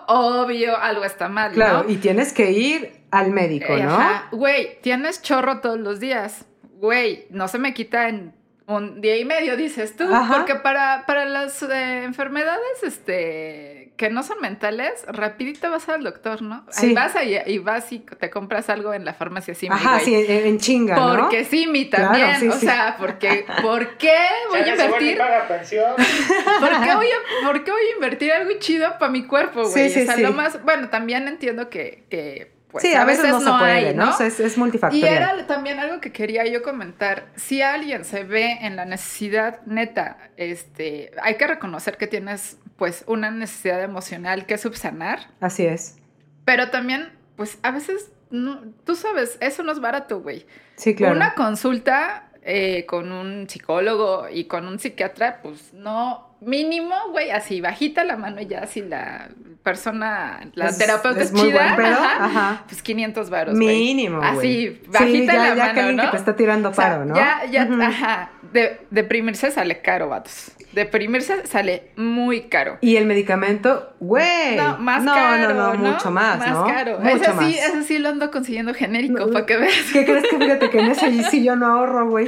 obvio, 0.08 0.78
algo 0.78 1.06
está 1.06 1.30
mal, 1.30 1.52
Claro, 1.52 1.84
¿no? 1.84 1.90
y 1.90 1.98
tienes 1.98 2.34
que 2.34 2.52
ir 2.52 3.02
al 3.12 3.32
médico, 3.32 3.74
Eh, 3.74 3.84
¿no? 3.84 3.94
ajá. 3.96 4.28
Güey, 4.32 4.80
tienes 4.82 5.22
chorro 5.22 5.60
todos 5.62 5.80
los 5.80 6.00
días. 6.00 6.46
Güey, 6.80 7.28
no 7.30 7.48
se 7.48 7.60
me 7.60 7.74
quita 7.74 8.10
en 8.10 8.34
un 8.68 9.00
día 9.02 9.16
y 9.18 9.24
medio, 9.26 9.56
dices 9.58 9.96
tú. 9.96 10.04
Ajá. 10.14 10.36
Porque 10.38 10.56
para, 10.56 11.06
para 11.08 11.26
las 11.26 11.64
eh, 11.64 12.04
enfermedades 12.04 12.84
este, 12.84 13.94
que 13.96 14.10
no 14.10 14.24
son 14.24 14.42
mentales, 14.42 15.06
rapidito 15.08 15.72
vas 15.72 15.88
al 15.90 16.04
doctor, 16.04 16.42
¿no? 16.42 16.66
Sí. 16.70 16.88
Ahí 16.88 16.94
vas 16.94 17.16
ahí- 17.16 17.42
y 17.48 17.58
vas 17.60 17.92
y 17.94 18.00
te 18.00 18.30
compras 18.30 18.70
algo 18.70 18.94
en 18.94 19.06
la 19.06 19.14
farmacia 19.14 19.56
Simi, 19.56 19.74
Ajá, 19.74 20.00
sí, 20.02 20.14
en, 20.16 20.60
chinga, 20.60 20.96
¿no? 20.98 21.16
Porque 21.18 21.46
Simi 21.46 21.90
Claro, 21.90 22.06
también, 22.12 22.36
sí, 22.42 22.48
o 22.50 22.52
sí. 22.52 22.66
sea, 22.66 22.96
porque, 23.00 23.46
¿por 23.62 23.98
qué 23.98 24.14
voy 24.50 24.60
a 24.60 24.66
no 24.66 24.72
invertir? 24.72 25.18
paga 25.18 25.48
pensión. 25.48 25.96
¿Por 26.60 26.70
qué, 26.84 26.96
voy 26.96 27.08
a, 27.08 27.46
por 27.46 27.64
qué 27.64 27.72
voy 27.72 27.82
a 27.92 27.96
invertir 27.96 28.32
algo 28.34 28.52
chido 28.60 28.98
para 29.00 29.12
mi 29.12 29.24
cuerpo, 29.26 29.62
güey? 29.64 29.90
Sí, 29.90 29.90
sí, 29.90 30.02
o 30.02 30.06
sea, 30.06 30.16
sí. 30.16 30.22
lo 30.22 30.34
más, 30.34 30.62
bueno, 30.64 30.90
también 30.90 31.28
entiendo 31.28 31.70
que, 31.70 32.04
que 32.10 32.57
pues, 32.80 32.92
sí, 32.92 32.94
a 32.96 33.06
veces, 33.06 33.30
no, 33.30 33.40
se 33.40 33.50
puede, 33.50 33.72
hay, 33.72 33.96
¿no? 33.96 34.10
es, 34.20 34.40
es 34.40 34.56
Y 34.56 34.60
multifactorial. 34.60 35.14
era 35.14 35.48
también 35.48 35.80
algo 35.80 36.00
que 36.02 36.12
quería 36.12 36.46
yo 36.46 36.62
comentar. 36.64 37.28
Si 37.36 37.62
alguien 37.62 38.06
se 38.06 38.24
ve 38.24 38.58
en 38.62 38.76
la 38.76 38.86
necesidad 38.86 39.62
neta, 39.66 40.18
este, 40.38 41.12
hay 41.22 41.36
que 41.36 41.48
reconocer 41.48 41.98
que 41.98 42.08
tienes 42.08 42.58
pues 42.78 43.04
una 43.08 43.32
necesidad 43.32 43.82
emocional 43.84 44.46
que 44.46 44.58
subsanar, 44.58 45.28
Así 45.42 45.66
es. 45.66 45.98
pero 46.46 46.70
también 46.70 47.10
pues 47.36 47.58
a 47.64 47.72
veces 47.72 48.12
no, 48.30 48.62
tú 48.84 48.96
sabes, 48.96 49.38
eso 49.42 49.64
no 49.64 49.72
es 49.72 49.80
barato, 49.80 50.22
güey. 50.22 50.46
Sí, 50.76 50.96
claro. 50.96 51.16
Una 51.16 51.34
consulta 51.34 52.30
eh, 52.44 52.86
con 52.86 53.12
un 53.12 53.48
psicólogo 53.50 54.28
y 54.32 54.46
con 54.46 54.68
un 54.68 54.80
psiquiatra, 54.80 55.42
pues 55.42 55.74
no, 55.74 56.27
mínimo, 56.42 56.94
güey, 57.12 57.32
así 57.32 57.62
bajita 57.62 58.04
la 58.04 58.16
mano 58.18 58.42
y 58.42 58.48
ya 58.48 58.60
así 58.64 58.82
la 58.82 59.30
persona, 59.64 60.40
la 60.54 60.68
Es- 60.70 60.78
terapeuta 60.78 61.20
es 61.20 61.26
es, 61.28 61.34
muy 61.34 61.50
chida, 61.50 61.64
buen 61.64 61.76
pedo, 61.76 61.98
ajá, 62.04 62.26
ajá. 62.26 62.64
pues 62.68 62.82
500 62.82 63.30
varos. 63.30 63.56
Mínimo, 63.56 64.18
güey. 64.20 64.30
Así, 64.38 64.80
Sí, 64.84 64.90
bajita 64.90 65.34
ya, 65.34 65.40
la 65.40 65.56
ya 65.56 65.66
mano, 65.74 65.88
que 65.88 65.94
¿no? 65.94 66.04
que 66.04 66.10
te 66.10 66.18
está 66.18 66.36
tirando 66.36 66.70
O 66.70 66.74
sea, 66.74 66.90
paro, 66.92 67.06
¿no? 67.06 67.16
Ya, 67.16 67.42
ya, 67.52 67.66
Ujú. 67.66 67.82
ajá. 67.82 68.32
De- 68.54 68.80
deprimirse 68.92 69.52
sale 69.52 69.82
caro, 69.82 70.08
vatos. 70.10 70.52
Deprimirse 70.78 71.48
sale 71.48 71.90
muy 71.96 72.44
caro. 72.44 72.78
Y 72.82 72.98
el 72.98 73.06
medicamento, 73.08 73.94
güey. 74.00 74.56
No, 74.56 74.78
más 74.78 75.04
no, 75.04 75.14
caro. 75.14 75.54
No, 75.56 75.74
no, 75.74 75.92
mucho 75.94 76.12
más, 76.12 76.38
Más 76.38 76.50
¿no? 76.52 76.66
caro. 76.68 77.00
Mucho 77.00 77.16
ese, 77.18 77.34
más. 77.34 77.46
sí, 77.46 77.58
ese 77.58 77.84
sí 77.84 77.98
lo 77.98 78.10
ando 78.10 78.30
consiguiendo 78.30 78.74
genérico, 78.76 79.26
No, 79.26 79.32
para 79.32 79.46
que 79.48 79.58
veas. 79.58 79.74
¿Qué 79.92 80.06
crees 80.06 80.24
que 80.30 80.38
fíjate 80.38 80.70
que 80.70 80.80
en 80.80 80.92
ese 80.92 81.24
sí 81.32 81.44
yo 81.44 81.56
no 81.56 81.66
ahorro, 81.66 82.08
güey? 82.10 82.28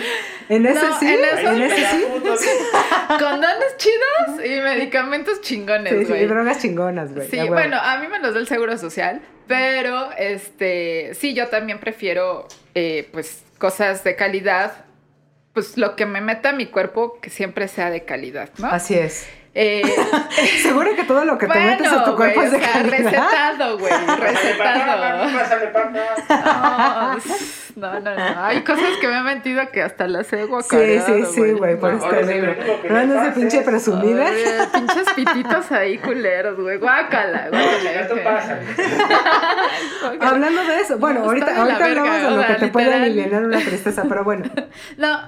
En 0.50 0.66
ese 0.66 0.82
No, 0.84 1.00
sí, 1.00 1.06
en 1.08 1.14
en, 1.14 1.62
eso- 1.62 1.76
ese 1.76 1.86
sí. 1.86 2.06
Condones 3.20 3.78
chidos 3.78 4.46
y 4.46 4.62
medicamentos 4.62 5.42
chingones, 5.42 5.94
Sí, 6.00 6.06
güey. 6.06 6.22
sí, 6.22 6.26
drogas 6.26 6.60
chingonas, 6.60 7.14
güey. 7.14 7.28
Sí, 7.30 7.40
bueno, 7.48 7.78
a 7.80 7.98
mí 8.00 8.08
me 8.08 8.20
los 8.20 8.34
da 8.34 8.40
el 8.40 8.48
seguro 8.48 8.78
social, 8.78 9.22
pero 9.48 10.10
este, 10.18 11.14
sí, 11.14 11.34
yo 11.34 11.48
también 11.48 11.80
prefiero, 11.80 12.48
eh, 12.76 13.10
pues, 13.12 13.44
cosas 13.58 14.04
de 14.04 14.16
calidad, 14.16 14.86
pues 15.54 15.78
lo 15.78 15.96
que 15.96 16.06
me 16.06 16.22
meta 16.22 16.54
mi 16.54 16.68
cuerpo, 16.68 17.20
que 17.22 17.30
siempre 17.30 17.68
sea 17.68 17.90
de 17.90 18.06
calidad, 18.06 18.50
¿no? 18.58 18.68
Así 18.68 18.94
es. 18.96 19.28
Eh, 19.56 19.82
Seguro 20.62 20.96
que 20.96 21.04
todo 21.04 21.26
lo 21.26 21.38
que 21.38 21.48
te 21.48 21.60
metes 21.60 21.88
a 21.92 22.04
tu 22.04 22.16
güey, 22.16 22.34
cuerpo 22.34 22.44
es 22.44 22.52
de 22.52 22.58
o 22.58 22.60
sea, 22.62 22.72
calidad. 22.74 22.92
recetado, 23.00 23.78
güey, 23.80 23.94
recetado. 24.20 25.26
No, 27.76 28.00
no, 28.00 28.14
no, 28.16 28.44
hay 28.46 28.62
cosas 28.64 28.90
que 29.00 29.08
me 29.08 29.16
han 29.16 29.26
mentido 29.26 29.64
que 29.72 29.82
hasta 29.82 30.08
las 30.08 30.32
he 30.34 30.42
Sí, 30.44 30.48
guacareado, 30.48 31.06
sí, 31.06 31.26
sí, 31.34 31.52
güey, 31.54 31.78
por 31.80 31.92
sí, 32.00 32.08
digo. 32.28 32.46
lo 32.46 32.52
único 32.52 32.82
que 32.82 32.90
No 32.90 32.96
le 32.96 33.02
andes 33.02 33.22
de 33.24 33.32
pinche 33.32 33.58
es- 33.60 33.64
presumida. 33.64 34.26
Pinches 34.74 35.14
pititos 35.16 35.72
ahí 35.72 35.98
culeros, 35.98 36.60
güey, 36.60 36.78
guácala, 36.78 37.48
guácala. 37.50 38.60
Hablando 40.22 40.64
de 40.64 40.80
eso, 40.82 40.98
bueno, 40.98 41.20
No, 41.22 41.26
ahorita, 41.28 41.56
ahorita 41.62 41.80
verga, 41.80 42.02
hablamos 42.02 42.22
de 42.22 42.28
o 42.28 42.32
lo 42.32 42.42
sea, 42.44 42.48
que 42.56 42.60
te 42.66 42.68
puede 42.68 42.94
aliviar 42.94 43.44
una 43.44 43.60
tristeza, 43.60 44.04
pero 44.08 44.24
bueno. 44.24 44.46
No, 44.98 45.22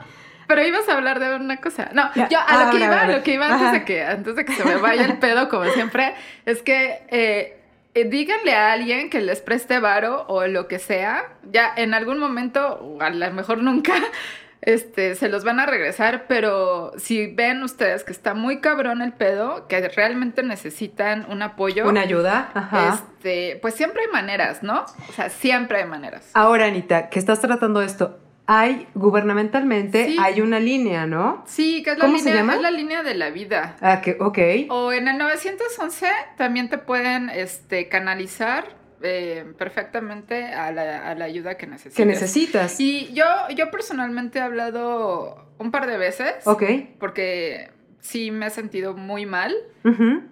pero 0.52 0.68
ibas 0.68 0.90
a 0.90 0.98
hablar 0.98 1.22
de 1.22 1.34
una 1.34 1.58
cosa. 1.62 1.92
No, 1.94 2.12
Ya, 2.14 2.28
yo 2.28 2.38
a 2.38 2.44
ah, 2.46 2.66
lo 2.66 2.72
que 2.72 2.80
vale, 2.80 2.86
iba, 2.86 3.02
a 3.02 3.08
lo 3.08 3.24
que 3.24 3.34
iba 3.36 3.46
antes 3.46 3.62
Ajá. 3.62 3.72
de 3.72 3.86
que, 3.86 4.04
antes 4.04 4.36
de 4.36 4.44
que 4.44 4.52
se 4.52 4.66
me 4.66 4.76
vaya 4.76 5.06
el 5.06 5.18
pedo, 5.18 5.48
como 5.48 5.64
siempre, 5.72 6.14
es 6.46 6.62
que 6.62 7.04
eh, 7.08 7.58
eh, 7.94 8.04
díganle 8.04 8.54
a 8.54 8.74
alguien 8.74 9.10
que 9.10 9.22
les 9.22 9.40
preste 9.40 9.80
varo 9.80 10.26
o 10.28 10.46
lo 10.48 10.68
que 10.68 10.78
sea, 10.78 11.30
ya 11.50 11.72
en 11.74 11.94
algún 11.94 12.20
momento, 12.20 12.82
o 12.82 13.02
a 13.02 13.10
lo 13.12 13.32
mejor 13.32 13.60
nunca, 13.60 13.94
este, 14.62 15.16
se 15.16 15.30
los 15.30 15.46
van 15.46 15.62
a 15.62 15.68
regresar, 15.68 16.26
pero 16.28 16.92
si 16.98 17.28
ven 17.28 17.64
ustedes 17.64 18.04
que 18.04 18.12
está 18.12 18.34
muy 18.34 18.60
cabrón 18.60 19.02
el 19.02 19.14
pedo, 19.14 19.70
que 19.70 19.88
realmente 19.88 20.44
necesitan 20.44 21.28
un 21.30 21.44
apoyo, 21.44 21.88
Una 21.88 22.02
ayuda. 22.02 22.52
Ajá. 22.54 22.90
este, 22.90 23.58
pues 23.62 23.76
siempre 23.76 24.02
hay 24.02 24.12
maneras, 24.12 24.64
¿no? 24.64 24.84
O 25.08 25.14
sea, 25.14 25.30
siempre 25.30 25.78
hay 25.78 25.86
maneras. 25.86 26.30
Ahora, 26.34 26.66
Anita, 26.66 27.08
que 27.08 27.20
estás 27.20 27.40
tratando 27.40 27.82
esto, 27.82 28.20
hay 28.48 28.88
gubernamentalmente, 28.96 30.06
Sí. 30.08 30.18
hay 30.20 30.42
una 30.42 30.60
línea, 30.60 31.06
¿no? 31.06 31.44
Sí, 31.48 31.84
que 31.84 31.92
es 31.92 31.98
la, 31.98 32.06
¿Cómo 32.06 32.18
se 32.18 32.26
línea, 32.26 32.42
llama? 32.42 32.56
es 32.56 32.62
la 32.62 32.72
línea 32.72 33.04
de 33.04 33.16
la 33.16 33.30
vida. 33.30 33.78
Ah, 33.82 34.02
que, 34.02 34.18
ok. 34.20 34.40
O 34.70 34.92
en 34.92 35.08
el 35.08 35.18
911 35.18 36.08
también 36.38 36.70
te 36.70 36.78
pueden 36.78 37.30
este, 37.30 37.88
canalizar 37.88 38.66
eh, 39.04 39.46
perfectamente 39.58 40.46
a 40.46 40.72
la, 40.72 41.10
a 41.10 41.16
la 41.16 41.26
ayuda 41.26 41.56
que 41.58 41.66
necesites. 41.68 41.96
Que 41.96 42.06
necesitas. 42.06 42.80
Y 42.80 43.14
yo, 43.14 43.26
yo 43.56 43.72
personalmente 43.72 44.40
he 44.40 44.42
hablado 44.42 45.48
un 45.58 45.72
par 45.72 45.88
de 45.88 45.98
veces. 45.98 46.36
Ok. 46.46 46.64
Porque 47.00 47.72
sí 48.00 48.32
me 48.32 48.48
he 48.48 48.50
sentido 48.50 48.96
muy 48.96 49.26
mal. 49.26 49.56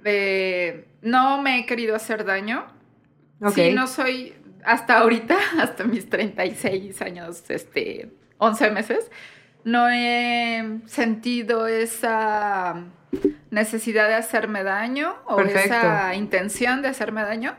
Eh, 0.06 0.86
no 1.02 1.41
me 1.41 1.60
he 1.60 1.65
querido 1.65 1.95
hacer 1.95 2.26
daño. 2.26 2.65
Ok. 3.41 3.54
Sí, 3.56 3.72
no 3.74 3.88
soy 3.88 4.34
hasta 4.63 5.00
ahorita, 5.00 5.38
hasta 5.62 5.84
mis 5.84 6.10
36 6.10 7.02
años, 7.02 7.43
este, 7.50 8.10
11 8.38 8.72
meses, 8.72 9.12
no 9.63 9.89
he 9.89 10.80
sentido 10.86 11.67
esa 11.67 12.84
necesidad 13.52 14.08
de 14.08 14.15
hacerme 14.15 14.63
daño 14.63 15.15
o 15.26 15.36
Perfecto. 15.38 15.76
esa 15.76 16.15
intención 16.15 16.82
de 16.82 16.88
hacerme 16.89 17.22
daño, 17.24 17.56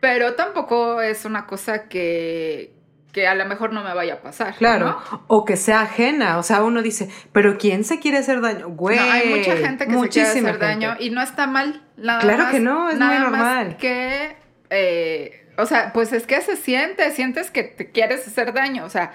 pero 0.00 0.34
tampoco 0.34 1.00
es 1.02 1.24
una 1.24 1.46
cosa 1.46 1.88
que, 1.88 2.72
que 3.12 3.26
a 3.26 3.34
lo 3.34 3.44
mejor 3.46 3.72
no 3.72 3.82
me 3.82 3.92
vaya 3.94 4.14
a 4.14 4.20
pasar. 4.22 4.54
Claro. 4.54 5.00
¿no? 5.10 5.24
O 5.26 5.44
que 5.44 5.56
sea 5.56 5.80
ajena. 5.82 6.38
O 6.38 6.42
sea, 6.42 6.62
uno 6.62 6.82
dice, 6.82 7.10
pero 7.32 7.58
¿quién 7.58 7.82
se 7.84 7.98
quiere 7.98 8.18
hacer 8.18 8.40
daño? 8.40 8.68
Güey. 8.68 8.96
No, 8.98 9.02
hay 9.10 9.28
mucha 9.34 9.56
gente 9.56 9.86
que 9.86 9.98
se 9.98 10.08
quiere 10.08 10.28
hacer 10.28 10.58
daño 10.58 10.96
y 11.00 11.10
no 11.10 11.20
está 11.22 11.46
mal. 11.46 11.82
Nada 11.96 12.20
Claro 12.20 12.44
más- 12.44 12.52
que 12.52 12.60
no, 12.60 12.88
es 12.88 12.94
muy 12.96 13.00
nada 13.06 13.20
más 13.20 13.30
normal. 13.30 13.76
que, 13.78 14.36
eh, 14.70 15.45
o 15.58 15.66
sea, 15.66 15.92
pues 15.92 16.12
es 16.12 16.26
que 16.26 16.40
se 16.40 16.56
siente, 16.56 17.10
sientes 17.10 17.50
que 17.50 17.62
te 17.64 17.90
quieres 17.90 18.26
hacer 18.26 18.52
daño, 18.52 18.84
o 18.84 18.88
sea, 18.88 19.12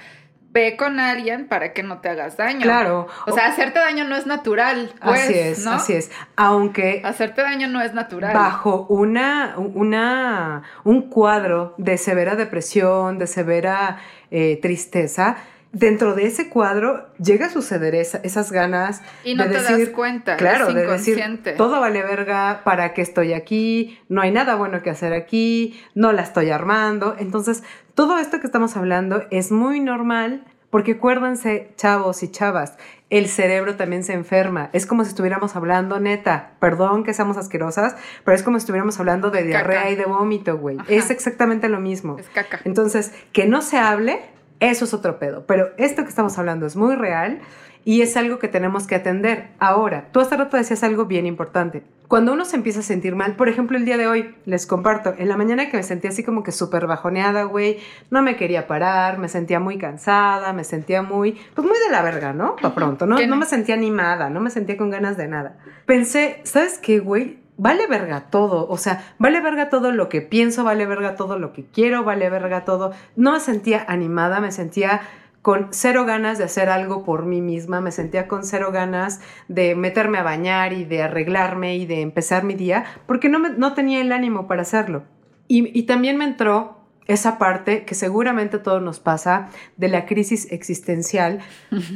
ve 0.51 0.75
con 0.75 0.99
alguien 0.99 1.47
para 1.47 1.73
que 1.73 1.83
no 1.83 1.99
te 1.99 2.09
hagas 2.09 2.37
daño. 2.37 2.61
Claro. 2.61 3.07
O 3.25 3.31
sea, 3.31 3.47
hacerte 3.47 3.79
daño 3.79 4.03
no 4.05 4.15
es 4.15 4.25
natural, 4.25 4.93
pues, 5.03 5.23
así 5.23 5.33
es, 5.33 5.65
¿no? 5.65 5.71
así 5.71 5.93
es. 5.93 6.11
Aunque 6.35 7.01
Hacerte 7.05 7.41
daño 7.41 7.67
no 7.67 7.81
es 7.81 7.93
natural. 7.93 8.33
bajo 8.33 8.85
una, 8.89 9.55
una, 9.57 10.63
un 10.83 11.09
cuadro 11.09 11.73
de 11.77 11.97
severa 11.97 12.35
depresión, 12.35 13.17
de 13.17 13.27
severa 13.27 13.99
eh, 14.29 14.59
tristeza, 14.61 15.37
dentro 15.73 16.15
de 16.15 16.25
ese 16.25 16.49
cuadro 16.49 17.07
llega 17.17 17.45
a 17.45 17.49
suceder 17.49 17.95
esa- 17.95 18.19
esas 18.23 18.51
ganas 18.51 19.01
Y 19.23 19.35
no 19.35 19.43
de 19.43 19.49
te 19.51 19.61
decir, 19.61 19.77
das 19.87 19.89
cuenta, 19.95 20.35
claro, 20.37 20.67
es 20.67 20.75
de 20.75 20.81
decir, 20.85 21.13
inconsciente. 21.17 21.53
todo 21.53 21.79
vale 21.79 22.03
verga, 22.03 22.61
¿para 22.65 22.93
qué 22.93 23.01
estoy 23.01 23.33
aquí? 23.33 23.99
No 24.09 24.21
hay 24.21 24.31
nada 24.31 24.55
bueno 24.55 24.81
que 24.81 24.89
hacer 24.89 25.13
aquí, 25.13 25.79
no 25.95 26.11
la 26.11 26.23
estoy 26.23 26.49
armando. 26.49 27.15
Entonces, 27.17 27.63
todo 27.95 28.19
esto 28.19 28.39
que 28.39 28.47
estamos 28.47 28.75
hablando 28.75 29.23
es 29.31 29.51
muy 29.51 29.79
normal 29.79 30.43
porque 30.69 30.93
acuérdense, 30.93 31.71
chavos 31.75 32.23
y 32.23 32.29
chavas, 32.31 32.77
el 33.09 33.27
cerebro 33.27 33.75
también 33.75 34.05
se 34.05 34.13
enferma. 34.13 34.69
Es 34.71 34.85
como 34.85 35.03
si 35.03 35.09
estuviéramos 35.09 35.57
hablando, 35.57 35.99
neta, 35.99 36.51
perdón 36.59 37.03
que 37.03 37.13
seamos 37.13 37.35
asquerosas, 37.35 37.95
pero 38.23 38.35
es 38.35 38.41
como 38.43 38.57
si 38.57 38.63
estuviéramos 38.63 38.97
hablando 38.97 39.31
de 39.31 39.39
Caca. 39.39 39.47
diarrea 39.49 39.89
y 39.91 39.95
de 39.95 40.05
vómito, 40.05 40.57
güey. 40.57 40.77
Es 40.87 41.09
exactamente 41.09 41.67
lo 41.67 41.81
mismo. 41.81 42.17
Es 42.17 42.27
caca. 42.29 42.61
Entonces, 42.63 43.11
que 43.33 43.47
no 43.47 43.61
se 43.61 43.77
hable, 43.79 44.21
eso 44.61 44.85
es 44.85 44.93
otro 44.93 45.19
pedo. 45.19 45.43
Pero 45.45 45.71
esto 45.77 46.03
que 46.03 46.09
estamos 46.09 46.37
hablando 46.39 46.65
es 46.65 46.77
muy 46.77 46.95
real 46.95 47.39
y 47.83 48.01
es 48.01 48.15
algo 48.15 48.39
que 48.39 48.47
tenemos 48.47 48.87
que 48.87 48.95
atender. 48.95 49.49
Ahora, 49.59 50.05
tú 50.13 50.19
hasta 50.21 50.37
rato 50.37 50.55
decías 50.55 50.83
algo 50.83 51.05
bien 51.05 51.25
importante. 51.25 51.83
Cuando 52.07 52.33
uno 52.33 52.43
se 52.43 52.57
empieza 52.57 52.81
a 52.81 52.83
sentir 52.83 53.15
mal, 53.15 53.37
por 53.37 53.47
ejemplo, 53.47 53.77
el 53.77 53.85
día 53.85 53.95
de 53.97 54.05
hoy, 54.05 54.35
les 54.45 54.67
comparto, 54.67 55.15
en 55.17 55.29
la 55.29 55.37
mañana 55.37 55.69
que 55.69 55.77
me 55.77 55.83
sentía 55.83 56.09
así 56.09 56.23
como 56.23 56.43
que 56.43 56.51
súper 56.51 56.85
bajoneada, 56.85 57.43
güey, 57.43 57.79
no 58.09 58.21
me 58.21 58.35
quería 58.35 58.67
parar, 58.67 59.17
me 59.17 59.29
sentía 59.29 59.61
muy 59.61 59.77
cansada, 59.77 60.51
me 60.51 60.65
sentía 60.65 61.01
muy, 61.01 61.39
pues 61.55 61.65
muy 61.65 61.77
de 61.79 61.89
la 61.89 62.01
verga, 62.01 62.33
¿no? 62.33 62.57
Para 62.57 62.75
pronto, 62.75 63.05
No 63.05 63.17
no- 63.17 63.35
me 63.37 63.45
sentía 63.45 63.75
animada, 63.75 64.29
no 64.29 64.41
me 64.41 64.49
sentía 64.49 64.75
con 64.75 64.89
ganas 64.89 65.15
de 65.15 65.29
nada. 65.29 65.57
Pensé, 65.85 66.41
¿sabes 66.43 66.77
qué, 66.79 66.99
güey? 66.99 67.39
Vale 67.61 67.85
verga 67.85 68.21
todo, 68.31 68.67
o 68.67 68.77
sea, 68.77 69.13
vale 69.19 69.39
verga 69.39 69.69
todo 69.69 69.91
lo 69.91 70.09
que 70.09 70.21
pienso, 70.21 70.63
vale 70.63 70.87
verga 70.87 71.15
todo 71.15 71.37
lo 71.37 71.53
que 71.53 71.65
quiero, 71.65 72.03
vale 72.03 72.27
verga 72.31 72.65
todo. 72.65 72.91
No 73.15 73.33
me 73.33 73.39
sentía 73.39 73.85
animada, 73.87 74.39
me 74.39 74.51
sentía 74.51 75.01
con 75.43 75.67
cero 75.69 76.05
ganas 76.05 76.39
de 76.39 76.43
hacer 76.45 76.69
algo 76.69 77.03
por 77.03 77.25
mí 77.25 77.39
misma, 77.41 77.79
me 77.79 77.91
sentía 77.91 78.27
con 78.27 78.43
cero 78.43 78.71
ganas 78.71 79.21
de 79.47 79.75
meterme 79.75 80.17
a 80.17 80.23
bañar 80.23 80.73
y 80.73 80.85
de 80.85 81.03
arreglarme 81.03 81.75
y 81.77 81.85
de 81.85 82.01
empezar 82.01 82.43
mi 82.43 82.55
día, 82.55 82.83
porque 83.05 83.29
no, 83.29 83.37
me- 83.37 83.49
no 83.51 83.73
tenía 83.75 84.01
el 84.01 84.11
ánimo 84.11 84.47
para 84.47 84.63
hacerlo. 84.63 85.03
Y, 85.47 85.77
y 85.77 85.83
también 85.83 86.17
me 86.17 86.25
entró 86.25 86.79
esa 87.07 87.37
parte 87.37 87.83
que 87.85 87.93
seguramente 87.95 88.57
a 88.57 88.63
todos 88.63 88.81
nos 88.81 88.99
pasa 88.99 89.49
de 89.77 89.87
la 89.89 90.05
crisis 90.05 90.47
existencial, 90.51 91.39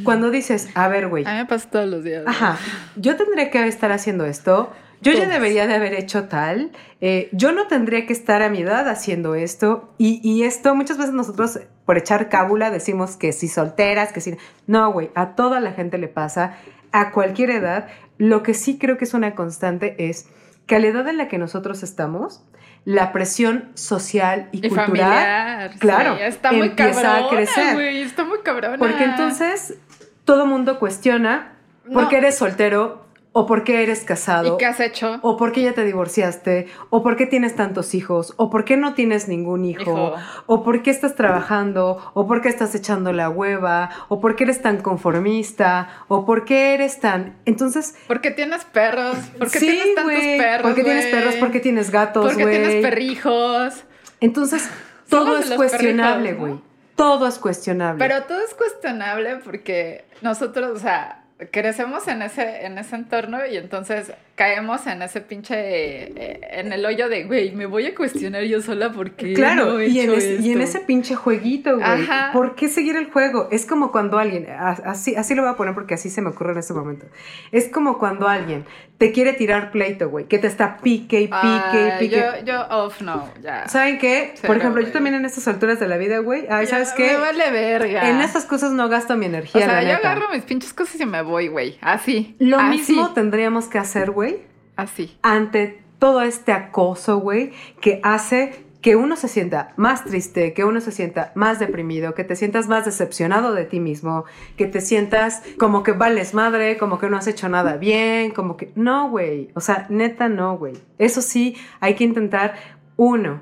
cuando 0.03 0.29
dices, 0.29 0.69
a 0.75 0.87
ver, 0.89 1.07
güey, 1.07 1.25
A 1.25 1.31
mí 1.31 1.37
me 1.37 1.45
pasa 1.45 1.69
todos 1.69 1.87
los 1.87 2.03
días. 2.03 2.23
Ajá, 2.27 2.57
yo 2.95 3.15
tendría 3.15 3.49
que 3.49 3.65
estar 3.67 3.91
haciendo 3.91 4.25
esto, 4.25 4.71
yo 5.01 5.13
ya 5.13 5.27
debería 5.27 5.67
de 5.67 5.75
haber 5.75 5.93
hecho 5.93 6.25
tal, 6.25 6.71
eh, 7.01 7.29
yo 7.31 7.51
no 7.51 7.67
tendría 7.67 8.05
que 8.05 8.13
estar 8.13 8.41
a 8.41 8.49
mi 8.49 8.61
edad 8.61 8.87
haciendo 8.89 9.35
esto, 9.35 9.93
y, 9.97 10.19
y 10.27 10.43
esto 10.43 10.73
muchas 10.75 10.97
veces 10.97 11.13
nosotros 11.13 11.59
por 11.85 11.97
echar 11.97 12.29
cábula 12.29 12.71
decimos 12.71 13.15
que 13.15 13.31
si 13.31 13.47
solteras, 13.47 14.11
que 14.11 14.21
si... 14.21 14.35
No, 14.67 14.91
güey, 14.91 15.11
a 15.15 15.35
toda 15.35 15.59
la 15.59 15.71
gente 15.71 15.97
le 15.99 16.07
pasa, 16.07 16.57
a 16.91 17.11
cualquier 17.11 17.51
edad, 17.51 17.87
lo 18.17 18.41
que 18.41 18.53
sí 18.53 18.77
creo 18.79 18.97
que 18.97 19.03
es 19.05 19.13
una 19.13 19.35
constante 19.35 19.95
es 20.09 20.27
que 20.65 20.75
a 20.75 20.79
la 20.79 20.87
edad 20.87 21.07
en 21.07 21.17
la 21.17 21.27
que 21.27 21.37
nosotros 21.37 21.83
estamos, 21.83 22.43
la 22.85 23.11
presión 23.11 23.69
social 23.75 24.49
y, 24.51 24.59
Y 24.65 24.69
cultural 24.69 24.85
familiar. 24.87 25.71
claro, 25.79 26.15
sí, 26.17 26.23
está 26.23 26.51
muy 26.51 26.67
empieza 26.67 27.01
cabrona, 27.01 27.25
a 27.27 27.29
crecer. 27.29 27.73
güey, 27.73 28.01
está 28.01 28.23
muy 28.25 28.39
cabrona. 28.43 28.77
Porque 28.77 29.03
entonces 29.03 29.75
todo 30.23 30.45
mundo 30.47 30.79
cuestiona 30.79 31.53
por 31.91 32.03
No. 32.03 32.11
eres 32.11 32.35
soltero 32.37 33.04
o 33.37 33.45
por 33.45 33.65
qué 33.65 33.83
eres 33.83 34.05
casado. 34.05 34.55
¿Y 34.55 34.57
qué 34.57 34.65
has 34.65 34.79
hecho? 34.79 35.19
O 35.21 35.35
por 35.35 35.51
qué 35.51 35.61
ya 35.63 35.73
te 35.73 35.83
divorciaste, 35.83 36.67
o 36.89 37.03
por 37.03 37.17
qué 37.17 37.25
tienes 37.25 37.53
tantos 37.53 37.93
hijos, 37.93 38.33
o 38.37 38.49
por 38.49 38.63
qué 38.63 38.77
no 38.77 38.93
tienes 38.93 39.27
ningún 39.27 39.65
hijo, 39.65 39.81
Hijo. 39.81 40.15
o 40.45 40.63
por 40.63 40.81
qué 40.83 40.89
estás 40.89 41.15
trabajando, 41.15 42.11
o 42.13 42.27
por 42.27 42.41
qué 42.41 42.47
estás 42.47 42.73
echando 42.75 43.11
la 43.11 43.29
hueva, 43.29 43.89
o 44.07 44.21
por 44.21 44.37
qué 44.37 44.45
eres 44.45 44.61
tan 44.61 44.77
conformista, 44.81 45.89
o 46.07 46.25
por 46.25 46.45
qué 46.45 46.75
eres 46.75 47.01
tan... 47.01 47.35
Entonces, 47.43 47.97
¿Por 48.07 48.21
qué 48.21 48.31
tienes 48.31 48.63
perros? 48.63 49.17
¿Por 49.37 49.51
qué 49.51 49.59
sí, 49.59 49.67
tienes 49.67 49.95
tantos 49.95 50.13
perros? 50.13 50.61
¿por 50.61 50.75
qué 50.75 50.83
tienes 50.85 51.03
güey? 51.03 51.13
perros? 51.13 51.35
¿Por 51.35 51.51
qué 51.51 51.59
tienes 51.59 51.91
gatos, 51.91 52.25
¿Por 52.25 52.37
qué 52.37 52.43
güey? 52.43 52.55
tienes 52.55 52.81
perrijos? 52.81 53.83
Entonces, 54.21 54.69
todo 55.09 55.37
es 55.37 55.51
cuestionable, 55.51 56.35
güey. 56.35 56.53
¿no? 56.53 56.61
Todo 56.95 57.27
es 57.27 57.37
cuestionable. 57.37 57.99
Pero 57.99 58.23
todo 58.23 58.39
es 58.39 58.53
cuestionable 58.53 59.41
porque 59.43 60.05
nosotros, 60.21 60.71
o 60.73 60.79
sea, 60.79 61.24
crecemos 61.51 62.07
en 62.07 62.21
ese, 62.21 62.65
en 62.65 62.77
ese 62.77 62.95
entorno 62.95 63.45
y 63.45 63.57
entonces 63.57 64.11
caemos 64.35 64.85
en 64.87 65.01
ese 65.01 65.21
pinche, 65.21 65.55
eh, 65.57 66.39
en 66.51 66.73
el 66.73 66.85
hoyo 66.85 67.07
de, 67.09 67.23
güey, 67.23 67.51
me 67.53 67.65
voy 67.65 67.85
a 67.85 67.95
cuestionar 67.95 68.43
yo 68.43 68.61
sola 68.61 68.91
porque 68.91 69.33
Claro, 69.33 69.65
no 69.65 69.79
he 69.79 69.87
y, 69.87 69.99
en 69.99 70.09
hecho 70.09 70.17
ese, 70.17 70.35
y 70.41 70.51
en 70.51 70.61
ese 70.61 70.79
pinche 70.81 71.15
jueguito, 71.15 71.77
güey. 71.77 72.07
¿Por 72.33 72.55
qué 72.55 72.67
seguir 72.67 72.95
el 72.97 73.09
juego? 73.11 73.47
Es 73.51 73.65
como 73.65 73.91
cuando 73.91 74.17
alguien, 74.17 74.47
así, 74.49 75.15
así 75.15 75.35
lo 75.35 75.41
voy 75.43 75.51
a 75.51 75.55
poner 75.55 75.73
porque 75.73 75.93
así 75.93 76.09
se 76.09 76.21
me 76.21 76.29
ocurre 76.29 76.51
en 76.53 76.57
este 76.59 76.73
momento. 76.73 77.05
Es 77.51 77.69
como 77.69 77.97
cuando 77.97 78.27
alguien 78.27 78.65
te 78.97 79.11
quiere 79.11 79.33
tirar 79.33 79.71
pleito, 79.71 80.09
güey, 80.09 80.25
que 80.25 80.37
te 80.37 80.47
está 80.47 80.77
pique 80.77 81.19
y 81.21 81.27
pique 81.27 81.37
y 81.37 81.89
Ay, 81.89 81.99
pique. 81.99 82.15
yo, 82.17 82.45
yo 82.45 82.61
off 82.69 83.01
no, 83.01 83.29
ya. 83.41 83.67
¿Saben 83.67 83.97
qué? 83.99 84.31
Cero, 84.35 84.47
Por 84.47 84.57
ejemplo, 84.57 84.81
yo 84.81 84.85
güey. 84.87 84.93
también 84.93 85.15
en 85.15 85.25
estas 85.25 85.47
alturas 85.49 85.79
de 85.81 85.87
la 85.87 85.97
vida, 85.97 86.19
güey, 86.19 86.45
ay, 86.49 86.65
¿sabes 86.67 86.91
qué? 86.93 87.07
Me 87.13 87.17
vale 87.17 87.51
verga. 87.51 88.09
En 88.09 88.19
esas 88.21 88.45
cosas 88.45 88.71
no 88.71 88.87
gasto 88.89 89.15
mi 89.17 89.25
O 89.25 89.29
energía, 89.29 89.65
sea, 89.65 89.73
la 89.75 89.81
yo 89.83 89.95
neta. 89.95 90.11
agarro 90.11 90.29
mis 90.33 90.43
pinches 90.43 90.73
cosas 90.73 90.99
y 90.99 91.05
me 91.05 91.21
voy, 91.25 91.49
güey. 91.49 91.77
Así. 91.81 92.35
Lo 92.39 92.57
así, 92.57 92.77
mismo 92.77 93.13
tendríamos 93.13 93.67
que 93.67 93.79
hacer, 93.79 94.11
güey, 94.11 94.37
Así. 94.77 95.17
ante 95.21 95.83
todo 95.99 96.21
este 96.21 96.53
acoso, 96.53 97.19
güey, 97.19 97.51
que 97.81 97.99
hace 98.03 98.65
que 98.85 98.95
uno 98.95 99.15
se 99.15 99.27
sienta 99.27 99.73
más 99.77 100.05
triste, 100.05 100.53
que 100.53 100.63
uno 100.63 100.79
se 100.79 100.91
sienta 100.91 101.31
más 101.33 101.57
deprimido, 101.57 102.13
que 102.13 102.23
te 102.23 102.35
sientas 102.35 102.67
más 102.67 102.85
decepcionado 102.85 103.51
de 103.51 103.65
ti 103.65 103.79
mismo, 103.79 104.25
que 104.57 104.67
te 104.67 104.79
sientas 104.79 105.41
como 105.57 105.81
que 105.81 105.93
vales 105.93 106.35
madre, 106.35 106.77
como 106.77 106.99
que 106.99 107.09
no 107.09 107.17
has 107.17 107.25
hecho 107.25 107.49
nada 107.49 107.77
bien, 107.77 108.29
como 108.29 108.57
que... 108.57 108.71
No, 108.75 109.09
güey. 109.09 109.49
O 109.55 109.59
sea, 109.59 109.87
neta, 109.89 110.29
no, 110.29 110.55
güey. 110.59 110.75
Eso 110.99 111.23
sí, 111.23 111.57
hay 111.79 111.95
que 111.95 112.03
intentar, 112.03 112.53
uno, 112.95 113.41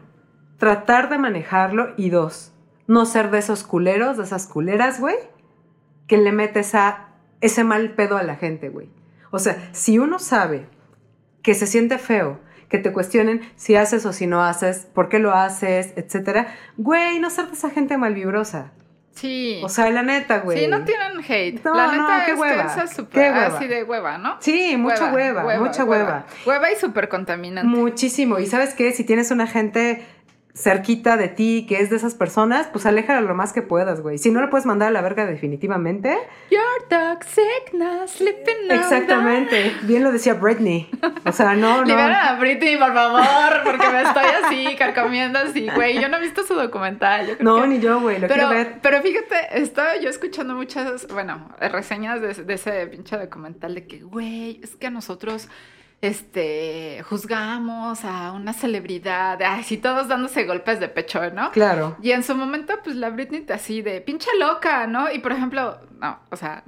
tratar 0.60 1.10
de 1.10 1.18
manejarlo 1.18 1.94
y 1.98 2.10
dos, 2.10 2.54
no 2.88 3.06
ser 3.06 3.30
de 3.30 3.40
esos 3.40 3.66
culeros, 3.66 4.16
de 4.16 4.24
esas 4.24 4.48
culeras, 4.48 5.02
güey, 5.02 5.18
que 6.08 6.18
le 6.18 6.32
metes 6.32 6.74
a 6.74 7.13
ese 7.44 7.64
mal 7.64 7.92
pedo 7.92 8.18
a 8.18 8.24
la 8.24 8.36
gente, 8.36 8.70
güey. 8.70 8.90
O 9.30 9.38
sea, 9.38 9.70
si 9.74 10.00
uno 10.00 10.18
sabe 10.18 10.66
que 11.42 11.54
se 11.54 11.68
siente 11.68 11.98
feo, 11.98 12.40
que 12.70 12.78
te 12.78 12.94
cuestionen 12.94 13.42
si 13.56 13.76
haces 13.76 14.06
o 14.06 14.14
si 14.14 14.28
no 14.28 14.44
haces, 14.44 14.88
por 14.94 15.10
qué 15.10 15.20
lo 15.20 15.34
haces, 15.34 15.94
etcétera, 15.98 16.56
güey, 16.78 17.20
no 17.20 17.30
ser 17.30 17.48
de 17.48 17.54
esa 17.54 17.70
gente 17.70 17.98
malvibrosa. 17.98 18.72
Sí. 19.12 19.62
O 19.62 19.70
sea, 19.70 19.90
la 19.92 20.04
neta, 20.04 20.40
güey. 20.40 20.58
Sí, 20.58 20.68
no 20.68 20.86
tienen 20.86 21.20
hate. 21.20 21.64
No, 21.64 21.76
la 21.76 21.88
no, 21.88 21.92
neta 21.92 22.26
qué 22.26 22.32
es 22.32 22.40
hueva, 22.40 22.76
que 22.76 22.82
es 22.82 23.08
qué 23.12 23.20
hueva. 23.20 23.46
así 23.46 23.68
de 23.68 23.84
hueva, 23.84 24.18
¿no? 24.18 24.38
Sí, 24.40 24.76
mucha 24.78 25.14
hueva, 25.14 25.60
mucha 25.60 25.84
hueva. 25.84 26.26
Hueva 26.46 26.72
y 26.72 26.76
súper 26.78 27.10
contaminante. 27.10 27.68
Muchísimo. 27.68 28.40
Y 28.40 28.48
sabes 28.48 28.74
qué, 28.74 28.92
si 28.94 29.04
tienes 29.04 29.32
una 29.32 29.48
gente 29.48 30.04
cerquita 30.56 31.18
de 31.18 31.30
ti 31.30 31.66
que 31.68 31.80
es 31.82 31.90
de 31.90 31.96
esas 31.96 32.14
personas, 32.14 32.68
pues 32.72 32.86
aléjala 32.86 33.22
lo 33.22 33.34
más 33.34 33.54
que 33.54 33.64
puedas, 33.64 34.02
güey. 34.02 34.20
Si 34.20 34.30
no 34.30 34.40
le 34.40 34.48
puedes 34.50 34.68
mandar 34.68 34.90
a 34.90 34.92
la 34.92 35.02
verga 35.02 35.26
definitivamente. 35.26 36.16
You're 36.52 36.64
toxic, 36.90 37.74
now 37.74 38.08
sleeping 38.08 38.68
now. 38.68 38.78
Exactamente. 38.78 39.74
Bien 39.84 40.04
lo 40.04 40.12
decía 40.12 40.36
Britney. 40.36 40.90
O 41.26 41.32
sea, 41.32 41.56
no, 41.56 41.78
no. 41.78 41.84
Liberen 41.86 42.12
a 42.14 42.36
Britney, 42.40 42.78
por 42.78 42.94
favor, 42.94 43.62
porque 43.64 43.88
me 43.90 44.02
estoy 44.04 44.26
así, 44.44 44.76
carcomiendo 44.78 45.40
así, 45.40 45.68
güey. 45.74 46.00
Yo 46.00 46.08
no 46.08 46.18
he 46.18 46.22
visto 46.22 46.44
su 46.44 46.54
documental. 46.54 47.26
yo 47.28 47.38
creo 47.38 47.56
No, 47.56 47.62
que- 47.64 47.68
ni 47.70 47.80
yo, 47.80 48.00
güey. 48.00 48.20
Lo 48.20 48.28
Pero, 48.28 48.48
quiero 48.48 48.50
ver. 48.50 48.80
pero 48.82 49.02
fíjate, 49.02 49.60
estaba 49.60 49.98
yo 49.98 50.10
escuchando 50.10 50.54
muchas, 50.54 51.08
bueno, 51.08 51.50
reseñas 51.60 52.22
de, 52.22 52.34
de 52.34 52.54
ese 52.54 52.86
pinche 52.88 53.18
documental 53.18 53.74
de 53.74 53.88
que, 53.88 54.02
güey, 54.04 54.60
es 54.64 54.76
que 54.76 54.86
a 54.88 54.92
nosotros, 54.92 55.50
este, 56.04 57.02
juzgamos 57.10 58.04
a 58.04 58.34
una 58.34 58.52
celebridad, 58.52 59.42
así 59.42 59.78
todos 59.78 60.10
dándose 60.10 60.44
golpes 60.44 60.82
de 60.82 60.90
pecho, 60.90 61.30
¿no? 61.32 61.50
Claro. 61.52 61.96
Y 62.02 62.12
en 62.12 62.24
su 62.24 62.36
momento, 62.36 62.74
pues 62.84 62.98
la 62.98 63.10
Britney 63.10 63.46
así 63.54 63.82
de 63.82 64.02
pinche 64.02 64.30
loca, 64.38 64.86
¿no? 64.86 65.10
Y 65.10 65.20
por 65.20 65.32
ejemplo, 65.32 65.80
no, 66.00 66.20
o 66.30 66.36
sea, 66.36 66.64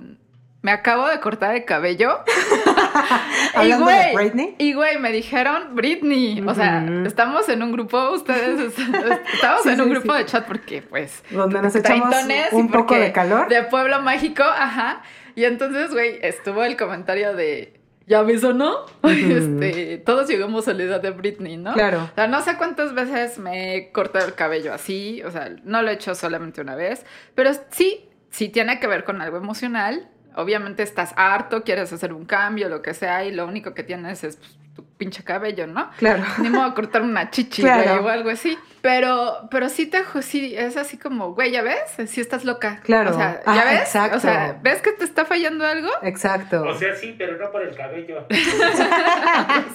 me 0.62 0.72
acabo 0.72 1.08
de 1.10 1.20
cortar 1.20 1.54
el 1.54 1.66
cabello. 1.66 2.20
y 3.62 3.68
de 3.68 3.76
güey, 3.78 4.16
Britney. 4.16 4.56
y 4.58 4.72
güey, 4.74 5.00
me 5.00 5.12
dijeron 5.12 5.76
Britney. 5.76 6.42
O 6.48 6.56
sea, 6.56 6.86
estamos 7.06 7.50
en 7.50 7.62
un 7.62 7.74
grupo, 7.74 8.12
ustedes, 8.12 8.74
estamos 8.80 9.64
Sí, 9.64 9.70
en 9.70 9.82
un 9.82 9.88
sí, 9.88 9.94
grupo 9.96 10.14
sí. 10.14 10.20
de 10.20 10.26
chat 10.28 10.48
porque, 10.48 10.82
pues, 10.82 11.24
Donde 11.30 11.62
nos 11.62 11.76
echamos 11.76 12.16
un 12.54 12.72
poco 12.72 12.96
de 12.96 13.12
calor. 13.12 13.50
De 13.50 13.64
pueblo 13.64 14.02
mágico, 14.02 14.44
ajá. 14.44 15.02
Y 15.36 15.44
entonces, 15.44 15.92
güey, 15.92 16.20
estuvo 16.22 16.64
el 16.64 16.78
comentario 16.78 17.36
de. 17.36 17.82
¿Ya 18.08 18.22
ves 18.22 18.44
o 18.44 18.54
no? 18.54 18.86
Este, 19.04 19.98
todos 19.98 20.28
llegamos 20.28 20.68
a 20.68 20.74
la 20.74 20.84
edad 20.84 21.02
de 21.02 21.12
Britney, 21.12 21.58
¿no? 21.58 21.74
Claro. 21.74 22.10
O 22.12 22.16
sea, 22.16 22.28
no 22.28 22.42
sé 22.42 22.58
cuántas 22.58 22.94
veces 22.94 23.40
me 23.40 23.76
he 23.76 23.92
cortado 23.92 24.26
el 24.26 24.36
cabello 24.36 24.74
así, 24.74 25.24
o 25.24 25.32
sea, 25.32 25.56
no 25.64 25.82
lo 25.82 25.90
he 25.90 25.94
hecho 25.94 26.14
solamente 26.14 26.62
una 26.62 26.76
vez, 26.76 27.06
pero 27.34 27.52
sí, 27.72 28.08
sí 28.30 28.50
tiene 28.50 28.80
que 28.80 28.88
ver 28.88 29.04
con 29.04 29.22
algo 29.22 29.38
emocional. 29.38 30.10
Obviamente 30.36 30.84
estás 30.84 31.14
harto, 31.16 31.64
quieres 31.64 31.94
hacer 31.94 32.12
un 32.14 32.26
cambio, 32.26 32.68
lo 32.68 32.82
que 32.82 32.94
sea, 32.94 33.26
y 33.26 33.32
lo 33.32 33.48
único 33.48 33.74
que 33.74 33.84
tienes 33.84 34.24
es 34.24 34.36
pues, 34.36 34.58
tu 34.76 34.86
pinche 34.98 35.24
cabello, 35.24 35.68
¿no? 35.68 35.90
Claro. 35.98 36.24
Ni 36.40 36.50
modo 36.50 36.74
cortar 36.74 37.02
una 37.02 37.30
chichi, 37.32 37.62
Claro. 37.62 38.02
güey, 38.02 38.06
o 38.06 38.10
algo 38.10 38.30
así. 38.30 38.58
Pero, 38.82 39.48
pero 39.50 39.70
sí 39.70 39.88
te 39.88 40.04
sí, 40.22 40.54
es 40.56 40.78
así 40.78 40.98
como, 40.98 41.34
güey, 41.34 41.52
¿ya 41.52 41.62
ves? 41.64 41.80
Sí 42.08 42.22
estás 42.22 42.46
loca. 42.46 42.82
Claro. 42.84 43.12
O 43.12 43.14
sea, 43.14 43.42
Ah, 43.46 43.56
¿ya 43.56 43.66
ves? 43.66 43.80
exacto. 43.82 44.18
O 44.18 44.20
sea, 44.20 44.60
¿ves 44.62 44.82
que 44.82 44.92
te 44.92 45.06
está 45.06 45.26
fallando 45.26 45.66
algo? 45.66 45.90
Exacto. 46.04 46.62
O 46.64 46.78
sea, 46.78 46.94
sí, 46.96 47.16
pero 47.18 47.38
no 47.38 47.52
por 47.52 47.64
el 47.64 47.76
cabello. 47.76 48.28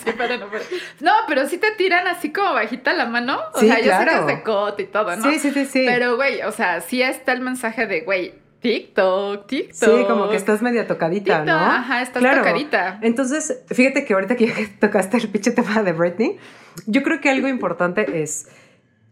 Sí, 0.05 0.13
pero 0.17 0.37
no, 0.39 0.49
pero- 0.51 0.65
No, 1.01 1.13
pero 1.27 1.47
sí 1.47 1.59
te 1.59 1.71
tiran 1.73 2.07
así 2.07 2.33
como 2.33 2.55
bajita 2.55 2.93
la 2.93 3.07
mano. 3.07 3.41
O 3.55 3.61
Sí, 3.61 3.67
sea, 3.67 3.77
yo 3.79 3.85
sé 3.85 3.89
claro. 3.91 4.11
que 4.27 4.33
es 4.33 4.39
de 4.39 4.43
cote 4.43 4.83
y 4.85 4.87
todo, 4.87 5.17
¿no? 5.17 5.23
Sí, 5.31 5.39
sí, 5.39 5.51
sí, 5.51 5.67
sí. 5.67 5.85
Pero, 5.87 6.17
güey, 6.17 6.43
o 6.43 6.53
sea, 6.53 6.81
sí 6.81 7.03
está 7.03 7.33
el 7.33 7.41
mensaje 7.41 7.87
de, 7.87 8.03
güey, 8.03 8.35
TikTok, 8.61 9.47
TikTok. 9.47 9.75
Sí, 9.75 10.05
como 10.07 10.29
que 10.29 10.37
estás 10.37 10.61
media 10.61 10.87
tocadita, 10.87 11.39
TikTok, 11.39 11.47
¿no? 11.47 11.59
ajá, 11.59 12.03
estás 12.03 12.23
tocadita. 12.23 12.99
Entonces, 13.03 13.63
fíjate 13.69 14.05
que 14.05 14.15
ahorita 14.15 14.37
que 14.37 14.47
tocaste 14.81 15.17
el 15.17 15.29
pinche 15.29 15.53
tema 15.53 15.83
de 15.83 15.93
Britney, 15.93 16.39
yo 16.87 17.03
creo 17.03 17.21
que 17.21 17.31
algo 17.31 17.49
importante 17.49 18.23
es. 18.23 18.49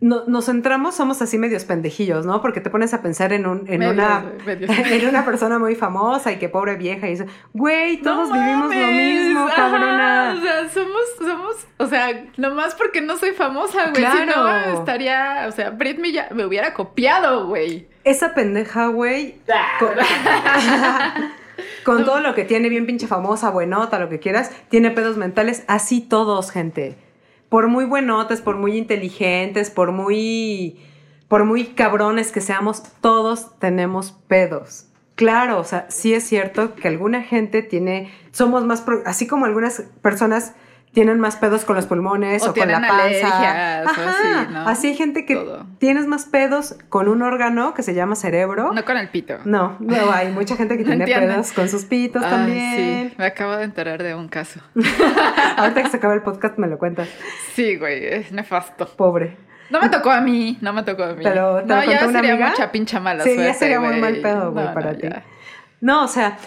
No- 0.01 0.25
nos 0.27 0.47
centramos, 0.47 0.95
somos 0.95 1.21
así 1.23 1.39
medios 1.39 1.65
pendejillos, 1.65 2.25
¿no? 2.25 2.41
Porque 2.41 2.61
te 2.61 2.71
pones 2.71 2.95
a 2.95 3.03
pensar 3.03 3.33
en, 3.33 3.47
un, 3.47 3.65
en, 3.69 3.81
Medios, 3.81 3.95
una, 3.95 4.25
medios. 4.47 4.71
en 4.79 5.09
una 5.09 5.25
persona 5.25 5.59
muy 5.59 5.75
famosa 5.75 6.31
y 6.33 6.39
que 6.39 6.49
pobre 6.49 6.77
vieja 6.77 7.09
y 7.09 7.15
eso. 7.15 7.25
Güey, 7.53 8.01
todos 8.03 8.29
No 8.29 8.35
vivimos 8.37 8.75
lo 8.75 8.87
mismo, 8.87 9.47
ajá, 9.47 9.57
cabrona. 9.57 10.35
o 10.39 10.41
sea, 10.41 10.69
somos, 10.69 11.03
somos, 11.19 11.55
o 11.79 11.87
sea, 11.87 12.27
nomás 12.37 12.75
porque 12.77 13.01
no 13.01 13.17
soy 13.17 13.33
famosa, 13.33 13.91
güey. 13.91 13.97
Si 13.97 14.01
Claro. 14.03 14.33
no, 14.73 14.79
estaría, 14.79 15.47
o 15.49 15.53
sea, 15.53 15.71
Britney 15.71 16.13
ya 16.13 16.29
me 16.33 16.45
hubiera 16.47 16.75
copiado, 16.75 17.47
güey. 17.47 17.89
Esa 18.05 18.35
pendeja, 18.35 18.87
güey, 18.87 19.41
co- 19.81 19.91
con 21.85 22.05
todo 22.05 22.21
lo 22.21 22.35
que 22.35 22.45
tiene, 22.45 22.69
bien 22.69 22.87
pinche 22.87 23.07
famosa, 23.07 23.51
buenota, 23.51 23.99
lo 23.99 24.09
que 24.09 24.19
quieras, 24.21 24.53
tiene 24.69 24.91
pedos 24.91 25.17
mentales. 25.17 25.65
Así 25.67 26.01
todos, 26.01 26.51
gente. 26.51 26.97
Por 27.49 27.69
muy 27.69 27.85
buenotes, 27.85 28.41
por 28.41 28.57
muy 28.57 28.77
inteligentes, 28.77 29.71
por 29.71 29.93
muy, 29.93 30.79
por 31.29 31.45
muy 31.45 31.65
cabrones 31.67 32.31
que 32.33 32.41
seamos, 32.41 32.83
todos 33.01 33.59
tenemos 33.59 34.13
pedos. 34.29 34.87
Claro, 35.15 35.59
o 35.59 35.65
sea, 35.65 35.87
sí 35.91 36.15
es 36.15 36.25
cierto 36.25 36.75
que 36.75 36.87
alguna 36.89 37.23
gente 37.23 37.63
tiene, 37.63 38.13
somos 38.31 38.65
más, 38.65 38.83
pro- 38.83 39.03
así 39.05 39.27
como 39.27 39.47
algunas 39.47 39.83
personas 40.03 40.55
tienen 40.93 41.21
más 41.21 41.37
pedos 41.37 41.65
con 41.65 41.77
los 41.77 41.87
pulmones 41.87 42.43
O 42.43 42.51
o, 42.51 42.55
con 42.55 42.67
la 42.69 42.81
panza. 42.81 42.95
alergias 43.05 43.87
o 43.87 43.91
Ajá, 43.91 44.11
así, 44.11 44.53
¿no? 44.53 44.69
así 44.69 44.87
hay 44.89 44.95
gente 44.95 45.25
que 45.27 45.35
Todo. 45.37 45.67
tienes 45.79 46.07
más 46.07 46.25
pedos 46.25 46.77
con 46.89 47.09
un 47.09 47.23
órgano 47.23 47.75
que 47.75 47.83
se 47.83 47.95
llama 47.95 48.17
cerebro. 48.17 48.73
No 48.73 48.85
con 48.85 48.97
el 48.97 49.09
pito. 49.11 49.39
No, 49.45 49.77
no, 49.81 50.11
hay 50.13 50.33
mucha 50.33 50.57
gente 50.57 50.77
que 50.79 50.85
No 50.97 51.05
tiene 51.05 51.27
pedos 51.27 51.53
con 51.53 51.69
sus 51.69 51.85
pitos 51.85 52.23
también. 52.23 53.11
sí, 53.11 53.15
me 53.19 53.27
acabo 53.27 53.57
de 53.57 53.65
enterar 53.65 54.03
de 54.03 54.15
un 54.15 54.29
caso. 54.29 54.61
Ahorita 55.57 55.83
que 55.83 55.89
se 55.91 55.97
acaba 55.99 56.15
el 56.15 56.23
podcast 56.23 56.59
me 56.59 56.67
lo 56.67 56.79
cuentas. 56.79 57.09
Sí, 57.55 57.77
güey, 57.77 58.05
es 58.07 58.33
nefasto. 58.33 58.87
Pobre. 58.97 59.37
No 59.71 59.81
me 59.81 59.91
tocó 59.91 60.11
a 60.11 60.21
mí, 60.23 60.57
no 60.63 60.73
me 60.73 60.83
tocó 60.83 61.03
a 61.05 61.13
mí. 61.13 61.23
Pero, 61.23 61.59
¿te 61.59 61.67
no, 61.67 61.77
lo 61.77 61.83
ya 61.85 62.05
una 62.07 62.13
sería 62.19 62.33
amiga? 62.33 62.49
mucha 62.51 62.73
pincha 62.73 63.01
mala 63.01 63.23
Sí, 63.25 63.37
ya 63.37 63.53
sería 63.53 63.79
muy 63.81 64.01
mal 64.01 64.17
pedo, 64.23 64.51
güey, 64.53 64.65
No, 64.65 64.73
para 64.75 64.95
ti. 64.97 65.07
ya. 65.09 65.23
No, 65.83 66.05
o 66.05 66.09
sea, 66.09 66.39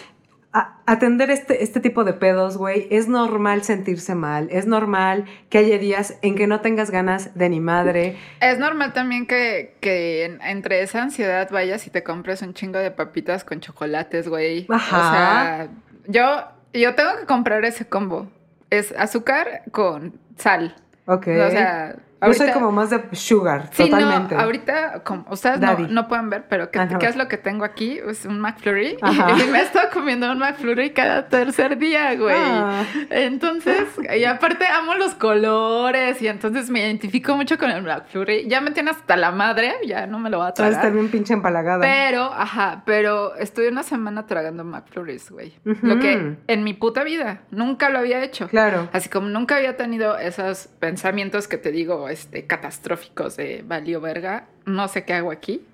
atender 0.52 1.30
este, 1.30 1.62
este 1.64 1.80
tipo 1.80 2.04
de 2.04 2.12
pedos, 2.12 2.58
güey, 2.58 2.86
es 2.90 3.08
normal 3.08 3.62
sentirse 3.62 4.14
mal. 4.14 4.48
Es 4.50 4.66
normal 4.66 5.24
que 5.48 5.58
haya 5.58 5.78
días 5.78 6.18
en 6.22 6.34
que 6.34 6.46
no 6.46 6.60
tengas 6.60 6.90
ganas 6.90 7.34
de 7.34 7.48
ni 7.48 7.60
madre. 7.60 8.16
Es 8.40 8.58
normal 8.58 8.92
también 8.92 9.26
que, 9.26 9.76
que 9.80 10.24
en- 10.24 10.42
entre 10.42 10.82
esa 10.82 11.02
ansiedad 11.02 11.48
vayas 11.50 11.86
y 11.86 11.90
te 11.90 12.02
compres 12.02 12.42
un 12.42 12.52
chingo 12.52 12.78
de 12.78 12.90
papitas 12.90 13.44
con 13.44 13.60
chocolates, 13.60 14.28
güey. 14.28 14.66
Ajá. 14.68 14.98
O 14.98 15.12
sea, 15.12 15.68
yo, 16.08 16.78
yo 16.78 16.94
tengo 16.94 17.10
que 17.18 17.24
comprar 17.26 17.64
ese 17.64 17.86
combo. 17.86 18.28
Es 18.68 18.92
azúcar 18.98 19.62
con 19.70 20.18
sal. 20.36 20.74
Ok. 21.06 21.28
O 21.28 21.50
sea, 21.50 21.96
Yo 22.22 22.32
soy 22.34 22.48
ahorita- 22.48 22.54
como 22.54 22.72
más 22.72 22.90
de 22.90 23.02
sugar, 23.14 23.68
Sí, 23.72 23.84
totalmente. 23.84 24.34
no, 24.34 24.42
ahorita, 24.42 25.02
como 25.04 25.26
ustedes 25.30 25.60
no, 25.60 25.78
no 25.78 26.08
pueden 26.08 26.30
ver, 26.30 26.44
pero 26.48 26.70
¿qué, 26.70 26.80
es 27.02 27.16
lo 27.16 27.28
que 27.28 27.36
tengo 27.36 27.64
aquí? 27.64 27.98
Es 27.98 28.24
un 28.24 28.40
McFlurry. 28.40 28.96
Ajá. 29.00 29.32
Y 29.42 29.50
me 29.50 29.58
he 29.58 29.62
estado 29.62 29.88
comiendo 29.92 30.30
un 30.30 30.38
McFlurry 30.38 30.90
cada 30.90 31.28
tercer 31.28 31.78
día, 31.78 32.14
güey. 32.14 32.36
Ah. 32.38 32.84
Entonces, 33.10 33.86
y 34.18 34.24
aparte 34.24 34.66
amo 34.66 34.94
los 34.94 35.14
colores 35.14 36.20
y 36.22 36.28
entonces 36.28 36.70
me 36.70 36.80
identifico 36.80 37.36
mucho 37.36 37.58
con 37.58 37.70
el 37.70 37.82
McFlurry. 37.82 38.48
Ya 38.48 38.60
me 38.60 38.70
tiene 38.70 38.90
hasta 38.90 39.16
la 39.16 39.30
madre, 39.30 39.74
ya 39.86 40.06
no 40.06 40.18
me 40.18 40.30
lo 40.30 40.38
va 40.38 40.48
a 40.48 40.54
tragar. 40.54 40.92
bien 40.92 41.08
pinche 41.08 41.34
empalagada. 41.34 41.80
Pero, 41.80 42.24
ajá, 42.24 42.82
pero 42.86 43.34
estuve 43.36 43.68
una 43.68 43.82
semana 43.82 44.26
tragando 44.26 44.64
McFlurries, 44.64 45.30
güey. 45.30 45.54
Lo 45.64 45.98
que 45.98 46.36
en 46.46 46.64
mi 46.64 46.74
puta 46.74 47.04
vida 47.04 47.42
nunca 47.50 47.88
lo 47.88 47.98
había 47.98 48.22
hecho. 48.22 48.48
Claro. 48.48 48.88
Así 48.92 49.08
como 49.08 49.28
nunca 49.28 49.56
había 49.56 49.76
tenido 49.76 50.16
esos 50.18 50.68
pensamientos 50.78 51.48
que 51.48 51.58
te 51.58 51.72
digo, 51.72 51.98
este, 52.12 52.46
catastróficos 52.46 53.36
de 53.36 53.64
valió 53.66 54.00
verga, 54.00 54.46
no 54.64 54.86
sé 54.88 55.04
qué 55.04 55.14
hago 55.14 55.30
aquí. 55.32 55.64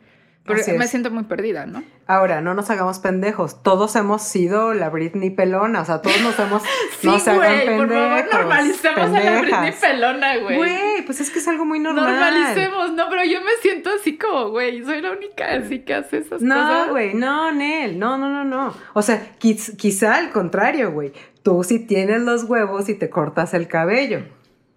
Pero 0.45 0.61
Así 0.61 0.73
me 0.73 0.87
siento 0.87 1.11
muy 1.11 1.25
perdida, 1.25 1.67
¿no? 1.67 1.83
Ahora, 2.07 2.41
no 2.41 2.55
nos 2.55 2.71
hagamos 2.71 3.01
pendejos. 3.01 3.63
Todos 3.63 3.95
hemos 3.97 4.23
sido 4.23 4.73
la 4.73 4.89
Britney 4.89 5.29
pelona. 5.29 5.83
O 5.83 5.85
sea, 5.85 6.01
todos 6.01 6.19
nos 6.23 6.39
hemos. 6.39 6.63
Sí, 7.01 7.07
no 7.07 7.19
se 7.19 7.31
hagan 7.31 7.39
güey, 7.67 7.67
por 7.79 7.89
favor, 7.91 8.17
pendejos, 8.17 8.33
normalicemos 8.41 8.99
a 8.99 9.09
la 9.09 9.21
Britney 9.41 9.51
pendejas. 9.53 9.81
pelona, 9.81 10.37
güey. 10.39 10.57
Güey, 10.57 11.05
pues 11.05 11.21
es 11.21 11.31
que 11.31 11.39
es 11.41 11.47
algo 11.49 11.67
muy 11.67 11.81
normal. 11.81 12.07
Normalicemos, 12.07 12.93
no, 12.95 13.11
pero 13.11 13.25
yo 13.25 13.41
me 13.43 13.51
siento 13.61 13.91
así 13.91 14.17
como, 14.17 14.49
güey, 14.49 14.83
soy 14.83 15.03
la 15.03 15.11
única 15.13 15.53
así 15.55 15.81
que 15.81 15.93
hace 15.95 16.17
esas 16.19 16.41
No, 16.41 16.55
cosas. 16.55 16.89
güey, 16.89 17.13
no, 17.15 17.53
Nel, 17.53 17.99
no, 17.99 18.17
no, 18.17 18.31
no, 18.31 18.43
no. 18.43 18.75
O 18.95 19.03
sea, 19.03 19.35
quiz- 19.39 19.77
quizá 19.77 20.15
al 20.17 20.31
contrario, 20.31 20.93
güey. 20.93 21.13
Tú 21.43 21.63
sí 21.63 21.79
tienes 21.79 22.23
los 22.23 22.45
huevos 22.45 22.89
y 22.89 22.95
te 22.95 23.11
cortas 23.11 23.53
el 23.53 23.69
cabello. 23.69 24.23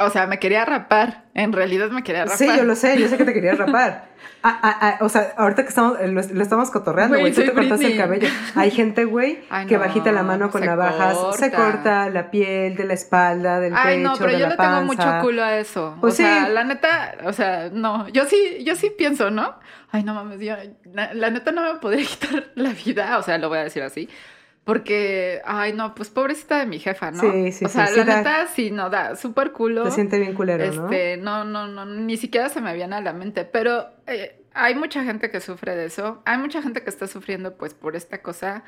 O 0.05 0.09
sea, 0.09 0.27
me 0.27 0.39
quería 0.39 0.65
rapar. 0.65 1.23
En 1.33 1.53
realidad 1.53 1.89
me 1.89 2.03
quería 2.03 2.23
rapar. 2.23 2.37
Sí, 2.37 2.47
yo 2.47 2.63
lo 2.63 2.75
sé, 2.75 2.99
yo 2.99 3.07
sé 3.07 3.17
que 3.17 3.25
te 3.25 3.33
querías 3.33 3.57
rapar. 3.57 4.11
Ah, 4.43 4.59
ah, 4.63 4.77
ah, 4.81 4.97
o 5.01 5.09
sea, 5.09 5.33
ahorita 5.37 5.61
que 5.61 5.69
estamos, 5.69 5.99
eh, 5.99 6.07
lo, 6.07 6.19
lo 6.19 6.41
estamos 6.41 6.71
cotorreando, 6.71 7.19
Güey, 7.19 7.31
tú 7.31 7.41
te 7.41 7.53
cortas 7.53 7.79
el 7.81 7.95
cabello. 7.95 8.27
Hay 8.55 8.71
gente, 8.71 9.05
güey, 9.05 9.39
que 9.67 9.75
no, 9.75 9.79
bajita 9.79 10.11
la 10.11 10.23
mano 10.23 10.49
con 10.49 10.65
navajas, 10.65 11.37
se 11.37 11.51
corta. 11.51 12.09
la 12.09 12.31
piel 12.31 12.75
de 12.75 12.85
la 12.85 12.93
espalda, 12.93 13.59
del 13.59 13.73
Ay, 13.75 13.97
pecho, 13.97 14.09
no, 14.09 14.17
pero 14.17 14.31
de 14.31 14.39
yo 14.39 14.45
la 14.45 14.49
le 14.49 14.57
tengo 14.57 14.69
panza. 14.71 14.85
mucho 14.85 15.21
culo 15.21 15.43
a 15.43 15.57
eso. 15.57 15.95
Pues 16.01 16.15
o 16.15 16.17
sea, 16.17 16.47
sí. 16.47 16.53
la 16.53 16.63
neta, 16.63 17.17
o 17.25 17.33
sea, 17.33 17.69
no, 17.71 18.07
yo 18.09 18.25
sí, 18.25 18.63
yo 18.65 18.75
sí 18.75 18.91
pienso, 18.97 19.29
¿no? 19.29 19.59
Ay, 19.91 20.03
no 20.03 20.15
mames, 20.15 20.39
yo, 20.39 20.55
la, 20.91 21.13
la 21.13 21.29
neta 21.29 21.51
no 21.51 21.73
me 21.73 21.79
podría 21.79 22.05
quitar 22.07 22.51
la 22.55 22.71
vida, 22.71 23.19
o 23.19 23.21
sea, 23.23 23.37
lo 23.37 23.47
voy 23.49 23.59
a 23.59 23.63
decir 23.63 23.83
así. 23.83 24.09
Porque, 24.63 25.41
ay, 25.43 25.73
no, 25.73 25.95
pues 25.95 26.09
pobrecita 26.09 26.59
de 26.59 26.65
mi 26.67 26.77
jefa, 26.79 27.09
¿no? 27.11 27.19
Sí, 27.19 27.51
sí, 27.51 27.65
O 27.65 27.69
sea, 27.69 27.87
sí, 27.87 27.95
la 27.97 28.03
sí 28.03 28.07
da- 28.09 28.17
neta, 28.17 28.47
sí, 28.47 28.71
no, 28.71 28.89
da 28.89 29.15
súper 29.15 29.51
culo. 29.51 29.85
Se 29.85 29.91
siente 29.91 30.19
bien 30.19 30.33
culero, 30.35 30.63
¿no? 30.71 30.83
Este, 30.91 31.17
no, 31.17 31.43
no, 31.43 31.67
no, 31.67 31.85
ni 31.85 32.15
siquiera 32.17 32.47
se 32.49 32.61
me 32.61 32.73
viene 32.75 32.95
a 32.95 33.01
la 33.01 33.11
mente, 33.11 33.43
pero 33.43 33.87
eh, 34.05 34.39
hay 34.53 34.75
mucha 34.75 35.03
gente 35.03 35.31
que 35.31 35.39
sufre 35.41 35.75
de 35.75 35.85
eso, 35.85 36.21
hay 36.25 36.37
mucha 36.37 36.61
gente 36.61 36.83
que 36.83 36.89
está 36.91 37.07
sufriendo 37.07 37.55
pues 37.57 37.73
por 37.73 37.95
esta 37.95 38.21
cosa 38.21 38.63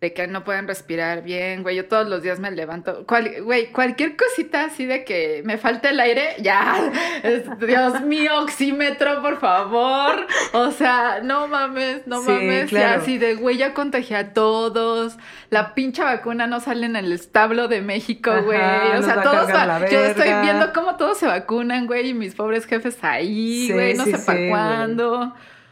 de 0.00 0.12
que 0.12 0.26
no 0.26 0.44
pueden 0.44 0.68
respirar 0.68 1.22
bien, 1.22 1.62
güey, 1.62 1.76
yo 1.76 1.86
todos 1.86 2.06
los 2.06 2.22
días 2.22 2.38
me 2.38 2.50
levanto, 2.50 3.06
cual- 3.06 3.40
güey, 3.42 3.72
cualquier 3.72 4.16
cosita 4.16 4.64
así 4.66 4.84
de 4.84 5.02
que 5.02 5.40
me 5.46 5.56
falte 5.56 5.88
el 5.90 6.00
aire, 6.00 6.34
ya, 6.40 6.92
es- 7.22 7.44
Dios 7.58 8.02
mío, 8.02 8.42
oxímetro, 8.42 9.22
por 9.22 9.40
favor, 9.40 10.26
o 10.52 10.70
sea, 10.72 11.20
no 11.22 11.48
mames, 11.48 12.06
no 12.06 12.20
Sí, 12.20 12.30
mames, 12.32 12.68
claro. 12.68 12.86
ya 12.96 13.02
así 13.02 13.16
de, 13.16 13.36
güey, 13.36 13.56
ya 13.56 13.72
contagié 13.72 14.16
a 14.16 14.34
todos, 14.34 15.16
la 15.48 15.72
pinche 15.74 16.02
vacuna 16.02 16.46
no 16.46 16.60
sale 16.60 16.84
en 16.84 16.96
el 16.96 17.10
establo 17.10 17.68
de 17.68 17.80
México, 17.80 18.30
Ajá, 18.30 18.40
güey, 18.42 18.60
o 18.98 19.02
sea, 19.02 19.22
todos, 19.22 19.48
va- 19.48 19.88
yo 19.88 20.04
estoy 20.04 20.28
viendo 20.42 20.70
cómo 20.74 20.96
todos 20.96 21.16
se 21.16 21.26
vacunan, 21.26 21.86
güey, 21.86 22.10
y 22.10 22.14
mis 22.14 22.34
pobres 22.34 22.66
jefes 22.66 22.98
ahí, 23.02 23.68
Sí, 23.68 23.72
güey, 23.72 23.94
no 23.94 24.04
sí, 24.04 24.10
sé 24.12 24.18
para 24.18 24.38
güey. 24.38 24.50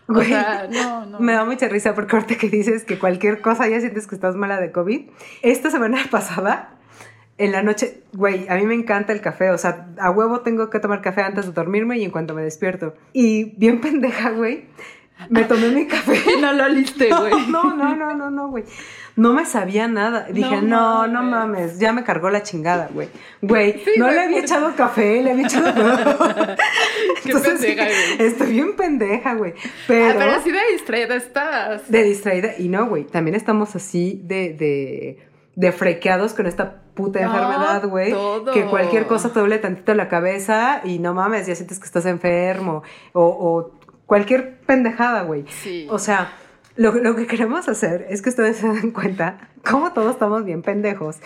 Cuándo. 0.06 0.12
O 0.12 0.14
Güey, 0.14 0.28
sea, 0.28 0.68
no, 0.70 1.06
no. 1.06 1.20
Me 1.20 1.32
da 1.32 1.44
mucha 1.44 1.68
risa 1.68 1.94
porque 1.94 2.16
ahorita 2.16 2.36
que 2.36 2.48
dices 2.48 2.84
que 2.84 2.98
cualquier 2.98 3.40
cosa 3.40 3.68
ya 3.68 3.80
sientes 3.80 4.06
que 4.06 4.14
estás 4.14 4.36
mala 4.36 4.60
de 4.60 4.72
COVID. 4.72 5.02
Esta 5.42 5.70
semana 5.70 5.98
pasada, 6.10 6.74
en 7.38 7.52
la 7.52 7.62
noche, 7.62 8.02
güey, 8.12 8.46
a 8.48 8.54
mí 8.56 8.66
me 8.66 8.74
encanta 8.74 9.12
el 9.12 9.20
café. 9.20 9.50
O 9.50 9.58
sea, 9.58 9.88
a 9.98 10.10
huevo 10.10 10.40
tengo 10.40 10.70
que 10.70 10.80
tomar 10.80 11.00
café 11.02 11.22
antes 11.22 11.46
de 11.46 11.52
dormirme 11.52 11.98
y 11.98 12.04
en 12.04 12.10
cuanto 12.10 12.34
me 12.34 12.42
despierto. 12.42 12.94
Y 13.12 13.56
bien 13.56 13.80
pendeja, 13.82 14.30
güey, 14.30 14.66
me 15.28 15.44
tomé 15.44 15.68
mi 15.70 15.86
café. 15.86 16.18
no 16.40 16.52
lo 16.52 16.68
liste, 16.68 17.08
güey. 17.08 17.46
No, 17.48 17.74
no, 17.74 17.94
no, 17.96 18.14
no, 18.14 18.30
no, 18.30 18.48
güey. 18.48 18.64
No 18.64 18.70
me 19.16 19.44
sabía 19.44 19.88
nada. 19.88 20.26
Dije, 20.30 20.62
no, 20.62 21.06
No 21.06 21.22
no, 21.22 21.22
mames. 21.22 21.78
ya 21.78 21.92
me 21.92 22.02
cargó 22.04 22.30
la 22.30 22.42
chingada, 22.42 22.88
güey. 22.92 23.08
Güey, 23.42 23.72
Sí, 23.84 23.90
no 23.98 24.06
güey, 24.06 24.16
le 24.16 24.22
había 24.22 24.36
por- 24.36 24.44
echado 24.44 24.74
café, 24.74 25.22
le 25.22 25.32
había 25.32 25.46
echado... 25.46 25.72
Qué 27.24 27.34
pendeja, 27.34 27.84
güey. 27.84 28.26
Estoy 28.26 28.52
bien 28.52 28.76
pendeja, 28.76 29.34
güey. 29.34 29.54
Ah, 29.56 29.68
Pero... 29.86 30.18
pero 30.18 30.32
así 30.32 30.50
de 30.50 30.58
distraída 30.72 31.14
estabas. 31.14 31.90
De 31.90 32.02
distraída. 32.02 32.50
Y 32.58 32.68
no, 32.68 32.86
güey. 32.86 33.04
También 33.04 33.34
estamos 33.34 33.76
así 33.76 34.20
de, 34.24 34.54
de, 34.54 35.26
de 35.54 35.72
frequeados 35.72 36.34
con 36.34 36.46
esta 36.46 36.82
puta 36.94 37.20
No, 37.20 37.26
enfermedad, 37.26 37.86
güey. 37.88 38.10
todo. 38.12 38.52
Que 38.52 38.64
cualquier 38.64 39.06
cosa 39.06 39.32
te 39.32 39.38
duele 39.40 39.58
tantito 39.58 39.94
la 39.94 40.08
cabeza 40.08 40.80
y 40.84 40.98
no 40.98 41.14
mames, 41.14 41.46
ya 41.46 41.54
sientes 41.54 41.78
que 41.78 41.86
estás 41.86 42.06
enfermo. 42.06 42.82
O, 43.12 43.24
o 43.24 43.78
cualquier 44.06 44.58
pendejada, 44.66 45.22
güey. 45.22 45.44
Sí. 45.62 45.86
O 45.90 45.98
sea, 45.98 46.32
lo, 46.76 46.92
lo 46.94 47.14
que 47.16 47.26
queremos 47.26 47.68
hacer 47.68 48.06
es 48.08 48.22
que 48.22 48.30
ustedes 48.30 48.56
se 48.58 48.68
den 48.68 48.90
cuenta 48.92 49.48
cómo 49.68 49.92
todos 49.92 50.12
estamos 50.12 50.44
bien 50.44 50.62
pendejos. 50.62 51.16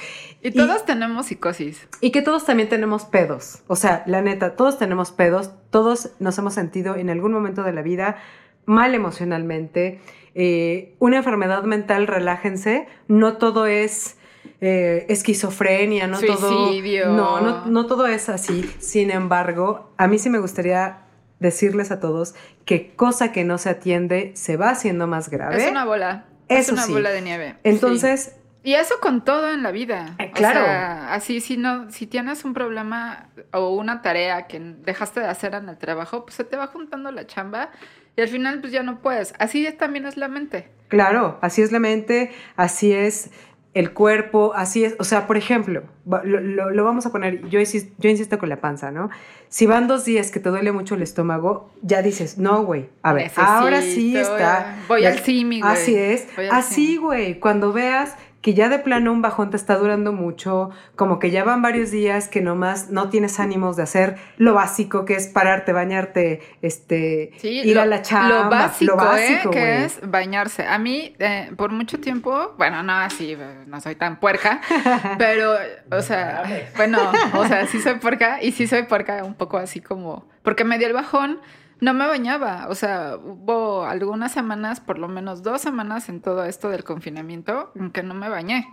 y 0.43 0.51
todos 0.51 0.85
tenemos 0.85 1.27
psicosis. 1.27 1.87
Y 2.01 2.11
que 2.11 2.23
todos 2.23 2.45
también 2.45 2.69
tenemos 2.69 3.05
pedos. 3.05 3.63
O 3.67 3.77
sea, 3.77 4.03
la 4.07 4.23
neta, 4.23 4.57
todos 4.57 4.79
tenemos 4.79 5.13
pedos. 5.13 5.53
Todos 5.71 6.11
nos 6.19 6.37
hemos 6.39 6.55
sentido 6.55 6.97
en 6.97 7.11
algún 7.11 7.33
momento 7.33 7.63
de 7.63 7.73
la 7.73 7.83
vida 7.83 8.17
mal 8.65 8.95
emocionalmente. 8.95 10.01
Eh, 10.35 10.95
una 10.99 11.19
enfermedad 11.19 11.63
mental, 11.63 12.07
relájense. 12.07 12.89
No 13.09 13.37
todo 13.37 13.67
es 13.67 14.17
eh, 14.61 15.07
esquizofrenia, 15.09 16.07
no 16.07 16.19
Suicidio. 16.19 17.05
todo. 17.05 17.17
No, 17.17 17.41
no, 17.41 17.67
no 17.67 17.87
todo 17.87 18.07
es 18.07 18.29
así. 18.29 18.69
Sin 18.79 19.11
embargo, 19.11 19.93
a 19.97 20.09
mí 20.09 20.19
sí 20.19 20.29
me 20.31 20.39
gustaría 20.39 21.06
decirles 21.39 21.91
a 21.91 22.01
todos 22.01 22.35
que 22.65 22.95
cosa 22.95 23.33
que 23.33 23.45
no 23.45 23.59
se 23.59 23.71
atiende 23.71 24.33
se 24.35 24.57
va 24.57 24.71
haciendo 24.71 25.07
más 25.07 25.29
grave. 25.29 25.63
Es 25.65 25.71
una 25.71 25.85
bola. 25.85 26.25
es 26.49 26.67
Eso 26.67 26.73
una 26.75 26.83
sí. 26.83 26.93
bola 26.93 27.11
de 27.11 27.23
nieve. 27.23 27.57
Entonces, 27.65 28.37
Y 28.63 28.75
eso 28.75 28.95
con 29.01 29.25
todo 29.25 29.51
en 29.53 29.63
la 29.63 29.71
vida. 29.71 30.17
Eh, 30.19 30.33
claro. 30.33 30.61
O 30.61 30.65
sea, 30.65 31.13
así 31.15 31.41
si 31.41 31.57
no, 31.57 31.91
si 31.91 32.07
tienes 32.07 32.45
un 32.45 32.53
problema 32.55 33.29
o 33.53 33.71
una 33.71 34.03
tarea 34.03 34.47
que 34.49 34.59
dejaste 34.59 35.21
de 35.21 35.27
hacer 35.27 35.55
en 35.55 35.69
el 35.69 35.79
trabajo, 35.79 36.25
pues 36.25 36.35
se 36.35 36.45
te 36.45 36.57
va 36.57 36.67
juntando 36.67 37.13
la 37.13 37.27
chamba 37.27 37.71
y 38.17 38.23
al 38.23 38.29
final 38.29 38.61
pues 38.61 38.73
ya 38.73 38.83
no 38.83 39.01
puedes. 39.03 39.35
Así 39.39 39.67
es, 39.67 39.77
también 39.77 40.07
es 40.07 40.17
la 40.17 40.29
mente. 40.29 40.69
Claro, 40.89 41.39
así 41.43 41.63
es 41.63 41.71
la 41.71 41.79
mente, 41.81 42.33
así 42.57 42.93
es 42.93 43.31
el 43.77 43.93
cuerpo, 43.93 44.53
así 44.57 44.85
es, 44.85 44.95
o 44.99 45.05
sea, 45.05 45.27
por 45.27 45.37
ejemplo, 45.37 45.83
lo, 46.07 46.23
lo- 46.41 46.71
lo 46.71 46.85
vamos 46.85 47.05
a 47.05 47.13
poner, 47.13 47.47
yo 47.49 47.61
insisto, 47.61 47.93
yo 47.99 48.09
insisto 48.09 48.39
con 48.39 48.49
la 48.49 48.57
panza, 48.57 48.91
¿no? 48.91 49.11
Si 49.49 49.67
van 49.67 49.87
dos 49.87 50.05
días 50.05 50.31
que 50.31 50.41
te 50.41 50.49
duele 50.49 50.73
mucho 50.73 50.95
el 50.95 51.03
estómago, 51.03 51.71
ya 51.83 52.01
dices, 52.03 52.39
no, 52.39 52.65
güey, 52.65 52.89
a 53.03 53.13
ver, 53.13 53.25
Necesito, 53.25 53.47
ahora 53.47 53.83
sí 53.83 54.17
está. 54.17 54.77
voy 54.89 55.03
Ya- 55.03 55.11
al 55.11 55.19
güey. 55.61 55.73
Así 55.75 55.95
es, 55.95 56.27
así, 56.51 56.97
güey, 56.97 57.39
cuando 57.39 57.73
veas 57.73 58.17
que 58.47 58.55
ya 58.55 58.69
de 58.69 58.79
plano 58.79 59.11
un 59.11 59.23
bajón 59.23 59.51
te 59.51 59.57
está 59.57 59.75
durando 59.77 60.13
mucho, 60.13 60.71
como 60.95 61.19
que 61.19 61.33
ya 61.33 61.43
van 61.43 61.63
varios 61.63 61.91
días 61.91 62.29
que 62.29 62.41
nomás 62.41 62.91
no 62.91 63.09
tienes 63.11 63.41
ánimos 63.41 63.75
de 63.77 63.83
hacer 63.83 64.19
lo 64.37 64.55
básico 64.55 65.05
que 65.05 65.15
es 65.17 65.27
pararte, 65.27 65.73
bañarte, 65.73 66.43
este, 66.63 67.33
Sí, 67.39 67.49
ir 67.65 67.75
lo- 67.75 67.83
a 67.83 67.87
la 67.87 68.03
chamba, 68.03 68.45
Lo 68.45 68.49
básico, 68.51 68.93
lo 68.93 69.05
básico, 69.05 69.49
¿eh? 69.49 69.53
que 69.53 69.85
es 69.85 70.01
bañarse. 70.09 70.65
A 70.65 70.79
mí, 70.79 71.17
eh, 71.19 71.51
por 71.57 71.73
mucho 71.73 71.99
tiempo, 71.99 72.55
bueno, 72.57 72.85
no 72.85 72.93
así, 72.93 73.33
eh, 73.33 73.65
no 73.67 73.81
soy 73.81 73.97
tan 73.97 74.21
puerca, 74.21 74.61
pero, 75.19 75.57
o 75.91 76.01
sea, 76.03 76.45
bueno, 76.77 77.01
o 77.35 77.45
sea, 77.49 77.67
sí 77.67 77.81
soy 77.81 77.95
puerca 77.95 78.41
y 78.41 78.53
sí 78.53 78.69
soy 78.69 78.85
puerca 78.85 79.25
un 79.25 79.35
poco 79.35 79.59
así 79.59 79.81
como, 79.81 80.25
porque 80.45 80.63
me 80.63 80.79
dio 80.79 80.87
el 80.87 80.93
bajón, 80.95 81.41
no 81.79 81.93
me 81.93 82.07
bañaba, 82.07 82.69
o 82.71 82.75
sea, 82.75 83.17
hubo 83.23 83.85
algunas 83.85 84.33
semanas, 84.33 84.81
por 84.81 84.99
lo 84.99 85.09
menos 85.09 85.43
dos 85.43 85.61
semanas 85.61 86.09
en 86.09 86.23
todo 86.23 86.45
esto 86.45 86.71
del 86.71 86.85
confinamiento, 86.85 87.71
en 87.75 87.91
que 87.91 88.03
no 88.03 88.15
me 88.15 88.31
bañé. 88.31 88.67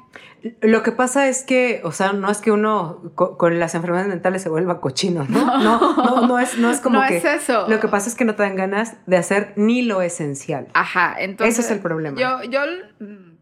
Lo 0.61 0.83
que 0.83 0.93
pasa 0.93 1.27
es 1.27 1.43
que, 1.43 1.81
o 1.83 1.91
sea, 1.91 2.13
no 2.13 2.31
es 2.31 2.37
que 2.39 2.51
uno 2.51 3.01
co- 3.15 3.37
con 3.37 3.59
las 3.59 3.75
enfermedades 3.75 4.07
mentales 4.09 4.41
se 4.41 4.47
vuelva 4.49 4.79
cochino, 4.79 5.25
¿no? 5.27 5.57
No, 5.63 5.95
no, 5.97 6.27
no 6.27 6.39
es, 6.39 6.57
no 6.57 6.71
es 6.71 6.79
como 6.79 7.01
No 7.01 7.07
que... 7.07 7.17
es 7.17 7.25
eso. 7.25 7.67
Lo 7.67 7.79
que 7.81 7.89
pasa 7.89 8.07
es 8.07 8.15
que 8.15 8.23
no 8.23 8.35
te 8.35 8.43
dan 8.43 8.55
ganas 8.55 8.95
de 9.05 9.17
hacer 9.17 9.51
ni 9.57 9.81
lo 9.81 10.01
esencial. 10.01 10.67
Ajá, 10.73 11.15
entonces. 11.19 11.59
Ese 11.59 11.67
es 11.67 11.71
el 11.75 11.81
problema. 11.81 12.17
Yo, 12.17 12.41
yo 12.43 12.61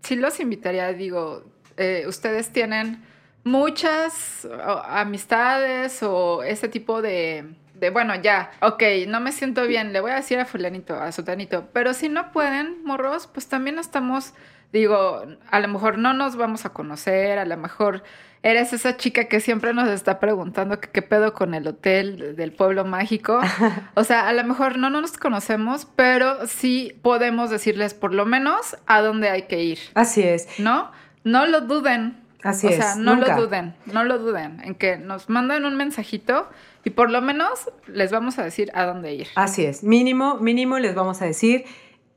sí 0.02 0.16
los 0.16 0.40
invitaría, 0.40 0.92
digo, 0.94 1.44
eh, 1.78 2.06
ustedes 2.08 2.50
tienen 2.52 3.04
muchas 3.44 4.48
amistades 4.88 6.02
o 6.04 6.44
ese 6.44 6.68
tipo 6.68 7.02
de, 7.02 7.46
de, 7.82 7.90
bueno, 7.90 8.14
ya, 8.16 8.52
ok, 8.62 8.84
no 9.08 9.20
me 9.20 9.32
siento 9.32 9.66
bien, 9.66 9.92
le 9.92 10.02
voy 10.02 10.12
a 10.12 10.16
decir 10.16 10.40
a 10.40 10.46
fulanito, 10.46 10.96
a 10.96 11.12
sutanito, 11.12 11.68
pero 11.74 11.96
si 11.96 12.10
no 12.10 12.32
pueden, 12.32 12.84
morros, 12.84 13.26
pues 13.26 13.48
también 13.48 13.80
estamos, 13.80 14.34
digo, 14.72 15.24
a 15.50 15.60
lo 15.60 15.68
mejor 15.68 15.98
no 15.98 16.14
nos 16.14 16.36
vamos 16.36 16.64
a 16.66 16.70
conocer, 16.70 17.40
a 17.40 17.46
lo 17.46 17.58
mejor 17.58 18.04
eres 18.44 18.72
esa 18.72 18.98
chica 18.98 19.26
que 19.26 19.40
siempre 19.40 19.74
nos 19.74 19.90
está 19.90 20.20
preguntando 20.20 20.80
que 20.80 20.90
qué 20.90 21.02
pedo 21.02 21.34
con 21.34 21.56
el 21.56 21.68
hotel 21.68 22.36
del 22.36 22.54
pueblo 22.54 22.86
mágico. 22.86 23.40
O 23.96 24.04
sea, 24.04 24.28
a 24.28 24.34
lo 24.34 24.44
mejor 24.44 24.78
no 24.78 24.90
nos 24.90 25.18
conocemos, 25.18 25.88
pero 25.96 26.46
sí 26.48 27.00
podemos 27.02 27.50
decirles 27.50 27.94
por 27.94 28.14
lo 28.14 28.26
menos 28.26 28.78
a 28.86 29.02
dónde 29.02 29.30
hay 29.30 29.44
que 29.44 29.64
ir, 29.64 29.80
Así 29.96 30.22
es. 30.22 30.48
¿no? 30.60 30.92
No 31.24 31.48
lo 31.48 31.62
duden. 31.62 32.21
Así 32.44 32.68
o 32.68 32.70
es, 32.70 32.78
sea, 32.78 32.96
no 32.96 33.16
nunca. 33.16 33.36
lo 33.36 33.46
duden, 33.46 33.76
no 33.86 34.04
lo 34.04 34.18
duden, 34.20 34.60
en 34.64 34.76
que 34.76 34.98
nos 34.98 35.30
manden 35.30 35.66
un 35.66 35.76
mensajito 35.78 36.48
y 36.84 36.90
por 36.92 37.10
lo 37.12 37.22
menos 37.22 37.70
les 37.88 38.12
vamos 38.12 38.40
a 38.40 38.44
decir 38.44 38.72
a 38.74 38.86
dónde 38.86 39.14
ir. 39.14 39.28
Así 39.36 39.66
es. 39.66 39.84
Mínimo, 39.84 40.36
mínimo 40.36 40.80
les 40.80 40.96
vamos 40.96 41.22
a 41.22 41.26
decir 41.26 41.66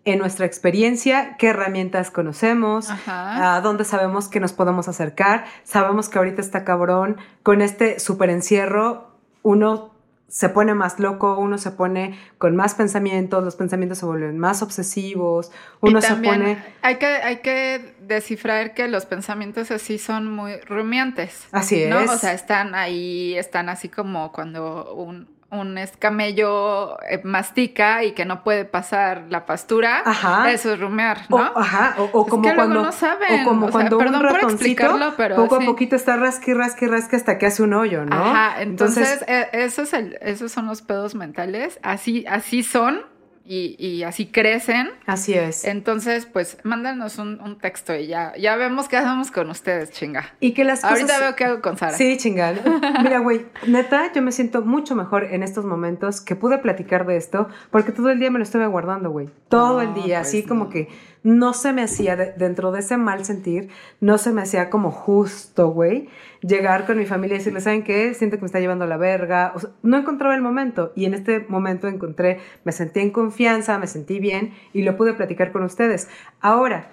en 0.06 0.18
nuestra 0.18 0.44
experiencia 0.44 1.36
qué 1.38 1.48
herramientas 1.48 2.10
conocemos, 2.10 2.90
Ajá. 2.90 3.56
a 3.56 3.60
dónde 3.62 3.84
sabemos 3.84 4.28
que 4.28 4.38
nos 4.40 4.52
podemos 4.52 4.86
acercar. 4.88 5.44
Sabemos 5.62 6.08
que 6.08 6.18
ahorita 6.18 6.42
está 6.42 6.64
cabrón. 6.64 7.16
Con 7.42 7.62
este 7.62 7.98
super 8.00 8.28
encierro, 8.28 9.10
uno 9.42 9.93
se 10.35 10.49
pone 10.49 10.74
más 10.74 10.99
loco, 10.99 11.39
uno 11.39 11.59
se 11.59 11.70
pone 11.70 12.18
con 12.39 12.57
más 12.57 12.74
pensamientos, 12.74 13.45
los 13.45 13.55
pensamientos 13.55 13.99
se 13.99 14.05
vuelven 14.05 14.37
más 14.37 14.62
obsesivos, 14.62 15.53
uno 15.80 16.01
y 16.01 16.03
se 16.03 16.16
pone... 16.16 16.61
hay 16.82 16.97
que 16.97 17.07
hay 17.07 17.37
que 17.37 17.95
descifrar 18.01 18.74
que 18.74 18.89
los 18.89 19.07
pensamientos 19.07 19.70
así 19.70 19.97
son 19.97 20.28
muy 20.28 20.57
rumiantes. 20.62 21.47
Así 21.53 21.87
¿no? 21.87 22.01
es. 22.01 22.11
O 22.11 22.18
sea, 22.18 22.32
están 22.32 22.74
ahí, 22.74 23.39
están 23.39 23.68
así 23.68 23.89
como 23.89 24.32
cuando 24.32 24.93
un, 24.95 25.28
un 25.61 25.78
escamello 25.78 26.98
eh, 27.09 27.20
mastica 27.24 28.05
y 28.05 28.12
que 28.12 28.24
no 28.24 28.42
puede 28.44 28.64
pasar 28.64 29.24
la 29.30 29.46
pastura. 29.46 30.02
Ajá. 30.05 30.50
Eso 30.52 30.72
es 30.74 30.80
rumear, 30.80 31.22
O, 31.30 31.38
¿no? 31.38 31.52
ajá, 31.57 31.94
o, 31.98 32.02
o 32.12 32.24
Es 32.24 32.30
como 32.30 32.42
que 32.42 32.48
luego 32.55 32.57
cuando, 32.57 32.82
no 32.82 32.92
saben, 32.92 33.40
o 33.40 33.44
como 33.44 33.66
o 33.66 33.68
sea, 33.68 33.72
cuando 33.72 33.98
perdón 33.98 34.14
un 34.16 34.20
por 34.22 34.32
ratoncito 34.32 34.55
explicarlo, 34.55 35.14
pero 35.16 35.36
poco 35.36 35.57
sí. 35.59 35.62
a 35.62 35.66
poquito 35.66 35.96
está 35.96 36.16
rasque, 36.16 36.55
rasque, 36.55 36.86
rasque 36.88 37.16
hasta 37.16 37.38
que 37.38 37.46
hace 37.46 37.62
un 37.62 37.74
hoyo, 37.74 38.05
¿no? 38.05 38.16
Ajá, 38.16 38.62
entonces, 38.62 39.24
eh, 39.28 39.48
eso 39.52 39.82
es 39.82 39.92
el- 39.92 40.18
esos 40.20 40.52
son 40.52 40.66
los 40.66 40.82
pedos 40.82 41.14
mentales, 41.14 41.78
así, 41.82 42.24
así 42.28 42.62
son 42.62 43.02
y, 43.47 43.76
y 43.78 44.03
así 44.05 44.26
crecen. 44.26 44.90
así 45.07 45.34
es. 45.34 45.64
Entonces, 45.64 46.26
pues, 46.26 46.57
mándanos 46.62 47.18
un, 47.18 47.40
un 47.40 47.59
texto 47.59 47.95
y 47.95 48.07
ya, 48.07 48.32
ya 48.38 48.57
vemos 48.57 48.88
qué 48.88 48.97
hacemos 48.97 49.30
con 49.30 49.51
ustedes, 49.51 49.90
chinga. 49.90 50.34
Y 50.40 50.53
que 50.53 50.64
las 50.64 50.80
cosas... 50.80 51.01
Ahorita 51.01 51.20
veo 51.20 51.36
qué 51.36 51.45
hago 51.45 51.61
con 51.61 51.76
Sara. 51.76 51.97
Sí, 51.97 52.16
chingada. 52.16 52.59
Mira, 53.03 53.18
güey, 53.18 53.45
neta, 53.66 54.11
yo 54.12 54.22
me 54.22 54.32
siento 54.32 54.62
mucho 54.62 54.95
mejor 54.95 55.24
en 55.24 55.42
estos 55.42 55.64
momentos 55.64 56.20
que 56.20 56.36
pude 56.36 56.59
platicar 56.59 57.07
de 57.07 57.16
esto, 57.16 57.49
porque 57.70 57.92
todo 57.92 58.11
el 58.11 58.18
día 58.18 58.30
me 58.30 58.38
lo 58.38 58.45
estuve 58.45 58.66
guardando, 58.66 59.11
güey. 59.11 59.28
Todo 59.49 59.82
el 59.82 59.95
día, 59.95 60.18
pues 60.20 60.28
así 60.28 60.42
no. 60.42 60.49
como 60.49 60.68
que 60.70 60.88
no 61.24 61.54
se 61.54 61.72
me 61.72 61.82
hacía, 61.82 62.14
de- 62.16 62.32
dentro 62.36 62.70
de 62.70 62.78
ese 62.80 62.96
mal 62.96 63.24
sentir, 63.24 63.70
no 64.00 64.18
se 64.18 64.30
me 64.30 64.42
hacía 64.42 64.70
como 64.70 64.90
justo, 64.92 65.70
güey, 65.70 66.08
llegar 66.42 66.86
con 66.86 66.98
mi 66.98 67.06
familia 67.06 67.34
y 67.34 67.38
decirle, 67.38 67.60
¿saben 67.60 67.82
qué? 67.82 68.14
Siento 68.14 68.36
que 68.36 68.42
me 68.42 68.46
está 68.46 68.60
llevando 68.60 68.84
a 68.84 68.88
la 68.88 68.98
verga. 68.98 69.54
No 69.82 69.96
encontraba 69.96 70.34
el 70.36 70.42
momento 70.42 70.92
y 70.94 71.06
en 71.06 71.14
este 71.14 71.40
momento 71.48 71.88
encontré, 71.88 72.38
me 72.64 72.72
sentí 72.72 73.00
en 73.00 73.10
confianza, 73.10 73.78
me 73.78 73.86
sentí 73.86 74.20
bien 74.20 74.52
y 74.72 74.82
lo 74.82 74.96
pude 74.96 75.14
platicar 75.14 75.50
con 75.50 75.62
ustedes. 75.64 76.08
Ahora, 76.40 76.90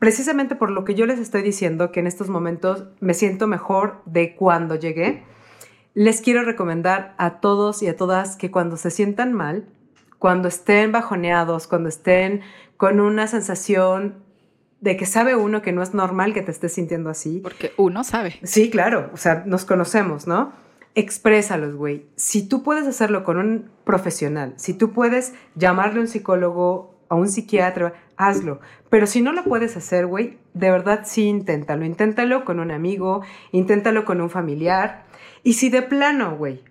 precisamente 0.00 0.56
por 0.56 0.70
lo 0.70 0.84
que 0.84 0.94
yo 0.96 1.06
les 1.06 1.20
estoy 1.20 1.42
diciendo, 1.42 1.92
que 1.92 2.00
en 2.00 2.08
estos 2.08 2.28
momentos 2.28 2.84
me 3.00 3.14
siento 3.14 3.46
mejor 3.46 4.02
de 4.06 4.34
cuando 4.34 4.74
llegué, 4.74 5.22
les 5.94 6.20
quiero 6.20 6.42
recomendar 6.42 7.14
a 7.16 7.40
todos 7.40 7.82
y 7.82 7.88
a 7.88 7.96
todas 7.96 8.36
que 8.36 8.50
cuando 8.50 8.76
se 8.76 8.90
sientan 8.90 9.32
mal, 9.32 9.66
cuando 10.18 10.48
estén 10.48 10.92
bajoneados, 10.92 11.66
cuando 11.66 11.88
estén 11.88 12.42
con 12.76 13.00
una 13.00 13.26
sensación 13.26 14.16
de 14.80 14.96
que 14.96 15.06
sabe 15.06 15.34
uno 15.36 15.62
que 15.62 15.72
no 15.72 15.82
es 15.82 15.94
normal 15.94 16.32
que 16.32 16.42
te 16.42 16.50
estés 16.50 16.72
sintiendo 16.72 17.10
así. 17.10 17.40
Porque 17.42 17.72
uno 17.76 18.04
sabe. 18.04 18.38
Sí, 18.42 18.70
claro, 18.70 19.10
o 19.12 19.16
sea, 19.16 19.42
nos 19.46 19.64
conocemos, 19.64 20.26
¿no? 20.26 20.52
Exprésalos, 20.94 21.74
güey. 21.74 22.06
Si 22.16 22.48
tú 22.48 22.62
puedes 22.62 22.86
hacerlo 22.86 23.24
con 23.24 23.38
un 23.38 23.70
profesional, 23.84 24.54
si 24.56 24.74
tú 24.74 24.92
puedes 24.92 25.34
llamarle 25.54 25.98
a 25.98 26.02
un 26.02 26.08
psicólogo, 26.08 26.94
a 27.08 27.14
un 27.14 27.28
psiquiatra, 27.28 27.94
hazlo. 28.16 28.60
Pero 28.90 29.06
si 29.06 29.20
no 29.20 29.32
lo 29.32 29.44
puedes 29.44 29.76
hacer, 29.76 30.06
güey, 30.06 30.38
de 30.54 30.70
verdad 30.70 31.02
sí 31.04 31.24
inténtalo. 31.24 31.84
Inténtalo 31.84 32.44
con 32.44 32.60
un 32.60 32.70
amigo, 32.70 33.22
inténtalo 33.52 34.04
con 34.04 34.20
un 34.20 34.30
familiar. 34.30 35.04
Y 35.42 35.54
si 35.54 35.70
de 35.70 35.82
plano, 35.82 36.36
güey, 36.36 36.62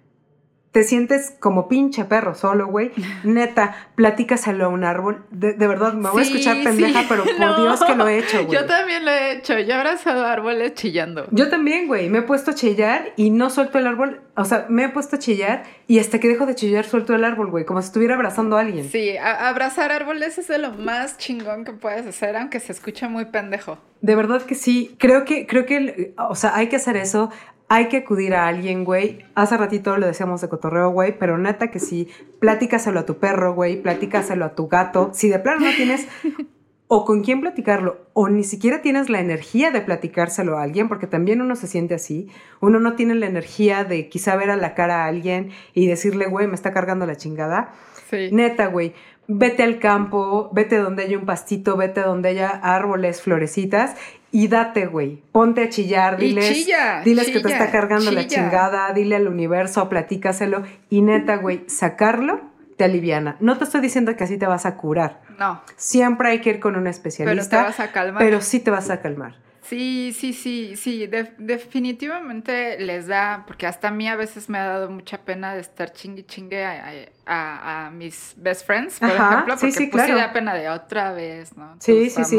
te 0.77 0.83
sientes 0.83 1.33
como 1.39 1.67
pinche 1.67 2.05
perro 2.05 2.35
solo, 2.35 2.67
güey, 2.67 2.91
neta, 3.23 3.73
platícaselo 3.95 4.65
a 4.65 4.67
un 4.67 4.83
árbol. 4.83 5.25
De, 5.31 5.53
de 5.53 5.67
verdad, 5.67 5.93
me 5.93 6.11
voy 6.11 6.19
a 6.21 6.23
escuchar 6.23 6.57
pendeja, 6.63 6.99
sí. 7.01 7.05
pero 7.09 7.23
por 7.25 7.39
No. 7.39 7.63
Dios 7.63 7.83
que 7.83 7.95
lo 7.95 8.07
he 8.07 8.19
hecho, 8.19 8.45
güey. 8.45 8.59
Yo 8.59 8.67
también 8.67 9.03
lo 9.03 9.09
he 9.09 9.31
hecho. 9.31 9.57
Yo 9.57 9.69
he 9.69 9.73
abrazado 9.73 10.23
árboles 10.23 10.75
chillando. 10.75 11.25
Yo 11.31 11.49
también, 11.49 11.87
güey, 11.87 12.09
me 12.11 12.19
he 12.19 12.21
puesto 12.21 12.51
a 12.51 12.53
chillar 12.53 13.11
y 13.15 13.31
no 13.31 13.49
suelto 13.49 13.79
el 13.79 13.87
árbol, 13.87 14.21
o 14.35 14.45
sea, 14.45 14.67
me 14.69 14.83
he 14.83 14.89
puesto 14.89 15.15
a 15.15 15.19
chillar 15.19 15.63
y 15.87 15.97
hasta 15.97 16.19
que 16.19 16.27
dejo 16.27 16.45
de 16.45 16.53
chillar 16.53 16.85
suelto 16.85 17.15
el 17.15 17.23
árbol, 17.23 17.49
güey, 17.49 17.65
como 17.65 17.81
si 17.81 17.87
estuviera 17.87 18.13
abrazando 18.13 18.55
a 18.55 18.59
alguien. 18.59 18.87
Sí, 18.87 19.17
a- 19.17 19.49
abrazar 19.49 19.91
árboles 19.91 20.37
es 20.37 20.47
de 20.47 20.59
lo 20.59 20.73
más 20.73 21.17
chingón 21.17 21.65
que 21.65 21.71
puedes 21.71 22.05
hacer, 22.05 22.37
aunque 22.37 22.59
se 22.59 22.71
escuche 22.71 23.07
muy 23.07 23.25
pendejo. 23.25 23.79
De 24.01 24.15
verdad 24.15 24.43
que 24.43 24.53
sí, 24.53 24.95
creo 24.99 25.25
que, 25.25 25.47
creo 25.47 25.65
que, 25.65 26.13
o 26.19 26.35
sea, 26.35 26.55
hay 26.55 26.67
que 26.69 26.75
hacer 26.75 26.97
eso, 26.97 27.31
hay 27.69 27.87
que 27.89 27.97
acudir 27.97 28.33
a 28.33 28.47
alguien, 28.47 28.83
güey. 28.85 29.25
Hace 29.35 29.57
ratito 29.57 29.97
lo 29.97 30.07
decíamos 30.07 30.41
de 30.41 30.49
cotorreo, 30.49 30.89
güey, 30.89 31.17
pero 31.17 31.37
neta 31.37 31.69
que 31.69 31.79
sí, 31.79 32.07
platícaselo 32.39 32.99
a 32.99 33.05
tu 33.05 33.17
perro, 33.17 33.53
güey, 33.53 33.81
platícaselo 33.81 34.45
a 34.45 34.55
tu 34.55 34.67
gato. 34.67 35.11
Si 35.13 35.29
de 35.29 35.39
plano 35.39 35.65
no 35.65 35.75
tienes 35.75 36.07
o 36.87 37.03
con 37.03 37.23
quién 37.23 37.41
platicarlo, 37.41 38.07
o 38.13 38.29
ni 38.29 38.45
siquiera 38.45 38.81
tienes 38.81 39.09
la 39.09 39.19
energía 39.19 39.71
de 39.71 39.81
platicárselo 39.81 40.57
a 40.57 40.63
alguien, 40.63 40.87
porque 40.87 41.07
también 41.07 41.41
uno 41.41 41.55
se 41.57 41.67
siente 41.67 41.95
así, 41.95 42.29
uno 42.61 42.79
no 42.79 42.95
tiene 42.95 43.15
la 43.15 43.25
energía 43.25 43.83
de 43.83 44.07
quizá 44.07 44.37
ver 44.37 44.49
a 44.49 44.55
la 44.55 44.73
cara 44.73 45.03
a 45.03 45.07
alguien 45.07 45.51
y 45.73 45.87
decirle, 45.87 46.27
güey, 46.27 46.47
me 46.47 46.55
está 46.55 46.71
cargando 46.71 47.05
la 47.05 47.17
chingada. 47.17 47.73
Sí. 48.09 48.29
Neta, 48.31 48.67
güey, 48.67 48.93
vete 49.27 49.63
al 49.63 49.79
campo, 49.79 50.49
vete 50.53 50.77
donde 50.77 51.03
haya 51.03 51.17
un 51.17 51.25
pastito, 51.25 51.75
vete 51.75 52.01
donde 52.01 52.29
haya 52.29 52.47
árboles, 52.47 53.21
florecitas 53.21 53.95
y 54.31 54.47
date, 54.47 54.85
güey. 54.87 55.21
Ponte 55.31 55.63
a 55.63 55.69
chillar, 55.69 56.17
diles, 56.17 56.53
chilla, 56.53 57.01
diles 57.03 57.29
que 57.29 57.39
te 57.39 57.49
está 57.49 57.71
cargando 57.71 58.11
la 58.11 58.27
chingada, 58.27 58.91
dile 58.93 59.15
al 59.15 59.27
universo, 59.27 59.87
platícaselo 59.89 60.63
y 60.89 61.01
neta, 61.01 61.37
güey, 61.37 61.63
sacarlo 61.67 62.41
te 62.77 62.83
aliviana. 62.83 63.37
No 63.39 63.57
te 63.57 63.63
estoy 63.63 63.81
diciendo 63.81 64.15
que 64.15 64.23
así 64.23 64.37
te 64.37 64.45
vas 64.45 64.65
a 64.67 64.75
curar. 64.77 65.21
No, 65.39 65.61
Siempre 65.77 66.29
hay 66.29 66.41
que 66.41 66.51
ir 66.51 66.59
con 66.59 66.75
un 66.75 66.85
especialista, 66.87 67.49
pero 67.49 67.63
te 67.63 67.67
vas 67.71 67.79
a 67.79 67.91
calmar. 67.91 68.23
pero 68.23 68.41
sí 68.41 68.59
te 68.59 68.69
vas 68.69 68.89
a 68.91 69.01
calmar. 69.01 69.35
Sí, 69.63 70.13
sí, 70.17 70.31
sí, 70.31 70.75
sí, 70.77 71.07
de- 71.07 71.33
definitivamente 71.39 72.79
les 72.79 73.07
da, 73.07 73.43
porque 73.47 73.65
hasta 73.67 73.89
a 73.89 73.91
mí 73.91 74.07
a 74.07 74.15
veces 74.15 74.49
me 74.49 74.57
ha 74.59 74.65
dado 74.67 74.89
mucha 74.89 75.19
pena 75.19 75.53
de 75.55 75.61
estar 75.61 75.91
chingue 75.91 76.25
chingue 76.25 76.63
a, 76.65 76.85
a- 77.25 77.87
a 77.87 77.91
mis 77.91 78.33
best 78.37 78.65
friends, 78.65 78.99
por 78.99 79.09
Ajá, 79.09 79.31
ejemplo, 79.33 79.57
sí, 79.57 79.65
porque 79.67 79.79
sí, 79.79 79.87
pues 79.87 80.03
sí 80.03 80.11
claro. 80.11 80.27
da 80.27 80.33
pena 80.33 80.53
de 80.53 80.69
otra 80.69 81.11
vez, 81.13 81.55
¿no? 81.57 81.75
Sí, 81.79 82.05
Tus 82.05 82.13
sí, 82.13 82.23
sí. 82.25 82.35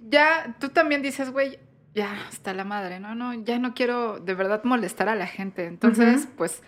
Ya, 0.00 0.56
tú 0.60 0.68
también 0.68 1.02
dices, 1.02 1.30
güey, 1.30 1.58
ya, 1.94 2.26
hasta 2.28 2.52
la 2.52 2.64
madre, 2.64 3.00
no, 3.00 3.14
no, 3.14 3.32
ya 3.32 3.58
no 3.58 3.74
quiero 3.74 4.20
de 4.20 4.34
verdad 4.34 4.62
molestar 4.64 5.08
a 5.08 5.14
la 5.14 5.26
gente. 5.26 5.64
Entonces, 5.64 6.28
pues, 6.36 6.62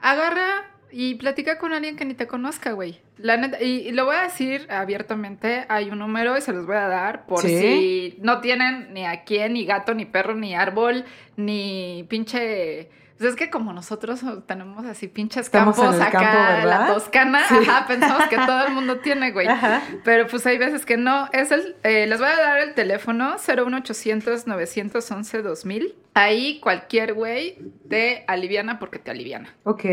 agarra 0.00 0.64
y 0.90 1.16
platica 1.16 1.58
con 1.58 1.72
alguien 1.72 1.96
que 1.96 2.04
ni 2.04 2.14
te 2.14 2.26
conozca, 2.26 2.72
güey. 2.72 3.00
La 3.16 3.36
neta, 3.36 3.62
y, 3.62 3.88
y 3.88 3.92
lo 3.92 4.04
voy 4.04 4.16
a 4.16 4.22
decir 4.22 4.66
abiertamente, 4.70 5.66
hay 5.68 5.90
un 5.90 5.98
número 5.98 6.38
y 6.38 6.40
se 6.40 6.52
los 6.52 6.66
voy 6.66 6.76
a 6.76 6.86
dar 6.88 7.26
por 7.26 7.42
¿Sí? 7.42 7.58
si 7.58 8.18
no 8.22 8.40
tienen 8.40 8.94
ni 8.94 9.04
a 9.04 9.24
quién, 9.24 9.54
ni 9.54 9.64
gato, 9.64 9.94
ni 9.94 10.04
perro, 10.04 10.34
ni 10.34 10.54
árbol, 10.54 11.04
ni 11.36 12.06
pinche... 12.08 12.90
Pues 13.18 13.30
es 13.30 13.36
que 13.36 13.50
como 13.50 13.72
nosotros 13.72 14.20
tenemos 14.46 14.86
así 14.86 15.08
pinches 15.08 15.46
Estamos 15.46 15.76
campos 15.76 15.96
en 15.96 16.02
acá, 16.02 16.18
campo, 16.20 16.38
¿verdad? 16.38 16.64
la 16.88 16.94
toscana, 16.94 17.40
Sí. 17.48 17.56
ajá, 17.66 17.86
pensamos 17.88 18.28
que 18.28 18.36
todo 18.36 18.66
el 18.66 18.72
mundo 18.72 18.98
tiene, 18.98 19.32
güey. 19.32 19.48
Ajá. 19.48 19.82
Pero 20.04 20.26
pues 20.28 20.46
hay 20.46 20.56
veces 20.56 20.86
que 20.86 20.96
no. 20.96 21.28
Es 21.32 21.50
el, 21.50 21.74
eh, 21.82 22.06
les 22.06 22.18
voy 22.20 22.28
a 22.28 22.36
dar 22.36 22.58
el 22.60 22.74
teléfono 22.74 23.36
01800 23.38 24.46
911 24.46 25.42
2000. 25.42 25.94
Ahí 26.14 26.60
cualquier 26.60 27.14
güey 27.14 27.58
te 27.88 28.24
aliviana 28.28 28.78
porque 28.78 28.98
te 29.00 29.10
aliviana. 29.10 29.52
Ok. 29.64 29.84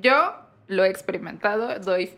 Yo 0.00 0.34
lo 0.66 0.84
he 0.84 0.88
experimentado, 0.90 1.78
doy 1.80 2.10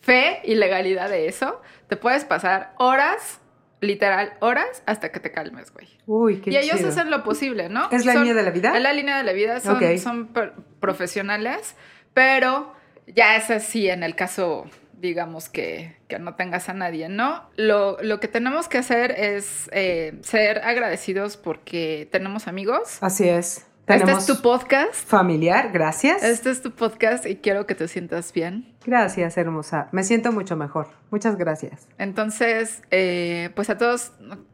fe 0.00 0.40
y 0.44 0.54
legalidad 0.54 1.08
de 1.08 1.28
eso. 1.28 1.60
Te 1.88 1.96
puedes 1.96 2.24
pasar 2.24 2.72
horas, 2.78 3.40
literal 3.80 4.34
horas, 4.40 4.82
hasta 4.86 5.10
que 5.10 5.20
te 5.20 5.30
calmes, 5.32 5.72
güey. 5.72 5.88
Uy, 6.06 6.40
qué 6.40 6.50
y 6.50 6.56
ellos 6.56 6.76
chido. 6.76 6.88
hacen 6.90 7.10
lo 7.10 7.22
posible, 7.24 7.68
¿no? 7.68 7.88
¿Es 7.90 8.04
la 8.04 8.12
Son- 8.12 8.22
línea 8.22 8.34
de 8.34 8.42
la 8.42 8.50
vida? 8.50 8.76
Es 8.76 8.82
la 8.82 8.92
línea 8.92 9.16
de 9.16 9.24
la 9.24 9.32
vida, 9.32 9.60
son, 9.60 9.76
Ok. 9.76 9.96
son 9.98 10.28
per- 10.28 10.52
profesionales, 10.80 11.74
pero 12.14 12.74
ya 13.06 13.36
es 13.36 13.50
así 13.50 13.88
en 13.88 14.02
el 14.02 14.14
caso, 14.14 14.66
digamos, 14.98 15.48
que, 15.48 15.96
que 16.08 16.18
no 16.18 16.34
tengas 16.34 16.68
a 16.68 16.74
nadie, 16.74 17.08
¿no? 17.08 17.48
Lo, 17.56 17.96
lo 18.02 18.20
que 18.20 18.28
tenemos 18.28 18.68
que 18.68 18.78
hacer 18.78 19.12
es 19.12 19.70
eh, 19.72 20.18
ser 20.22 20.58
agradecidos 20.58 21.36
porque 21.38 22.06
tenemos 22.12 22.48
amigos. 22.48 22.98
Así 23.00 23.28
es. 23.28 23.66
Este 23.86 24.12
es 24.12 24.26
tu 24.26 24.40
podcast. 24.40 24.94
familiar, 25.08 25.70
gracias. 25.72 26.22
Este 26.22 26.50
es 26.50 26.62
tu 26.62 26.70
podcast 26.70 27.26
y 27.26 27.36
quiero 27.36 27.66
que 27.66 27.74
te 27.74 27.88
sientas 27.88 28.32
bien. 28.32 28.69
Gracias, 28.84 29.36
hermosa. 29.36 29.88
Me 29.92 30.02
siento 30.04 30.32
mucho 30.32 30.56
mejor. 30.56 30.88
Muchas 31.10 31.36
gracias. 31.36 31.86
Entonces, 31.98 32.82
eh, 32.90 33.50
pues 33.54 33.70
a 33.70 33.78
todos 33.78 34.12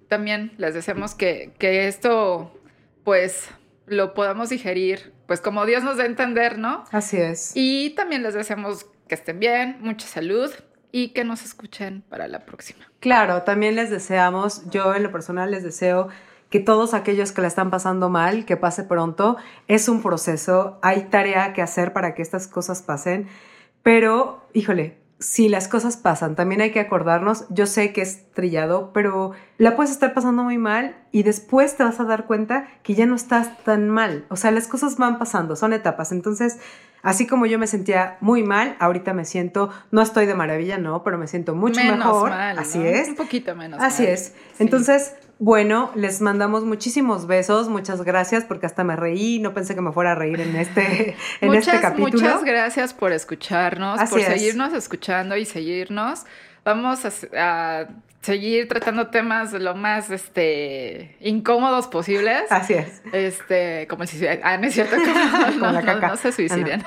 también 0.08 0.52
les 0.58 0.74
deseamos 0.74 1.14
que, 1.14 1.52
que 1.58 1.88
esto, 1.88 2.52
pues, 3.04 3.48
lo 3.86 4.14
podamos 4.14 4.48
digerir, 4.48 5.12
pues 5.26 5.40
como 5.40 5.64
Dios 5.64 5.82
nos 5.84 5.96
da 5.96 6.04
a 6.04 6.06
entender, 6.06 6.58
¿no? 6.58 6.84
Así 6.90 7.16
es. 7.18 7.52
Y 7.54 7.90
también 7.90 8.22
les 8.22 8.34
deseamos 8.34 8.86
que 9.08 9.14
estén 9.14 9.38
bien, 9.38 9.78
mucha 9.80 10.06
salud 10.06 10.50
y 10.90 11.08
que 11.10 11.24
nos 11.24 11.44
escuchen 11.44 12.02
para 12.08 12.26
la 12.26 12.44
próxima. 12.44 12.90
Claro, 13.00 13.42
también 13.42 13.76
les 13.76 13.90
deseamos, 13.90 14.68
yo 14.70 14.94
en 14.94 15.02
lo 15.02 15.12
personal 15.12 15.50
les 15.50 15.62
deseo 15.62 16.08
que 16.50 16.60
todos 16.60 16.94
aquellos 16.94 17.32
que 17.32 17.42
la 17.42 17.48
están 17.48 17.70
pasando 17.70 18.08
mal, 18.08 18.44
que 18.44 18.56
pase 18.56 18.84
pronto. 18.84 19.36
Es 19.68 19.88
un 19.88 20.02
proceso, 20.02 20.78
hay 20.82 21.02
tarea 21.04 21.52
que 21.52 21.62
hacer 21.62 21.92
para 21.92 22.14
que 22.14 22.22
estas 22.22 22.46
cosas 22.46 22.82
pasen, 22.82 23.28
pero, 23.86 24.42
híjole, 24.52 24.98
si 25.20 25.48
las 25.48 25.68
cosas 25.68 25.96
pasan, 25.96 26.34
también 26.34 26.60
hay 26.60 26.72
que 26.72 26.80
acordarnos, 26.80 27.44
yo 27.50 27.66
sé 27.66 27.92
que 27.92 28.02
es 28.02 28.28
trillado, 28.32 28.90
pero 28.92 29.30
la 29.58 29.76
puedes 29.76 29.92
estar 29.92 30.12
pasando 30.12 30.42
muy 30.42 30.58
mal 30.58 30.96
y 31.12 31.22
después 31.22 31.76
te 31.76 31.84
vas 31.84 32.00
a 32.00 32.04
dar 32.04 32.26
cuenta 32.26 32.66
que 32.82 32.96
ya 32.96 33.06
no 33.06 33.14
estás 33.14 33.62
tan 33.62 33.88
mal. 33.88 34.24
O 34.28 34.34
sea, 34.34 34.50
las 34.50 34.66
cosas 34.66 34.96
van 34.96 35.20
pasando, 35.20 35.54
son 35.54 35.72
etapas. 35.72 36.10
Entonces, 36.10 36.58
así 37.02 37.28
como 37.28 37.46
yo 37.46 37.60
me 37.60 37.68
sentía 37.68 38.16
muy 38.20 38.42
mal, 38.42 38.74
ahorita 38.80 39.14
me 39.14 39.24
siento, 39.24 39.70
no 39.92 40.02
estoy 40.02 40.26
de 40.26 40.34
maravilla, 40.34 40.78
no, 40.78 41.04
pero 41.04 41.16
me 41.16 41.28
siento 41.28 41.54
mucho 41.54 41.78
menos 41.80 41.98
mejor. 41.98 42.30
mal. 42.30 42.58
Así 42.58 42.78
¿no? 42.78 42.86
es. 42.86 43.08
Un 43.10 43.14
poquito 43.14 43.54
menos 43.54 43.80
Así 43.80 44.02
mal. 44.02 44.12
es. 44.14 44.24
Sí. 44.24 44.32
Entonces, 44.64 45.14
bueno, 45.38 45.90
les 45.94 46.20
mandamos 46.22 46.64
muchísimos 46.64 47.26
besos, 47.26 47.68
muchas 47.68 48.02
gracias 48.02 48.44
porque 48.44 48.66
hasta 48.66 48.84
me 48.84 48.96
reí, 48.96 49.38
no 49.38 49.52
pensé 49.52 49.74
que 49.74 49.82
me 49.82 49.92
fuera 49.92 50.12
a 50.12 50.14
reír 50.14 50.40
en 50.40 50.56
este, 50.56 51.14
en 51.40 51.48
muchas, 51.48 51.68
este 51.68 51.80
capítulo. 51.80 52.12
Muchas 52.22 52.44
gracias 52.44 52.94
por 52.94 53.12
escucharnos, 53.12 54.00
Así 54.00 54.10
por 54.12 54.20
es. 54.20 54.26
seguirnos 54.26 54.72
escuchando 54.72 55.36
y 55.36 55.44
seguirnos. 55.44 56.24
Vamos 56.64 57.04
a, 57.04 57.10
a 57.38 57.86
seguir 58.22 58.66
tratando 58.66 59.08
temas 59.08 59.52
lo 59.52 59.74
más 59.74 60.10
este, 60.10 61.16
incómodos 61.20 61.86
posibles. 61.86 62.42
Así 62.50 62.72
es. 62.72 63.02
Este, 63.12 63.86
como 63.88 64.02
el 64.02 64.08
suicidio. 64.08 64.40
Ah, 64.42 64.56
no 64.56 64.66
es 64.66 64.74
cierto. 64.74 64.96
No, 65.06 65.60
Con 65.60 65.74
la 65.74 65.80
no, 65.80 65.86
caca. 65.86 66.08
no 66.08 66.16
se 66.16 66.32
suiciden. 66.32 66.82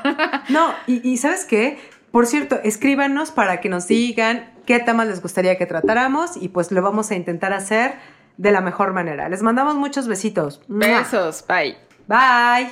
No, 0.50 0.74
y, 0.88 1.08
y 1.08 1.18
¿sabes 1.18 1.46
qué? 1.46 1.78
Por 2.12 2.26
cierto, 2.26 2.60
escríbanos 2.64 3.32
para 3.32 3.62
que 3.62 3.70
nos 3.70 3.88
digan 3.88 4.52
qué 4.66 4.80
temas 4.80 5.08
les 5.08 5.22
gustaría 5.22 5.58
que 5.58 5.66
tratáramos 5.66 6.36
y 6.36 6.50
pues 6.50 6.72
lo 6.72 6.82
vamos 6.82 7.12
a 7.12 7.16
intentar 7.16 7.54
hacer 7.54 7.94
de 8.40 8.52
la 8.54 8.62
mejor 8.62 8.94
manera. 8.94 9.28
Les 9.28 9.42
mandamos 9.42 9.76
muchos 9.76 10.08
besitos. 10.08 10.62
Besos. 10.70 11.44
Bye. 11.46 11.78
Bye. 12.08 12.70